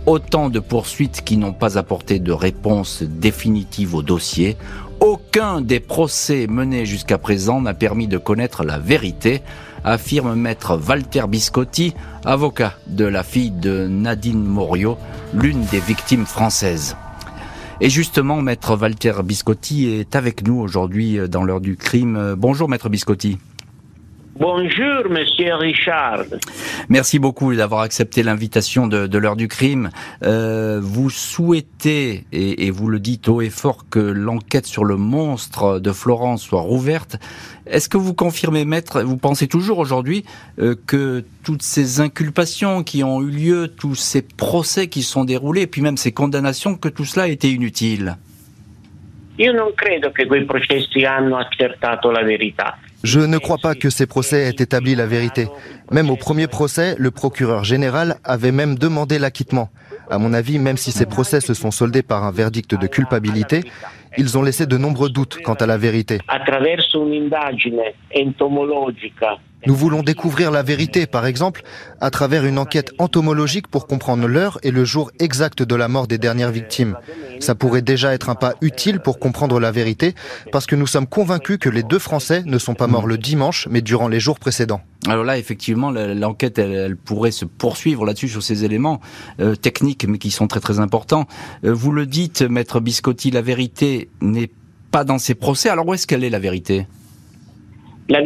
Autant 0.06 0.48
de 0.48 0.58
poursuites 0.58 1.22
qui 1.22 1.36
n'ont 1.36 1.52
pas 1.52 1.76
apporté 1.76 2.18
de 2.18 2.32
réponse 2.32 3.02
définitive 3.02 3.94
au 3.94 4.02
dossier. 4.02 4.56
Aucun 5.09 5.62
des 5.62 5.81
procès 5.81 6.47
menés 6.47 6.85
jusqu'à 6.85 7.16
présent 7.16 7.62
n'a 7.62 7.73
permis 7.73 8.09
de 8.09 8.18
connaître 8.18 8.62
la 8.62 8.79
vérité, 8.79 9.40
affirme 9.83 10.35
maître 10.35 10.79
Walter 10.87 11.23
Biscotti, 11.27 11.94
avocat 12.27 12.75
de 12.88 13.07
la 13.07 13.23
fille 13.23 13.51
de 13.51 13.87
Nadine 13.87 14.44
Morio, 14.44 14.99
l'une 15.33 15.64
des 15.64 15.81
victimes 15.81 16.27
françaises. 16.27 16.94
Et 17.81 17.88
justement, 17.88 18.42
maître 18.42 18.77
Walter 18.77 19.14
Biscotti 19.25 19.87
est 19.87 20.14
avec 20.14 20.47
nous 20.47 20.61
aujourd'hui 20.61 21.18
dans 21.27 21.42
l'heure 21.42 21.62
du 21.62 21.77
crime. 21.77 22.35
Bonjour 22.37 22.68
maître 22.68 22.90
Biscotti. 22.90 23.38
Bonjour, 24.38 25.11
monsieur 25.11 25.57
Richard. 25.57 26.22
Merci 26.88 27.18
beaucoup 27.18 27.53
d'avoir 27.57 27.81
accepté 27.81 28.22
l'invitation 28.22 28.87
de, 28.87 29.18
l'heure 29.18 29.35
du 29.35 29.48
crime. 29.48 29.90
Euh, 30.22 30.79
vous 30.81 31.11
souhaitez, 31.11 32.24
et, 32.31 32.70
vous 32.70 32.88
le 32.88 33.01
dites 33.01 33.29
haut 33.29 33.40
et 33.40 33.51
fort, 33.51 33.87
que 33.90 33.98
l'enquête 33.98 34.66
sur 34.66 34.85
le 34.85 34.96
monstre 34.96 35.81
de 35.81 35.90
Florence 35.90 36.42
soit 36.42 36.61
rouverte. 36.61 37.16
Est-ce 37.66 37.88
que 37.88 37.96
vous 37.96 38.14
confirmez, 38.14 38.64
maître, 38.64 39.03
vous 39.03 39.16
pensez 39.16 39.48
toujours 39.48 39.79
aujourd'hui 39.79 40.24
euh, 40.61 40.77
que 40.87 41.24
toutes 41.42 41.62
ces 41.62 42.01
inculpations 42.01 42.85
qui 42.85 43.03
ont 43.03 43.20
eu 43.20 43.31
lieu, 43.31 43.66
tous 43.66 43.96
ces 43.96 44.22
procès 44.22 44.87
qui 44.87 45.03
sont 45.03 45.24
déroulés, 45.24 45.62
et 45.62 45.66
puis 45.66 45.83
même 45.83 45.96
ces 45.96 46.12
condamnations, 46.12 46.77
que 46.77 46.88
tout 46.88 47.05
cela 47.05 47.24
a 47.24 47.29
été 47.29 47.51
inutile? 47.51 48.16
Io 49.40 49.53
non 49.53 49.72
credo 49.74 50.11
che 50.11 50.27
quei 50.27 50.44
processi 50.44 51.05
hanno 51.05 51.37
accertato 51.37 52.11
la 52.11 52.24
verità. 52.24 52.77
Je 53.04 53.20
ne 53.20 53.38
crois 53.38 53.58
pas 53.58 53.74
que 53.74 53.90
ces 53.90 54.06
procès 54.06 54.42
aient 54.42 54.62
établi 54.62 54.94
la 54.94 55.06
vérité. 55.06 55.48
Même 55.92 56.11
au 56.11 56.16
premier 56.16 56.48
procès, 56.48 56.96
le 56.98 57.11
procureur 57.11 57.62
général 57.62 58.16
avait 58.24 58.50
même 58.52 58.76
demandé 58.76 59.18
l'acquittement. 59.18 59.70
À 60.11 60.18
mon 60.18 60.32
avis, 60.32 60.58
même 60.58 60.76
si 60.76 60.90
ces 60.90 61.06
procès 61.06 61.40
se 61.40 61.54
sont 61.54 61.70
soldés 61.70 62.02
par 62.02 62.24
un 62.24 62.32
verdict 62.32 62.74
de 62.74 62.87
culpabilité, 62.87 63.62
ils 64.16 64.37
ont 64.37 64.42
laissé 64.42 64.66
de 64.66 64.76
nombreux 64.76 65.11
doutes 65.11 65.38
quant 65.44 65.54
à 65.54 65.66
la 65.66 65.76
vérité. 65.76 66.18
Nous 69.66 69.75
voulons 69.75 70.03
découvrir 70.03 70.51
la 70.51 70.62
vérité, 70.62 71.07
par 71.07 71.27
exemple, 71.27 71.62
à 72.01 72.11
travers 72.11 72.44
une 72.44 72.59
enquête 72.59 72.92
entomologique 72.99 73.66
pour 73.66 73.87
comprendre 73.87 74.27
l'heure 74.27 74.59
et 74.62 74.71
le 74.71 74.85
jour 74.85 75.11
exact 75.18 75.62
de 75.62 75.75
la 75.75 75.88
mort 75.88 76.07
des 76.07 76.18
dernières 76.18 76.53
victimes. 76.53 76.97
Ça 77.40 77.55
pourrait 77.55 77.83
déjà 77.83 78.14
être 78.14 78.31
un 78.31 78.35
pas 78.35 78.55
utile 78.61 79.01
pour 79.01 79.18
comprendre 79.18 79.59
la 79.59 79.73
vérité, 79.73 80.14
parce 80.53 80.66
que 80.66 80.77
nous 80.77 80.87
sommes 80.87 81.07
convaincus 81.07 81.59
que 81.59 81.68
les 81.68 81.83
deux 81.83 81.99
Français 81.99 82.42
ne 82.47 82.59
sont 82.59 82.75
pas 82.75 82.87
morts 82.87 83.07
le 83.07 83.18
dimanche, 83.18 83.66
mais 83.71 83.81
durant 83.81 84.09
les 84.09 84.21
jours 84.21 84.38
précédents. 84.38 84.81
Alors 85.07 85.25
là, 85.25 85.38
effectivement, 85.38 85.90
l'enquête, 85.90 86.59
elle, 86.59 86.97
pourrait 86.97 87.31
se 87.31 87.44
poursuivre 87.44 88.05
là-dessus 88.05 88.29
sur 88.29 88.42
ces 88.42 88.64
éléments 88.64 89.01
euh, 89.40 89.55
techniques, 89.55 90.07
mais 90.09 90.18
qui 90.18 90.31
sont 90.31 90.47
très 90.47 90.61
très 90.61 90.81
importants. 90.81 91.27
Euh, 91.64 91.73
vous 91.73 91.92
le 91.92 92.07
dites, 92.07 92.42
maître 92.42 92.81
Biscotti, 92.81 93.31
la 93.31 93.42
vérité 93.42 94.09
n'est 94.21 94.51
pas 94.90 95.05
dans 95.05 95.18
ces 95.18 95.35
procès. 95.35 95.68
Alors 95.68 95.87
où 95.87 95.94
est-ce 95.94 96.07
qu'elle 96.07 96.25
est 96.25 96.31
la 96.31 96.38
vérité? 96.38 96.87
La 98.09 98.23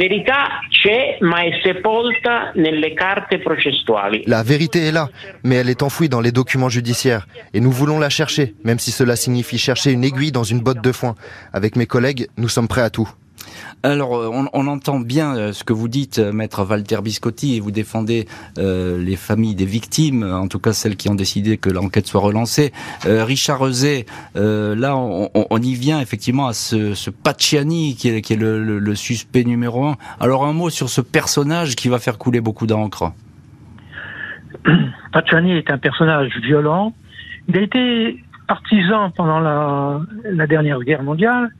La 4.26 4.42
vérité 4.44 4.86
est 4.86 4.92
là, 4.92 5.08
mais 5.42 5.56
elle 5.56 5.68
est 5.68 5.82
enfouie 5.82 6.08
dans 6.08 6.20
les 6.20 6.30
documents 6.30 6.68
judiciaires. 6.68 7.26
Et 7.52 7.60
nous 7.60 7.72
voulons 7.72 7.98
la 7.98 8.08
chercher, 8.08 8.54
même 8.64 8.78
si 8.78 8.92
cela 8.92 9.16
signifie 9.16 9.58
chercher 9.58 9.90
une 9.90 10.04
aiguille 10.04 10.32
dans 10.32 10.44
une 10.44 10.60
botte 10.60 10.82
de 10.82 10.92
foin. 10.92 11.16
Avec 11.52 11.74
mes 11.76 11.86
collègues, 11.86 12.28
nous 12.36 12.48
sommes 12.48 12.68
prêts 12.68 12.82
à 12.82 12.90
tout. 12.90 13.08
Alors, 13.84 14.16
euh, 14.16 14.30
on, 14.52 14.66
entend 14.68 15.00
bien 15.00 15.34
euh, 15.34 15.52
ce 15.52 15.64
que 15.64 15.72
vous 15.72 15.88
dites, 15.88 16.20
euh, 16.20 16.32
maître 16.32 16.64
Walter 16.64 16.98
Biscotti, 17.02 17.56
et 17.56 17.60
vous 17.60 17.72
défendez 17.72 18.26
les 18.56 19.16
familles 19.16 19.54
des 19.54 19.64
victimes, 19.64 20.22
en 20.22 20.46
tout 20.46 20.58
cas 20.58 20.72
celles 20.72 20.96
qui 20.96 21.08
ont 21.08 21.14
décidé 21.14 21.56
que 21.56 21.68
l'enquête 21.68 22.06
soit 22.06 22.20
relancée. 22.20 22.72
Richard 23.04 23.58
Rezé, 23.58 24.06
là, 24.34 24.96
on, 24.96 25.58
y 25.58 25.74
vient 25.74 26.00
effectivement 26.00 26.46
à 26.46 26.52
ce, 26.52 26.94
ce 26.94 27.10
Pacciani 27.10 27.96
qui 27.96 28.08
est, 28.08 28.36
le, 28.36 28.94
suspect 28.94 29.44
numéro 29.44 29.84
un. 29.86 29.96
Alors, 30.20 30.44
un 30.44 30.52
mot 30.52 30.70
sur 30.70 30.88
ce 30.88 31.00
personnage 31.00 31.74
qui 31.76 31.88
va 31.88 31.98
faire 31.98 32.18
couler 32.18 32.40
beaucoup 32.40 32.66
d'encre. 32.66 33.12
Pacciani 35.12 35.52
est 35.52 35.70
un 35.70 35.78
personnage 35.78 36.30
violent. 36.42 36.94
Il 37.48 37.56
a 37.56 37.60
été 37.60 38.22
partisan 38.46 39.10
pendant 39.10 39.40
la 39.40 40.46
dernière 40.46 40.80
guerre 40.80 41.02
mondiale 41.02 41.50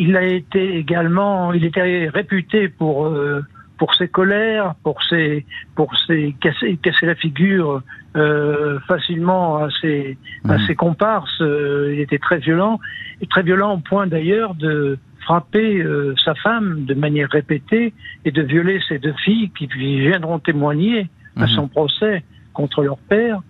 il 0.00 0.16
a 0.16 0.22
été 0.22 0.78
également, 0.78 1.52
il 1.52 1.64
était 1.66 2.08
réputé 2.08 2.68
pour 2.68 3.06
euh, 3.06 3.42
pour 3.76 3.94
ses 3.94 4.08
colères, 4.08 4.74
pour 4.82 5.02
ses 5.04 5.44
pour 5.76 5.94
ses 6.06 6.34
casser, 6.40 6.78
casser 6.82 7.04
la 7.04 7.14
figure 7.14 7.82
euh, 8.16 8.78
facilement 8.88 9.58
à 9.58 9.68
ses 9.82 10.16
à 10.48 10.56
mhm. 10.56 10.66
ses 10.66 10.74
comparses. 10.74 11.42
Euh, 11.42 11.92
il 11.92 12.00
était 12.00 12.18
très 12.18 12.38
violent, 12.38 12.80
et 13.20 13.26
très 13.26 13.42
violent 13.42 13.74
au 13.74 13.78
point 13.78 14.06
d'ailleurs 14.06 14.54
de 14.54 14.98
frapper 15.20 15.84
sa 16.24 16.34
femme 16.34 16.86
de 16.86 16.94
manière 16.94 17.28
répétée 17.28 17.92
et 18.24 18.30
de 18.32 18.42
violer 18.42 18.80
ses 18.88 18.98
deux 18.98 19.12
filles 19.22 19.50
qui 19.50 19.66
viendront 19.66 20.38
témoigner 20.38 21.10
à 21.36 21.42
mhm. 21.42 21.48
son 21.48 21.68
procès 21.68 22.24
contre 22.54 22.82
leur 22.82 22.96
père. 22.96 23.42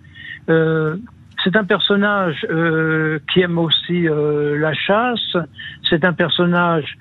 C'est 1.43 1.55
un 1.55 1.63
personnage 1.63 2.45
euh, 2.49 3.19
qui 3.31 3.41
aime 3.41 3.57
aussi 3.57 4.07
euh, 4.07 4.57
la 4.57 4.73
chasse. 4.73 5.37
C'est 5.89 6.03
un 6.05 6.13
personnage. 6.13 6.97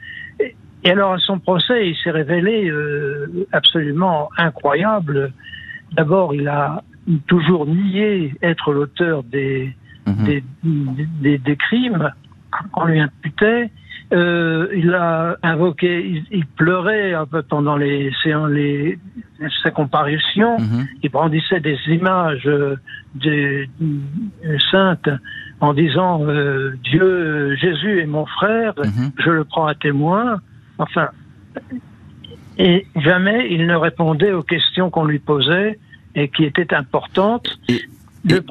Et 0.83 0.91
alors 0.91 1.13
à 1.13 1.19
son 1.19 1.39
procès, 1.39 1.91
il 1.91 1.97
s'est 1.97 2.11
révélé 2.11 2.71
euh, 2.71 3.47
absolument 3.53 4.31
incroyable. 4.39 5.33
D'abord, 5.93 6.35
il 6.35 6.49
a 6.49 6.83
toujours 7.27 7.67
nié 7.67 8.35
être 8.43 8.73
l'auteur 8.73 9.23
des, 9.25 9.75
mhm. 10.07 10.25
des, 10.25 10.45
des, 10.63 11.39
des, 11.39 11.57
crimes 11.57 12.11
qu'on 12.73 12.87
lui 12.87 13.01
imputait. 13.01 13.71
Euh, 14.13 14.67
il 14.75 14.93
a 14.93 15.37
invoqué, 15.45 16.25
il, 16.33 16.45
pleurait 16.45 17.15
un 17.15 17.27
peu 17.27 17.43
pendant 17.43 17.77
les, 17.77 18.11
les, 18.25 18.99
sa 19.63 19.71
comparution. 19.71 20.59
Mhm. 20.59 20.89
Il 21.05 21.11
brandissait 21.11 21.61
des 21.61 21.79
images 21.87 22.47
euh, 22.47 22.75
de, 23.15 23.67
saintes 24.73 25.09
en 25.61 25.75
disant 25.75 26.25
euh, 26.25 26.73
Dieu, 26.83 27.55
Jésus 27.55 28.01
est 28.01 28.07
mon 28.07 28.27
frère, 28.27 28.75
mhm. 28.79 29.13
je 29.19 29.31
le 29.31 29.45
prends 29.45 29.67
à 29.67 29.77
témoin. 29.77 30.41
Enfin, 30.79 31.11
et 32.59 32.87
jamais 32.97 33.47
il 33.53 33.67
ne 33.67 33.77
répondait 33.77 34.33
aux 34.33 34.43
questions 34.43 34.91
qu'on 34.91 35.05
lui 35.05 35.21
posait 35.21 35.79
et 36.17 36.29
qui 36.29 36.45
étaient 36.45 36.75
importantes. 36.75 37.61
Et, 37.69 37.81
le, 38.25 38.43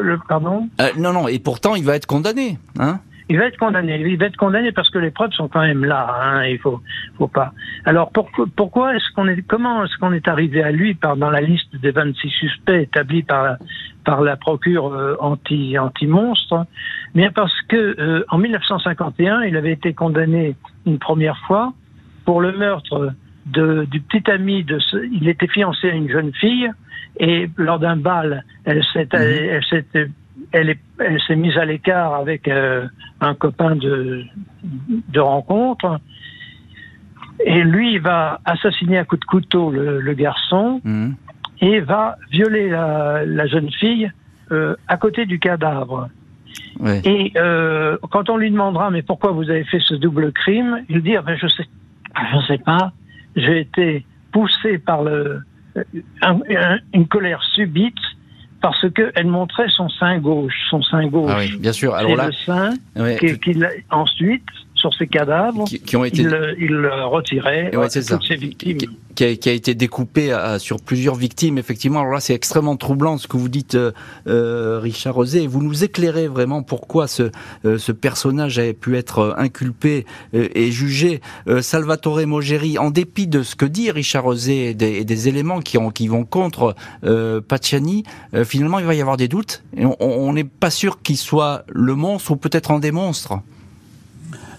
le, 0.00 0.18
pardon? 0.26 0.68
Euh, 0.80 0.88
Non, 0.96 1.12
non, 1.12 1.28
et 1.28 1.38
pourtant 1.38 1.74
il 1.74 1.84
va 1.84 1.94
être 1.94 2.06
condamné. 2.06 2.58
Hein 2.78 3.00
il 3.28 3.38
va 3.38 3.46
être 3.46 3.58
condamné. 3.58 4.00
Il 4.00 4.18
va 4.18 4.26
être 4.26 4.36
condamné 4.36 4.72
parce 4.72 4.90
que 4.90 4.98
les 4.98 5.10
preuves 5.10 5.32
sont 5.32 5.48
quand 5.48 5.60
même 5.60 5.84
là. 5.84 6.06
Hein, 6.20 6.44
il 6.46 6.58
faut, 6.58 6.80
faut 7.18 7.28
pas. 7.28 7.52
Alors 7.84 8.10
pourquoi, 8.10 8.46
pourquoi 8.56 8.96
est-ce 8.96 9.12
qu'on 9.14 9.28
est, 9.28 9.42
comment 9.42 9.84
est-ce 9.84 9.96
qu'on 9.98 10.12
est 10.12 10.26
arrivé 10.28 10.62
à 10.62 10.72
lui 10.72 10.94
par 10.94 11.16
dans 11.16 11.30
la 11.30 11.40
liste 11.40 11.76
des 11.76 11.90
26 11.90 12.28
suspects 12.30 12.82
établis 12.82 13.22
par 13.22 13.56
par 14.04 14.22
la 14.22 14.36
procure 14.36 14.92
euh, 14.92 15.16
anti 15.20 15.78
anti 15.78 16.06
monstre 16.06 16.66
Bien 17.14 17.30
parce 17.30 17.60
que 17.68 17.76
euh, 18.00 18.24
en 18.28 18.38
1951, 18.38 19.42
il 19.42 19.56
avait 19.56 19.72
été 19.72 19.92
condamné 19.92 20.56
une 20.86 20.98
première 20.98 21.38
fois 21.46 21.72
pour 22.24 22.40
le 22.40 22.52
meurtre 22.52 23.12
de, 23.46 23.84
du 23.90 24.00
petit 24.00 24.30
ami 24.30 24.64
de. 24.64 24.78
Ce, 24.78 24.96
il 25.12 25.28
était 25.28 25.48
fiancé 25.48 25.90
à 25.90 25.94
une 25.94 26.08
jeune 26.08 26.32
fille 26.34 26.70
et 27.18 27.50
lors 27.56 27.78
d'un 27.78 27.96
bal, 27.96 28.44
elle 28.64 28.82
s'est, 28.92 29.08
mhm. 29.12 29.20
elle 29.20 29.64
s'est 29.64 30.08
elle 30.52 30.76
s'est 31.26 31.36
mise 31.36 31.56
à 31.56 31.64
l'écart 31.64 32.14
avec 32.14 32.48
euh, 32.48 32.86
un 33.20 33.34
copain 33.34 33.76
de, 33.76 34.24
de 35.08 35.20
rencontre. 35.20 36.00
Et 37.44 37.62
lui, 37.62 37.94
il 37.94 38.00
va 38.00 38.40
assassiner 38.44 38.98
à 38.98 39.04
coup 39.04 39.16
de 39.16 39.24
couteau 39.24 39.70
le, 39.70 40.12
garçon 40.14 40.80
mhm. 40.84 41.14
et 41.60 41.80
va 41.80 42.16
violer 42.30 42.68
la, 42.68 43.46
jeune 43.46 43.70
fille 43.70 44.10
euh, 44.50 44.74
à 44.88 44.96
côté 44.96 45.26
du 45.26 45.38
cadavre. 45.38 46.08
Et 47.04 47.32
euh, 47.36 47.96
quand 48.10 48.30
on 48.30 48.36
lui 48.36 48.50
demandera 48.50 48.90
mais 48.90 49.02
pourquoi 49.02 49.32
vous 49.32 49.50
avez 49.50 49.64
fait 49.64 49.80
ce 49.80 49.94
double 49.94 50.32
crime, 50.32 50.84
il 50.88 51.02
dit 51.02 51.16
ah 51.16 51.22
ben, 51.22 51.36
je 51.36 51.46
sais, 51.48 51.66
je 52.32 52.46
sais 52.46 52.58
pas, 52.58 52.92
j'ai 53.36 53.60
été 53.60 54.06
poussé 54.32 54.78
par 54.78 55.02
le, 55.02 55.42
une 56.94 57.08
colère 57.08 57.42
subite 57.54 57.98
parce 58.60 58.86
qu'elle 58.90 59.26
montrait 59.26 59.68
son 59.70 59.88
sein 59.88 60.18
gauche. 60.18 60.54
Son 60.70 60.82
sein 60.82 61.06
gauche. 61.06 61.30
Ah 61.32 61.38
oui, 61.38 61.56
bien 61.58 61.72
sûr. 61.72 61.94
Alors 61.94 62.16
là, 62.16 62.26
le 62.26 62.32
sein. 62.32 62.74
Qui, 63.18 63.56
ensuite, 63.90 64.44
sur 64.78 64.94
ces 64.94 65.06
cadavres, 65.06 65.64
qui, 65.64 65.96
ont 65.96 66.04
été... 66.04 66.22
il, 66.22 66.86
retirait 67.04 67.70
toutes 67.72 68.24
ces 68.26 68.36
victimes. 68.36 68.78
Qui, 69.14 69.24
a, 69.24 69.34
qui, 69.34 69.48
a, 69.48 69.52
été 69.52 69.74
découpé 69.74 70.36
sur 70.58 70.76
plusieurs 70.80 71.16
victimes, 71.16 71.58
effectivement. 71.58 72.00
Alors 72.00 72.12
là, 72.12 72.20
c'est 72.20 72.34
extrêmement 72.34 72.76
troublant 72.76 73.18
ce 73.18 73.26
que 73.26 73.36
vous 73.36 73.48
dites, 73.48 73.74
euh, 73.74 73.90
euh 74.28 74.78
Richard 74.80 75.14
Rosé. 75.14 75.46
Vous 75.48 75.62
nous 75.62 75.82
éclairez 75.82 76.28
vraiment 76.28 76.62
pourquoi 76.62 77.08
ce, 77.08 77.30
euh, 77.64 77.78
ce 77.78 77.90
personnage 77.90 78.60
avait 78.60 78.74
pu 78.74 78.96
être 78.96 79.34
inculpé 79.36 80.06
euh, 80.34 80.48
et 80.54 80.70
jugé. 80.70 81.20
Salvatore 81.60 82.26
Mogeri, 82.26 82.78
en 82.78 82.90
dépit 82.90 83.26
de 83.26 83.42
ce 83.42 83.56
que 83.56 83.66
dit 83.66 83.90
Richard 83.90 84.24
Rosé 84.24 84.70
et 84.70 84.74
des, 84.74 85.28
éléments 85.28 85.60
qui, 85.60 85.78
ont, 85.78 85.90
qui 85.90 86.06
vont 86.06 86.24
contre 86.24 86.74
Pacciani, 87.48 88.04
finalement, 88.44 88.78
il 88.78 88.84
va 88.84 88.94
y 88.94 89.00
avoir 89.00 89.16
des 89.16 89.28
doutes. 89.28 89.64
Et 89.76 89.84
on 89.84 90.32
n'est 90.32 90.44
pas 90.44 90.70
sûr 90.70 91.02
qu'il 91.02 91.16
soit 91.16 91.64
le 91.68 91.94
monstre 91.94 92.32
ou 92.32 92.36
peut-être 92.36 92.70
un 92.70 92.78
des 92.78 92.92
monstres. 92.92 93.34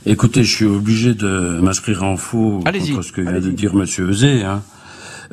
Écoutez, 0.06 0.44
je 0.44 0.56
suis 0.56 0.66
obligé 0.66 1.14
de 1.14 1.60
m'inscrire 1.62 2.04
en 2.04 2.16
faux 2.16 2.62
contre 2.64 3.02
ce 3.02 3.12
que 3.12 3.22
vient 3.22 3.40
de 3.40 3.52
dire 3.52 3.76
Monsieur 3.76 4.10
Eusé. 4.10 4.44
Hein. 4.44 4.62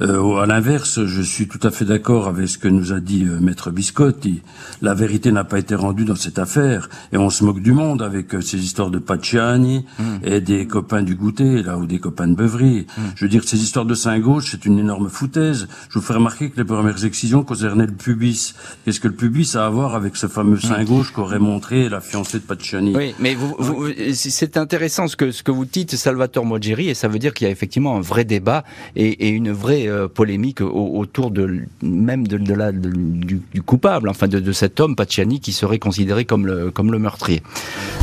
Euh, 0.03 0.37
à 0.37 0.47
l'inverse, 0.47 1.05
je 1.07 1.23
suis 1.23 1.49
tout 1.49 1.61
à 1.63 1.71
fait 1.71 1.87
d'accord 1.87 2.29
avec 2.29 2.49
ce 2.49 2.59
que 2.59 2.69
nous 2.69 2.93
a 2.93 3.01
dit 3.01 3.25
euh, 3.25 3.41
Maître 3.41 3.71
Biscotti. 3.71 4.43
La 4.83 4.93
vérité 4.93 5.33
n'a 5.33 5.45
pas 5.45 5.59
été 5.59 5.75
rendue 5.75 6.05
dans 6.05 6.17
cette 6.17 6.39
affaire, 6.39 6.91
et 7.13 7.17
on 7.17 7.31
se 7.31 7.45
moque 7.45 7.61
du 7.61 7.73
monde 7.73 8.03
avec 8.03 8.35
euh, 8.35 8.43
ces 8.43 8.59
histoires 8.59 8.91
de 8.91 8.99
Pacciani 8.99 9.87
hmm. 9.99 10.19
et 10.23 10.41
des 10.43 10.67
copains 10.67 11.03
du 11.03 11.15
goûter, 11.15 11.63
là, 11.63 11.79
ou 11.79 11.87
des 11.87 11.99
copains 11.99 12.29
de 12.29 12.35
Beuvry. 12.35 12.87
Hmm. 12.99 13.03
Je 13.15 13.25
veux 13.25 13.31
dire, 13.31 13.45
ces 13.45 13.63
histoires 13.63 13.87
de 13.87 13.95
Saint-Gauche, 13.95 14.49
c'est 14.51 14.67
une 14.67 14.79
énorme 14.79 15.09
foutaise. 15.09 15.67
Je 15.89 15.99
vous 15.99 16.05
ferai 16.05 16.19
remarquer 16.19 16.51
que 16.51 16.59
les 16.59 16.67
premières 16.67 17.05
excisions 17.07 17.43
concernaient 17.43 17.87
le 17.87 17.95
pubis. 17.95 18.55
Qu'est-ce 18.85 19.01
que 19.01 19.09
le 19.09 19.15
pubis 19.15 19.57
a 19.57 19.65
à 19.65 19.71
voir 19.71 19.95
avec 19.95 20.17
ce 20.17 20.27
fameux 20.27 20.57
hmm. 20.57 20.61
Saint-Gauche 20.61 21.13
qu'aurait 21.13 21.39
montré 21.39 21.89
la 21.89 22.03
fiancée 22.03 22.39
de 22.39 22.45
Pacciani 22.45 22.95
Oui, 22.95 23.15
mais 23.19 23.35
vous, 23.35 23.55
vous, 23.59 23.89
c'est 24.13 24.59
intéressant 24.59 25.09
ce 25.09 25.17
que, 25.17 25.31
ce 25.31 25.43
que 25.43 25.51
vous 25.51 25.65
dites, 25.65 25.97
Salvatore 25.97 26.45
Mogeri, 26.45 26.91
et 26.91 26.95
ça 26.95 27.09
veut 27.09 27.19
dire 27.19 27.33
qu'il 27.33 27.47
y 27.47 27.49
a 27.49 27.53
effectivement 27.53 27.97
un 27.97 28.01
vrai 28.01 28.27
débat 28.27 28.63
et, 28.95 29.27
et 29.27 29.31
une 29.31 29.53
vraie 29.53 29.86
euh, 29.89 30.09
polémique 30.09 30.61
autour 30.61 31.31
de 31.31 31.61
même 31.83 32.27
de, 32.27 32.55
la, 32.55 32.73
du, 32.73 33.43
coupable, 33.65 34.09
enfin 34.09 34.29
de, 34.29 34.53
cet 34.53 34.81
homme 34.81 34.97
Pacciani 34.97 35.41
qui 35.41 35.53
serait 35.53 35.79
considéré 35.79 36.25
comme 36.25 36.47
le, 36.47 36.71
comme 36.71 36.93
le 36.93 36.99
meurtrier. 36.99 37.43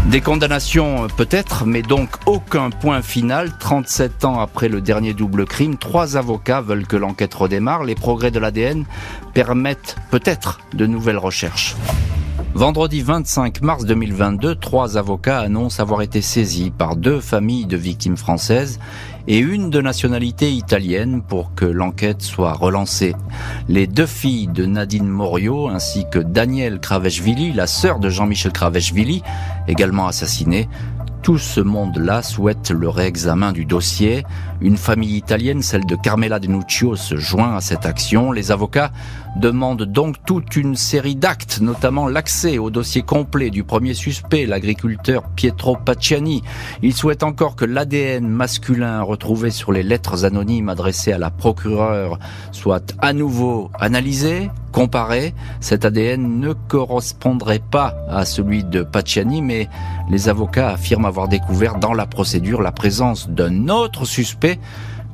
Des 0.09 0.21
condamnations 0.21 1.07
peut-être, 1.17 1.65
mais 1.65 1.81
donc 1.81 2.09
aucun 2.25 2.69
point 2.69 3.01
final. 3.01 3.51
37 3.59 4.25
ans 4.25 4.39
après 4.39 4.69
le 4.69 4.81
dernier 4.81 5.13
double 5.13 5.45
crime, 5.45 5.77
trois 5.77 6.17
avocats 6.17 6.61
veulent 6.61 6.88
que 6.88 6.97
l'enquête 6.97 7.34
redémarre. 7.34 7.84
Les 7.84 7.95
progrès 7.95 8.31
de 8.31 8.39
l'ADN 8.39 8.86
permettent 9.34 9.95
peut-être 10.11 10.59
de 10.73 10.86
nouvelles 10.86 11.17
recherches. 11.17 11.75
Vendredi 12.55 13.01
25 13.01 13.61
mars 13.61 13.84
2022, 13.86 14.53
trois 14.55 14.97
avocats 14.97 15.39
annoncent 15.39 15.81
avoir 15.81 16.03
été 16.03 16.21
saisis 16.21 16.69
par 16.69 16.95
deux 16.95 17.19
familles 17.19 17.65
de 17.65 17.77
victimes 17.77 18.15
françaises 18.15 18.79
et 19.28 19.38
une 19.38 19.69
de 19.69 19.82
nationalité 19.82 20.51
italienne 20.51 21.21
pour 21.21 21.53
que 21.55 21.65
l'enquête 21.65 22.21
soit 22.21 22.53
relancée. 22.53 23.15
Les 23.67 23.88
deux 23.88 24.05
filles 24.05 24.47
de 24.47 24.65
Nadine 24.65 25.07
Morio 25.07 25.67
ainsi 25.67 26.05
que 26.11 26.19
Danielle 26.19 26.80
Kraveshvili, 26.80 27.53
la 27.53 27.67
sœur 27.67 27.99
de 27.99 28.09
Jean-Michel 28.09 28.51
Kraveshvili, 28.51 29.24
également 29.67 30.07
assassinée, 30.07 30.67
tout 31.24 31.38
ce 31.38 31.61
monde-là 31.61 32.21
souhaite 32.21 32.69
le 32.69 32.89
réexamen 32.89 33.53
du 33.53 33.63
dossier. 33.63 34.26
Une 34.59 34.76
famille 34.76 35.15
italienne, 35.15 35.61
celle 35.61 35.86
de 35.86 35.95
Carmela 35.95 36.38
Denuccio, 36.38 36.97
se 36.97 37.15
joint 37.15 37.55
à 37.55 37.61
cette 37.61 37.86
action. 37.86 38.34
Les 38.34 38.51
avocats 38.51 38.91
demandent 39.38 39.84
donc 39.84 40.17
toute 40.26 40.57
une 40.57 40.76
série 40.76 41.15
d'actes, 41.15 41.61
notamment 41.61 42.07
l'accès 42.09 42.57
au 42.57 42.69
dossier 42.69 43.03
complet 43.03 43.51
du 43.51 43.63
premier 43.63 43.93
suspect, 43.93 44.45
l'agriculteur 44.45 45.24
Pietro 45.36 45.78
Pacciani. 45.78 46.43
Ils 46.82 46.93
souhaitent 46.93 47.24
encore 47.24 47.55
que 47.55 47.65
l'ADN 47.65 48.28
masculin 48.28 49.01
retrouvé 49.01 49.49
sur 49.49 49.71
les 49.71 49.84
lettres 49.84 50.26
anonymes 50.26 50.67
adressées 50.67 51.13
à 51.13 51.17
la 51.17 51.32
procureure 51.32 52.19
soit 52.51 52.93
à 52.99 53.13
nouveau 53.13 53.71
analysé, 53.80 54.49
comparé. 54.74 55.34
Cet 55.61 55.86
ADN 55.86 56.39
ne 56.39 56.51
correspondrait 56.51 57.61
pas 57.71 57.95
à 58.09 58.26
celui 58.26 58.65
de 58.65 58.84
Pacciani, 58.84 59.41
mais 59.41 59.69
les 60.10 60.30
avocats 60.30 60.70
affirment 60.70 61.06
avoir 61.06 61.28
découvert 61.28 61.76
dans 61.76 61.93
la 61.93 62.06
procédure 62.06 62.62
la 62.62 62.72
présence 62.72 63.30
d'un 63.30 63.70
autre 63.70 64.06
suspect, 64.06 64.60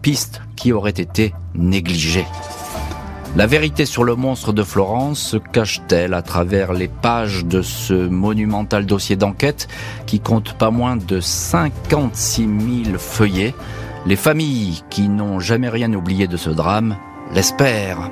piste 0.02 0.42
qui 0.56 0.72
aurait 0.72 0.92
été 0.92 1.34
négligée. 1.56 2.26
La 3.36 3.46
vérité 3.46 3.86
sur 3.86 4.04
le 4.04 4.16
monstre 4.16 4.54
de 4.54 4.64
Florence 4.64 5.20
se 5.20 5.38
cache-t-elle 5.38 6.16
à 6.16 6.24
travers 6.24 6.74
les 6.74 6.88
pages 6.88 7.46
de 7.46 7.62
ce 7.62 7.94
monumental 7.94 8.88
dossier 8.88 9.16
d'enquête 9.16 9.68
qui 10.08 10.20
compte 10.20 10.54
pas 10.54 10.72
moins 10.72 10.96
de 10.96 11.20
56 11.20 12.50
000 12.86 12.98
feuillets? 12.98 13.54
Les 14.08 14.16
familles 14.16 14.82
qui 14.90 15.10
n'ont 15.10 15.40
jamais 15.40 15.70
rien 15.70 15.94
oublié 15.94 16.28
de 16.28 16.38
ce 16.38 16.50
drame 16.50 16.98
l'espèrent. 17.32 18.10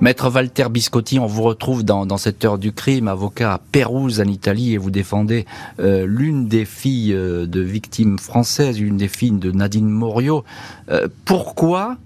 Maître 0.00 0.30
Walter 0.30 0.68
Biscotti, 0.68 1.18
on 1.18 1.26
vous 1.26 1.42
retrouve 1.42 1.82
dans, 1.82 2.18
cette 2.18 2.44
heure 2.44 2.58
du 2.58 2.72
crime, 2.72 3.08
avocat 3.08 3.54
à 3.54 3.58
Pérouse 3.58 4.20
en 4.20 4.24
Italie, 4.24 4.74
et 4.74 4.78
vous 4.78 4.90
défendez 4.90 5.46
euh, 5.80 6.06
l'une 6.06 6.48
des 6.48 6.66
filles 6.66 7.14
euh, 7.14 7.46
de 7.46 7.60
victimes 7.60 8.18
françaises, 8.18 8.78
une 8.78 8.98
des 8.98 9.08
filles 9.08 9.38
de 9.38 9.50
Nadine 9.50 9.88
Morio. 9.88 10.44
Euh, 10.90 11.08
pourquoi, 11.24 11.96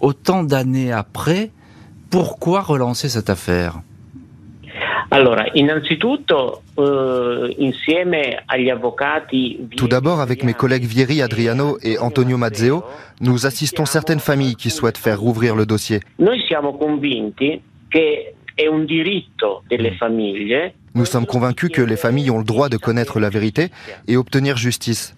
autant 0.00 0.42
d'années 0.42 0.92
après, 0.92 1.50
pourquoi 2.10 2.60
relancer 2.60 3.08
cette 3.08 3.30
affaire? 3.30 3.80
Allora, 5.08 5.46
innanzitutto, 5.52 6.62
eh, 6.76 7.54
insieme 7.58 8.42
agli 8.46 8.70
avvocati... 8.70 9.68
Tout 9.76 9.88
d'abord, 9.88 10.20
avec 10.20 10.42
mes 10.44 10.54
collègues 10.54 10.84
Vieri 10.84 11.20
Adriano 11.20 11.78
et 11.82 11.98
Antonio 11.98 12.36
Mazzeo, 12.38 12.84
nous 13.20 13.46
assistons 13.46 13.84
certaines 13.84 14.20
familles 14.20 14.56
qui 14.56 14.70
souhaitent 14.70 14.98
faire 14.98 15.18
rouvrir 15.18 15.54
le 15.54 15.66
dossier. 15.66 16.00
Noi 16.18 16.40
siamo 16.46 16.76
convinti 16.76 17.60
che 17.88 18.34
è 18.54 18.66
un 18.66 18.84
diritto 18.84 19.62
delle 19.66 19.92
famiglie 19.96 20.74
nous 20.94 21.04
sommes 21.04 21.26
convaincus 21.26 21.70
que 21.72 21.82
les 21.82 21.96
familles 21.96 22.30
ont 22.30 22.38
le 22.38 22.44
droit 22.44 22.68
de 22.68 22.76
connaître 22.76 23.20
la 23.20 23.30
vérité 23.30 23.70
et 24.08 24.16
obtenir 24.16 24.56
justice. 24.56 25.14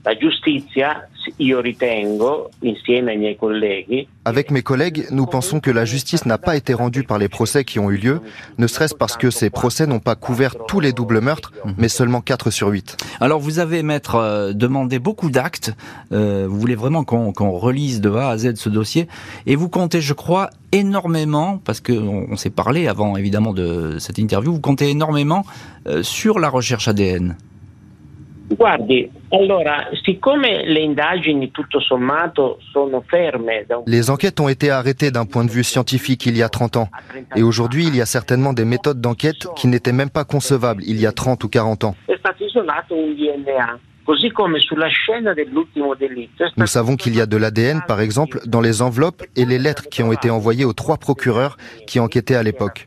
Avec 4.27 4.51
mes 4.51 4.63
collègues, 4.63 5.07
nous 5.11 5.27
pensons 5.27 5.61
que 5.61 5.71
la 5.71 5.85
justice 5.85 6.27
n'a 6.27 6.39
pas 6.39 6.57
été 6.57 6.75
rendue 6.75 7.03
par 7.03 7.19
les 7.19 7.29
procès 7.29 7.65
qui 7.65 7.79
ont 7.79 7.91
eu 7.91 7.97
lieu, 7.97 8.21
ne 8.59 8.67
serait-ce 8.67 8.95
parce 8.95 9.17
que 9.17 9.31
ces 9.31 9.51
procès 9.51 9.87
n'ont 9.87 10.01
pas 10.01 10.15
couvert 10.15 10.55
tous 10.67 10.81
les 10.81 10.93
doubles 10.93 11.21
meurtres, 11.21 11.53
mais 11.79 11.89
seulement 11.89 12.21
4 12.21 12.51
sur 12.51 12.69
8. 12.69 12.97
Alors 13.21 13.41
vous 13.41 13.59
avez, 13.59 13.83
maître, 13.83 14.17
euh, 14.17 14.53
demandé 14.53 14.99
beaucoup 14.99 15.31
d'actes. 15.31 15.73
Euh, 16.13 16.47
vous 16.49 16.59
voulez 16.59 16.75
vraiment 16.75 17.05
qu'on 17.05 17.51
relise 17.53 18.01
de 18.01 18.11
A 18.11 18.31
à 18.31 18.39
Z 18.39 18.57
ce 18.57 18.69
dossier. 18.69 19.09
Et 19.47 19.57
vous 19.57 19.69
comptez, 19.69 20.01
je 20.01 20.13
crois, 20.13 20.51
énormément, 20.75 21.59
parce 21.65 21.81
qu'on 21.81 22.27
on, 22.31 22.37
s'est 22.37 22.51
parlé 22.51 22.89
avant 22.89 23.17
évidemment 23.17 23.53
de 23.53 23.99
cette 23.99 24.19
interview, 24.19 24.53
vous 24.53 24.61
comptez 24.61 24.91
énormément 24.91 25.45
euh, 25.87 26.03
sur 26.03 26.39
la 26.39 26.49
recherche 26.49 26.89
ADN. 26.89 27.37
Guardi, 28.47 29.11
allora, 29.31 29.89
siccome 30.05 30.65
le 30.67 30.81
indagini 30.81 31.51
tutto 31.51 31.81
sommato 31.81 32.59
sono 32.73 33.03
ferme 33.07 33.65
Les 33.87 34.11
enquêtes 34.11 34.39
ont 34.39 34.49
été 34.49 34.71
arrêtées 34.71 35.11
d'un 35.11 35.25
point 35.25 35.45
de 35.45 35.51
vue 35.51 35.65
scientifique 35.65 36.27
il 36.27 36.37
y 36.37 36.43
a 36.43 36.51
30 36.51 36.77
ans. 36.77 36.89
Et 37.37 37.43
aujourd'hui, 37.43 37.87
il 37.87 37.97
y 37.97 38.03
a 38.03 38.07
certainement 38.07 38.53
des 38.53 38.67
méthodes 38.67 39.01
d'enquête 39.01 39.49
qui 39.57 39.67
n'étaient 39.67 39.93
même 39.93 40.11
pas 40.11 40.25
concevables 40.25 40.83
il 40.87 41.01
y 41.01 41.07
a 41.07 41.13
30 41.13 41.43
ou 41.45 41.49
40 41.49 41.85
ans. 41.85 41.95
È 42.07 42.17
stato 42.19 42.45
isolato 42.45 42.95
un 42.95 43.15
DNA. 43.15 43.79
Nous 46.57 46.67
savons 46.67 46.97
qu'il 46.97 47.17
y 47.17 47.21
a 47.21 47.27
de 47.27 47.37
l'ADN, 47.37 47.83
par 47.87 48.01
exemple, 48.01 48.41
dans 48.47 48.61
les 48.61 48.83
enveloppes 48.83 49.23
et 49.37 49.45
les 49.45 49.59
lettres 49.59 49.89
qui 49.89 50.03
ont 50.03 50.13
été 50.13 50.31
envoyées 50.31 50.65
aux 50.65 50.73
trois 50.73 50.99
procureurs 50.99 51.57
qui 51.87 52.01
enquêtaient 52.01 52.35
à 52.35 52.43
l'époque. 52.43 52.87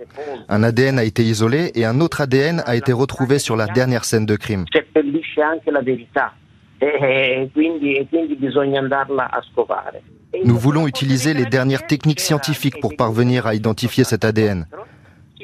Un 0.50 0.64
ADN 0.64 1.00
a 1.00 1.04
été 1.04 1.24
isolé 1.24 1.72
et 1.76 1.86
un 1.86 2.00
autre 2.02 2.22
ADN 2.22 2.62
a 2.66 2.76
été 2.76 2.94
retrouvé 2.94 3.40
sur 3.40 3.56
la 3.56 3.68
dernière 3.68 4.06
scène 4.06 4.26
de 4.26 4.36
crime. 4.36 4.66
Nous 10.44 10.58
voulons 10.58 10.88
utiliser 10.88 11.34
les 11.34 11.46
dernières 11.46 11.88
techniques 11.88 12.20
scientifiques 12.20 12.80
pour 12.80 12.96
parvenir 12.96 13.48
à 13.48 13.56
identifier 13.56 14.04
cet 14.04 14.24
ADN. 14.26 14.68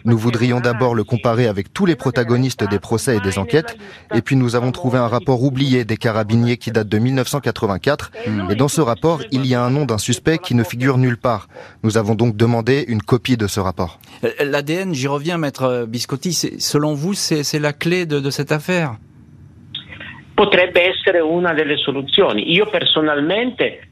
Nous 0.05 0.17
voudrions 0.17 0.59
d'abord 0.59 0.95
le 0.95 1.03
comparer 1.03 1.47
avec 1.47 1.73
tous 1.73 1.85
les 1.85 1.95
protagonistes 1.95 2.63
des 2.69 2.79
procès 2.79 3.17
et 3.17 3.19
des 3.19 3.37
enquêtes, 3.37 3.77
et 4.13 4.21
puis 4.21 4.35
nous 4.35 4.55
avons 4.55 4.71
trouvé 4.71 4.97
un 4.97 5.07
rapport 5.07 5.43
oublié 5.43 5.85
des 5.85 5.97
carabiniers 5.97 6.57
qui 6.57 6.71
date 6.71 6.89
de 6.89 6.97
1984, 6.97 8.11
et 8.49 8.55
dans 8.55 8.67
ce 8.67 8.81
rapport, 8.81 9.21
il 9.31 9.45
y 9.45 9.55
a 9.55 9.63
un 9.63 9.69
nom 9.69 9.85
d'un 9.85 9.97
suspect 9.97 10.37
qui 10.37 10.55
ne 10.55 10.63
figure 10.63 10.97
nulle 10.97 11.17
part. 11.17 11.47
Nous 11.83 11.97
avons 11.97 12.15
donc 12.15 12.35
demandé 12.35 12.83
une 12.87 13.01
copie 13.01 13.37
de 13.37 13.47
ce 13.47 13.59
rapport. 13.59 13.99
Euh, 14.23 14.29
L'ADN, 14.43 14.93
j'y 14.93 15.07
reviens, 15.07 15.37
maître 15.37 15.85
Biscotti, 15.87 16.33
selon 16.59 16.93
vous, 16.93 17.13
c'est 17.13 17.59
la 17.59 17.73
clé 17.73 18.05
de, 18.05 18.19
de 18.19 18.29
cette 18.29 18.51
affaire? 18.51 18.97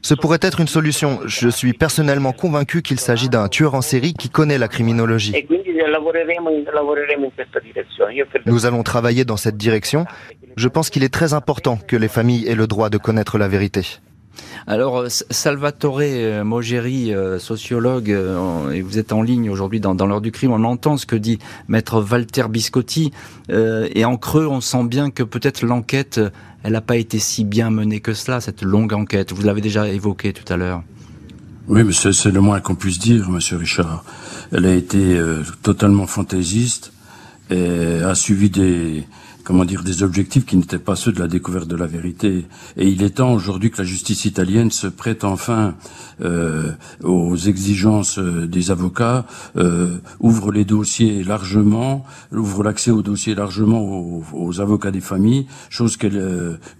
Ce 0.01 0.13
pourrait 0.15 0.39
être 0.41 0.59
une 0.59 0.67
solution. 0.67 1.19
Je 1.25 1.49
suis 1.49 1.73
personnellement 1.73 2.31
convaincu 2.31 2.81
qu'il 2.81 2.99
s'agit 2.99 3.29
d'un 3.29 3.47
tueur 3.47 3.75
en 3.75 3.81
série 3.81 4.13
qui 4.13 4.29
connaît 4.29 4.57
la 4.57 4.67
criminologie. 4.67 5.33
E 5.35 5.43
Nous 8.45 8.65
allons 8.65 8.83
travailler 8.83 9.25
dans 9.25 9.37
cette 9.37 9.57
direction 9.57 10.05
Je 10.57 10.67
pense 10.67 10.89
qu'il 10.89 11.03
est 11.03 11.13
très 11.13 11.33
important 11.33 11.77
que 11.77 11.95
les 11.95 12.07
familles 12.07 12.47
aient 12.47 12.55
le 12.55 12.67
droit 12.67 12.89
de 12.89 12.97
connaître 12.97 13.37
la 13.37 13.47
vérité. 13.47 13.99
Alors, 14.67 14.99
euh, 14.99 15.07
Salvatore 15.09 15.99
euh, 16.01 16.43
Mogeri, 16.43 17.13
euh, 17.13 17.39
sociologue, 17.39 18.09
et 18.09 18.81
vous 18.81 18.97
êtes 18.97 19.11
en 19.13 19.21
ligne 19.21 19.49
aujourd'hui 19.49 19.79
dans, 19.79 19.93
l'heure 19.93 20.21
du 20.21 20.31
crime, 20.31 20.51
on 20.51 20.63
entend 20.63 20.97
ce 20.97 21.05
que 21.05 21.15
dit 21.15 21.39
maître 21.67 22.05
Walter 22.09 22.45
Biscotti, 22.49 23.11
et 23.49 24.05
en 24.05 24.17
creux, 24.17 24.47
on 24.47 24.61
sent 24.61 24.83
bien 24.85 25.11
que 25.11 25.23
peut-être 25.23 25.63
l'enquête, 25.63 26.21
elle 26.63 26.73
n'a 26.73 26.81
pas 26.81 26.97
été 26.97 27.19
si 27.19 27.43
bien 27.43 27.69
menée 27.69 27.99
que 27.99 28.13
cela, 28.13 28.39
cette 28.39 28.61
longue 28.61 28.93
enquête. 28.93 29.33
Vous 29.33 29.41
l'avez 29.43 29.61
déjà 29.61 29.87
évoqué 29.87 30.31
tout 30.33 30.51
à 30.51 30.57
l'heure. 30.57 30.83
Oui, 31.67 31.83
mais 31.83 31.93
c'est 31.93 32.31
le 32.31 32.41
moins 32.41 32.59
qu'on 32.59 32.75
puisse 32.75 32.99
dire, 32.99 33.29
monsieur 33.29 33.57
Richard. 33.57 34.03
Elle 34.51 34.65
a 34.65 34.73
été 34.73 35.19
totalement 35.63 36.07
fantaisiste 36.07 36.93
et 37.49 38.01
a 38.03 38.15
suivi 38.15 38.49
des, 38.49 39.05
comment 39.43 39.65
dire, 39.65 39.83
des 39.83 40.03
objectifs 40.03 40.45
qui 40.45 40.57
n'étaient 40.57 40.79
pas 40.79 40.95
ceux 40.95 41.11
de 41.11 41.19
la 41.19 41.27
découverte 41.27 41.67
de 41.67 41.75
la 41.75 41.87
vérité. 41.87 42.45
Et 42.77 42.87
il 42.87 43.03
est 43.03 43.17
temps 43.17 43.33
aujourd'hui 43.33 43.71
que 43.71 43.79
la 43.79 43.83
justice 43.83 44.25
italienne 44.25 44.71
se 44.71 44.87
prête 44.87 45.23
enfin 45.23 45.75
euh, 46.21 46.71
aux 47.03 47.35
exigences 47.35 48.19
euh, 48.19 48.47
des 48.47 48.71
avocats, 48.71 49.25
euh, 49.57 49.97
ouvre 50.19 50.51
les 50.51 50.65
dossiers 50.65 51.23
largement, 51.23 52.05
ouvre 52.31 52.63
l'accès 52.63 52.91
aux 52.91 53.01
dossiers 53.01 53.35
largement 53.35 53.81
aux, 54.33 54.61
avocats 54.61 54.91
des 54.91 55.01
familles, 55.01 55.47
chose 55.69 55.97
que, 55.97 56.07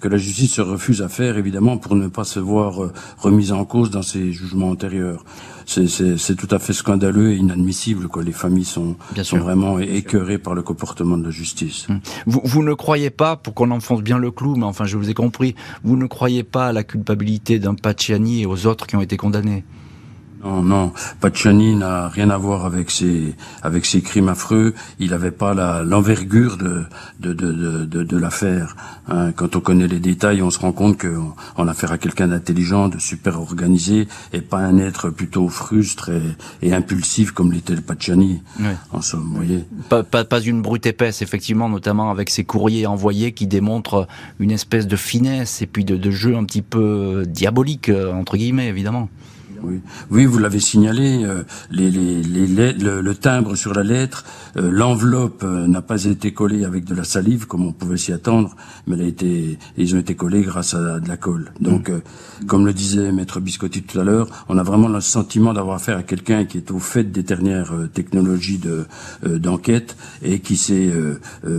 la 0.03 0.17
justice 0.17 0.53
se 0.53 0.61
refuse 0.61 1.01
à 1.01 1.09
faire, 1.09 1.37
évidemment, 1.37 1.77
pour 1.77 1.95
ne 1.95 2.07
pas 2.07 2.23
se 2.23 2.39
voir 2.39 2.91
remise 3.17 3.51
en 3.51 3.65
cause 3.65 3.89
dans 3.89 4.01
ses 4.01 4.31
jugements 4.31 4.69
antérieurs 4.69 5.23
c'est 5.71 6.35
tout 6.35 6.47
à 6.51 6.59
fait 6.59 6.73
scandaleux 6.73 7.31
et 7.31 7.37
inadmissible. 7.37 8.07
Quoi. 8.07 8.23
Les 8.23 8.31
familles 8.31 8.65
sont, 8.65 8.95
sont 9.23 9.37
vraiment 9.37 9.79
écœurées 9.79 10.37
par 10.37 10.53
le 10.53 10.61
comportement 10.61 11.17
de 11.17 11.23
la 11.23 11.31
justice. 11.31 11.87
Hum. 11.89 11.99
Vous, 12.25 12.41
vous 12.43 12.63
ne 12.63 12.73
croyez 12.73 13.09
pas, 13.09 13.35
pour 13.35 13.53
qu'on 13.53 13.71
enfonce 13.71 14.01
bien 14.01 14.17
le 14.17 14.31
clou, 14.31 14.55
mais 14.55 14.65
enfin 14.65 14.85
je 14.85 14.97
vous 14.97 15.09
ai 15.09 15.13
compris, 15.13 15.55
vous 15.83 15.97
ne 15.97 16.05
croyez 16.05 16.43
pas 16.43 16.67
à 16.67 16.73
la 16.73 16.83
culpabilité 16.83 17.59
d'un 17.59 17.75
Paciani 17.75 18.41
et 18.41 18.45
aux 18.45 18.65
autres 18.67 18.87
qui 18.87 18.95
ont 18.95 19.01
été 19.01 19.17
condamnés? 19.17 19.63
Non, 20.43 20.63
non, 20.63 20.91
Pacciani 21.19 21.75
n'a 21.75 22.07
rien 22.07 22.29
à 22.29 22.37
voir 22.37 22.65
avec 22.65 22.89
ces 22.89 23.35
avec 23.61 23.85
ces 23.85 24.01
crimes 24.01 24.29
affreux. 24.29 24.73
Il 24.99 25.11
n'avait 25.11 25.31
pas 25.31 25.53
l'envergure 25.83 26.57
de 26.57 26.83
de, 27.19 27.33
de, 27.33 27.85
de, 27.85 28.03
de 28.03 28.17
l'affaire. 28.17 28.75
Hein. 29.07 29.31
Quand 29.33 29.55
on 29.55 29.59
connaît 29.59 29.87
les 29.87 29.99
détails, 29.99 30.41
on 30.41 30.49
se 30.49 30.59
rend 30.59 30.71
compte 30.71 30.99
qu'on 30.99 31.33
on 31.57 31.67
a 31.67 31.71
affaire 31.71 31.91
à 31.91 31.97
quelqu'un 31.97 32.27
d'intelligent, 32.27 32.89
de 32.89 32.99
super 32.99 33.39
organisé, 33.39 34.07
et 34.33 34.41
pas 34.41 34.59
un 34.59 34.77
être 34.77 35.09
plutôt 35.09 35.47
frustre 35.47 36.09
et, 36.09 36.67
et 36.67 36.73
impulsif 36.73 37.31
comme 37.31 37.51
l'était 37.51 37.75
le 37.75 37.81
Pacciani. 37.81 38.41
En 38.91 39.01
somme, 39.01 39.23
vous 39.23 39.35
voyez. 39.35 39.63
Pas, 39.89 40.03
pas, 40.03 40.25
pas 40.25 40.41
une 40.41 40.61
brute 40.61 40.85
épaisse, 40.85 41.21
effectivement, 41.21 41.69
notamment 41.69 42.11
avec 42.11 42.29
ses 42.29 42.43
courriers 42.43 42.85
envoyés 42.87 43.31
qui 43.31 43.47
démontrent 43.47 44.07
une 44.39 44.51
espèce 44.51 44.87
de 44.87 44.95
finesse 44.95 45.61
et 45.61 45.67
puis 45.67 45.85
de, 45.85 45.95
de 45.97 46.11
jeu 46.11 46.35
un 46.35 46.43
petit 46.43 46.61
peu 46.61 47.23
diabolique 47.27 47.89
entre 47.89 48.37
guillemets, 48.37 48.67
évidemment. 48.67 49.09
Oui, 49.63 49.81
oui 50.09 50.25
vous 50.25 50.39
l'avez 50.39 50.59
signalé, 50.59 51.23
euh, 51.23 51.43
les, 51.69 51.89
les, 51.89 52.21
les, 52.23 52.73
le, 52.73 53.15
timbre 53.15 53.55
sur 53.55 53.73
la 53.73 53.83
lettre, 53.83 54.25
euh, 54.57 54.69
l'enveloppe 54.71 55.43
euh, 55.43 55.67
n'a 55.67 55.81
pas 55.81 56.05
été 56.05 56.33
collée 56.33 56.65
avec 56.65 56.85
de 56.85 56.95
la 56.95 57.03
salive 57.03 57.47
comme 57.47 57.65
on 57.65 57.71
pouvait 57.71 57.97
s'y 57.97 58.13
attendre, 58.13 58.55
mais 58.87 58.95
elle 58.95 59.01
a 59.01 59.07
été, 59.07 59.59
ils 59.77 59.95
ont 59.95 59.99
été 59.99 60.15
collés 60.15 60.41
grâce 60.41 60.73
à 60.73 60.99
de 60.99 61.07
la 61.07 61.17
colle. 61.17 61.51
Donc, 61.59 61.89
mm. 61.89 62.45
comme 62.47 62.65
le 62.65 62.73
disait 62.73 63.11
Maître 63.11 63.39
Biscotti 63.39 63.83
tout 63.83 63.99
à 63.99 64.03
l'heure, 64.03 64.27
on 64.49 64.57
a 64.57 64.63
vraiment 64.63 64.87
le 64.87 65.01
sentiment 65.01 65.53
d'avoir 65.53 65.75
affaire 65.75 65.97
à 65.97 66.03
quelqu'un 66.03 66.45
qui 66.45 66.57
est 66.57 66.71
au 66.71 66.79
fait 66.79 67.03
des 67.03 67.23
dernières 67.23 67.73
technologies 67.93 68.57
de 68.57 68.85
d'enquête 69.25 69.95
et 70.23 70.39
qui 70.39 70.57
s'est 70.57 70.91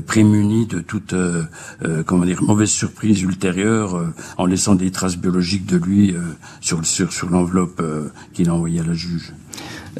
prémuni 0.06 0.66
de 0.66 0.80
toute 0.80 1.14
comment 2.06 2.24
dire 2.24 2.42
mauvaise 2.42 2.70
surprise 2.70 3.22
ultérieure 3.22 4.12
en 4.38 4.46
laissant 4.46 4.74
des 4.74 4.90
traces 4.90 5.16
biologiques 5.16 5.66
de 5.66 5.76
lui 5.76 6.14
sur 6.60 6.84
sur 6.84 7.12
sur 7.12 7.30
l'enveloppe 7.30 7.80
euh, 7.80 7.91
qu'il 8.32 8.48
a 8.48 8.54
envoyé 8.54 8.80
à 8.80 8.84
la 8.84 8.94
juge. 8.94 9.32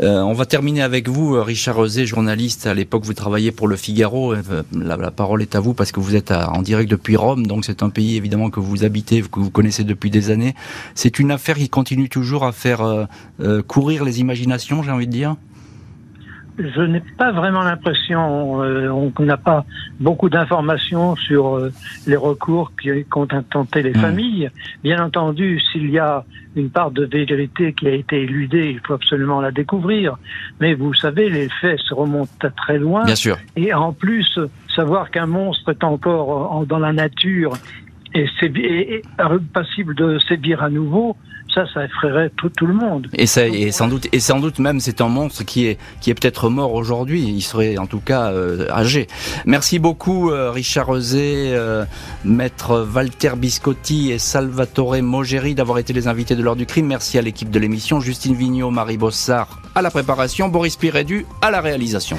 Euh, 0.01 0.21
on 0.21 0.33
va 0.33 0.47
terminer 0.47 0.83
avec 0.83 1.09
vous, 1.09 1.35
euh, 1.35 1.43
Richard 1.43 1.77
Rosé, 1.77 2.07
journaliste. 2.07 2.67
À 2.67 2.73
l'époque, 2.73 3.05
vous 3.05 3.13
travailliez 3.13 3.53
pour 3.53 3.69
le 3.69 3.77
Figaro. 3.77 4.35
La, 4.73 5.11
parole 5.11 5.43
est 5.43 5.55
à 5.55 5.61
vous 5.61 5.75
parce 5.75 5.93
que 5.93 6.01
vous 6.01 6.17
êtes 6.17 6.31
en 6.31 6.63
direct 6.63 6.91
depuis 6.91 7.17
Rome, 7.17 7.47
donc 7.47 7.65
c'est 7.65 7.83
un 7.83 7.91
pays 7.91 8.17
évidemment 8.17 8.49
que 8.49 8.61
vous 8.61 8.85
habitez, 8.85 9.21
que 9.21 9.41
vous 9.41 9.51
connaissez 9.51 9.85
depuis 9.85 10.11
des 10.11 10.31
années. 10.31 10.55
C'est 10.95 11.19
une 11.19 11.31
affaire 11.31 11.57
qui 11.57 11.69
continue 11.69 12.09
toujours 12.09 12.45
à 12.45 12.53
faire 12.53 13.09
courir 13.67 14.05
les 14.05 14.21
imaginations, 14.21 14.83
j'ai 14.83 14.91
envie 14.91 15.07
de 15.07 15.13
dire 15.13 15.37
je 16.59 16.83
n'ai 16.83 17.01
pas 17.01 17.33
vraiment 17.33 17.63
l'impression, 17.63 18.63
euh, 18.63 18.89
on 18.89 19.13
n'a 19.23 19.37
pas 19.37 19.65
beaucoup 20.01 20.29
d'informations 20.29 21.17
sur 21.17 21.57
euh, 21.57 21.73
les 22.07 22.17
recours 22.17 22.73
qu'ont 23.11 23.29
intenté 23.31 23.83
les 23.83 23.93
hmm. 23.93 24.01
familles. 24.01 24.51
Bien 24.83 25.05
entendu, 25.05 25.61
s'il 25.61 25.91
y 25.91 25.99
a 25.99 26.25
une 26.55 26.71
part 26.71 26.91
de 26.91 27.05
vérité 27.05 27.73
qui 27.73 27.87
a 27.89 27.93
été 27.93 28.23
éludée, 28.23 28.71
il 28.71 28.81
faut 28.87 28.95
absolument 28.95 29.41
la 29.41 29.51
découvrir. 29.51 30.17
Mais 30.61 30.75
vous 30.75 30.95
savez, 30.95 31.31
les 31.31 31.49
faits 31.61 31.81
se 31.81 31.95
remontent 31.95 32.47
à 32.47 32.51
très 32.51 32.79
loin. 32.79 33.05
Bien 33.05 33.17
sûr. 33.17 33.39
Et 33.57 33.73
en 33.73 33.93
plus, 33.93 34.39
savoir 34.75 35.11
qu'un 35.11 35.27
monstre 35.27 35.71
est 35.71 35.85
encore 35.85 36.67
dans 36.67 36.79
la 36.79 36.93
nature 36.93 37.55
et, 38.15 38.29
est 38.45 39.03
passible 39.53 39.95
de 39.95 40.19
sévir 40.19 40.63
à 40.63 40.71
nouveau, 40.71 41.17
ça, 41.55 41.65
ça 41.73 41.85
effraierait 41.85 42.31
tout, 42.37 42.49
tout 42.51 42.67
le 42.67 42.75
monde. 42.75 43.09
Et, 43.15 43.27
ça, 43.27 43.47
et 43.47 43.73
sans 43.73 43.89
doute, 43.89 44.09
et 44.13 44.21
sans 44.21 44.41
doute 44.41 44.59
même, 44.59 44.81
c'est 44.81 45.01
un 45.01 45.09
monstre 45.09 45.45
qui 45.45 45.67
est, 45.67 45.79
qui 46.01 46.11
est 46.11 46.15
peut-être 46.15 46.49
mort 46.49 46.75
aujourd'hui. 46.75 47.23
Il 47.23 47.43
serait 47.43 47.79
en 47.79 47.87
tout 47.87 48.01
cas 48.01 48.33
euh, 48.33 48.71
âgé. 48.71 49.07
Merci 49.47 49.79
beaucoup, 49.79 50.31
euh, 50.31 50.51
Richard 50.51 50.87
Rosé, 50.87 51.51
euh, 51.53 51.85
maître 52.25 52.87
Walter 52.95 53.33
Biscotti 53.37 54.13
et 54.13 54.19
Salvatore 54.19 55.03
Mogeri 55.03 55.55
d'avoir 55.55 55.79
été 55.79 55.93
les 55.93 56.09
invités 56.09 56.37
de 56.37 56.43
l'heure 56.43 56.57
du 56.57 56.67
crime. 56.67 56.87
Merci 56.87 57.19
à 57.19 57.23
l'équipe 57.23 57.51
de 57.51 57.59
l'émission, 57.59 58.01
Justine 58.01 58.35
Vignot, 58.35 58.71
Marie 58.71 58.99
Bossard 58.99 59.63
à 59.75 59.83
la 59.83 59.91
préparation, 59.91 60.49
Boris 60.49 60.77
Pirédu 60.77 61.27
à 61.41 61.51
la 61.51 61.61
réalisation. 61.61 62.19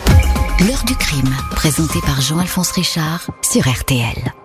L'heure 0.67 0.83
du 0.85 0.95
crime, 0.95 1.33
présenté 1.51 1.99
par 2.05 2.21
Jean-Alphonse 2.21 2.71
Richard 2.71 3.27
sur 3.41 3.67
RTL. 3.67 4.42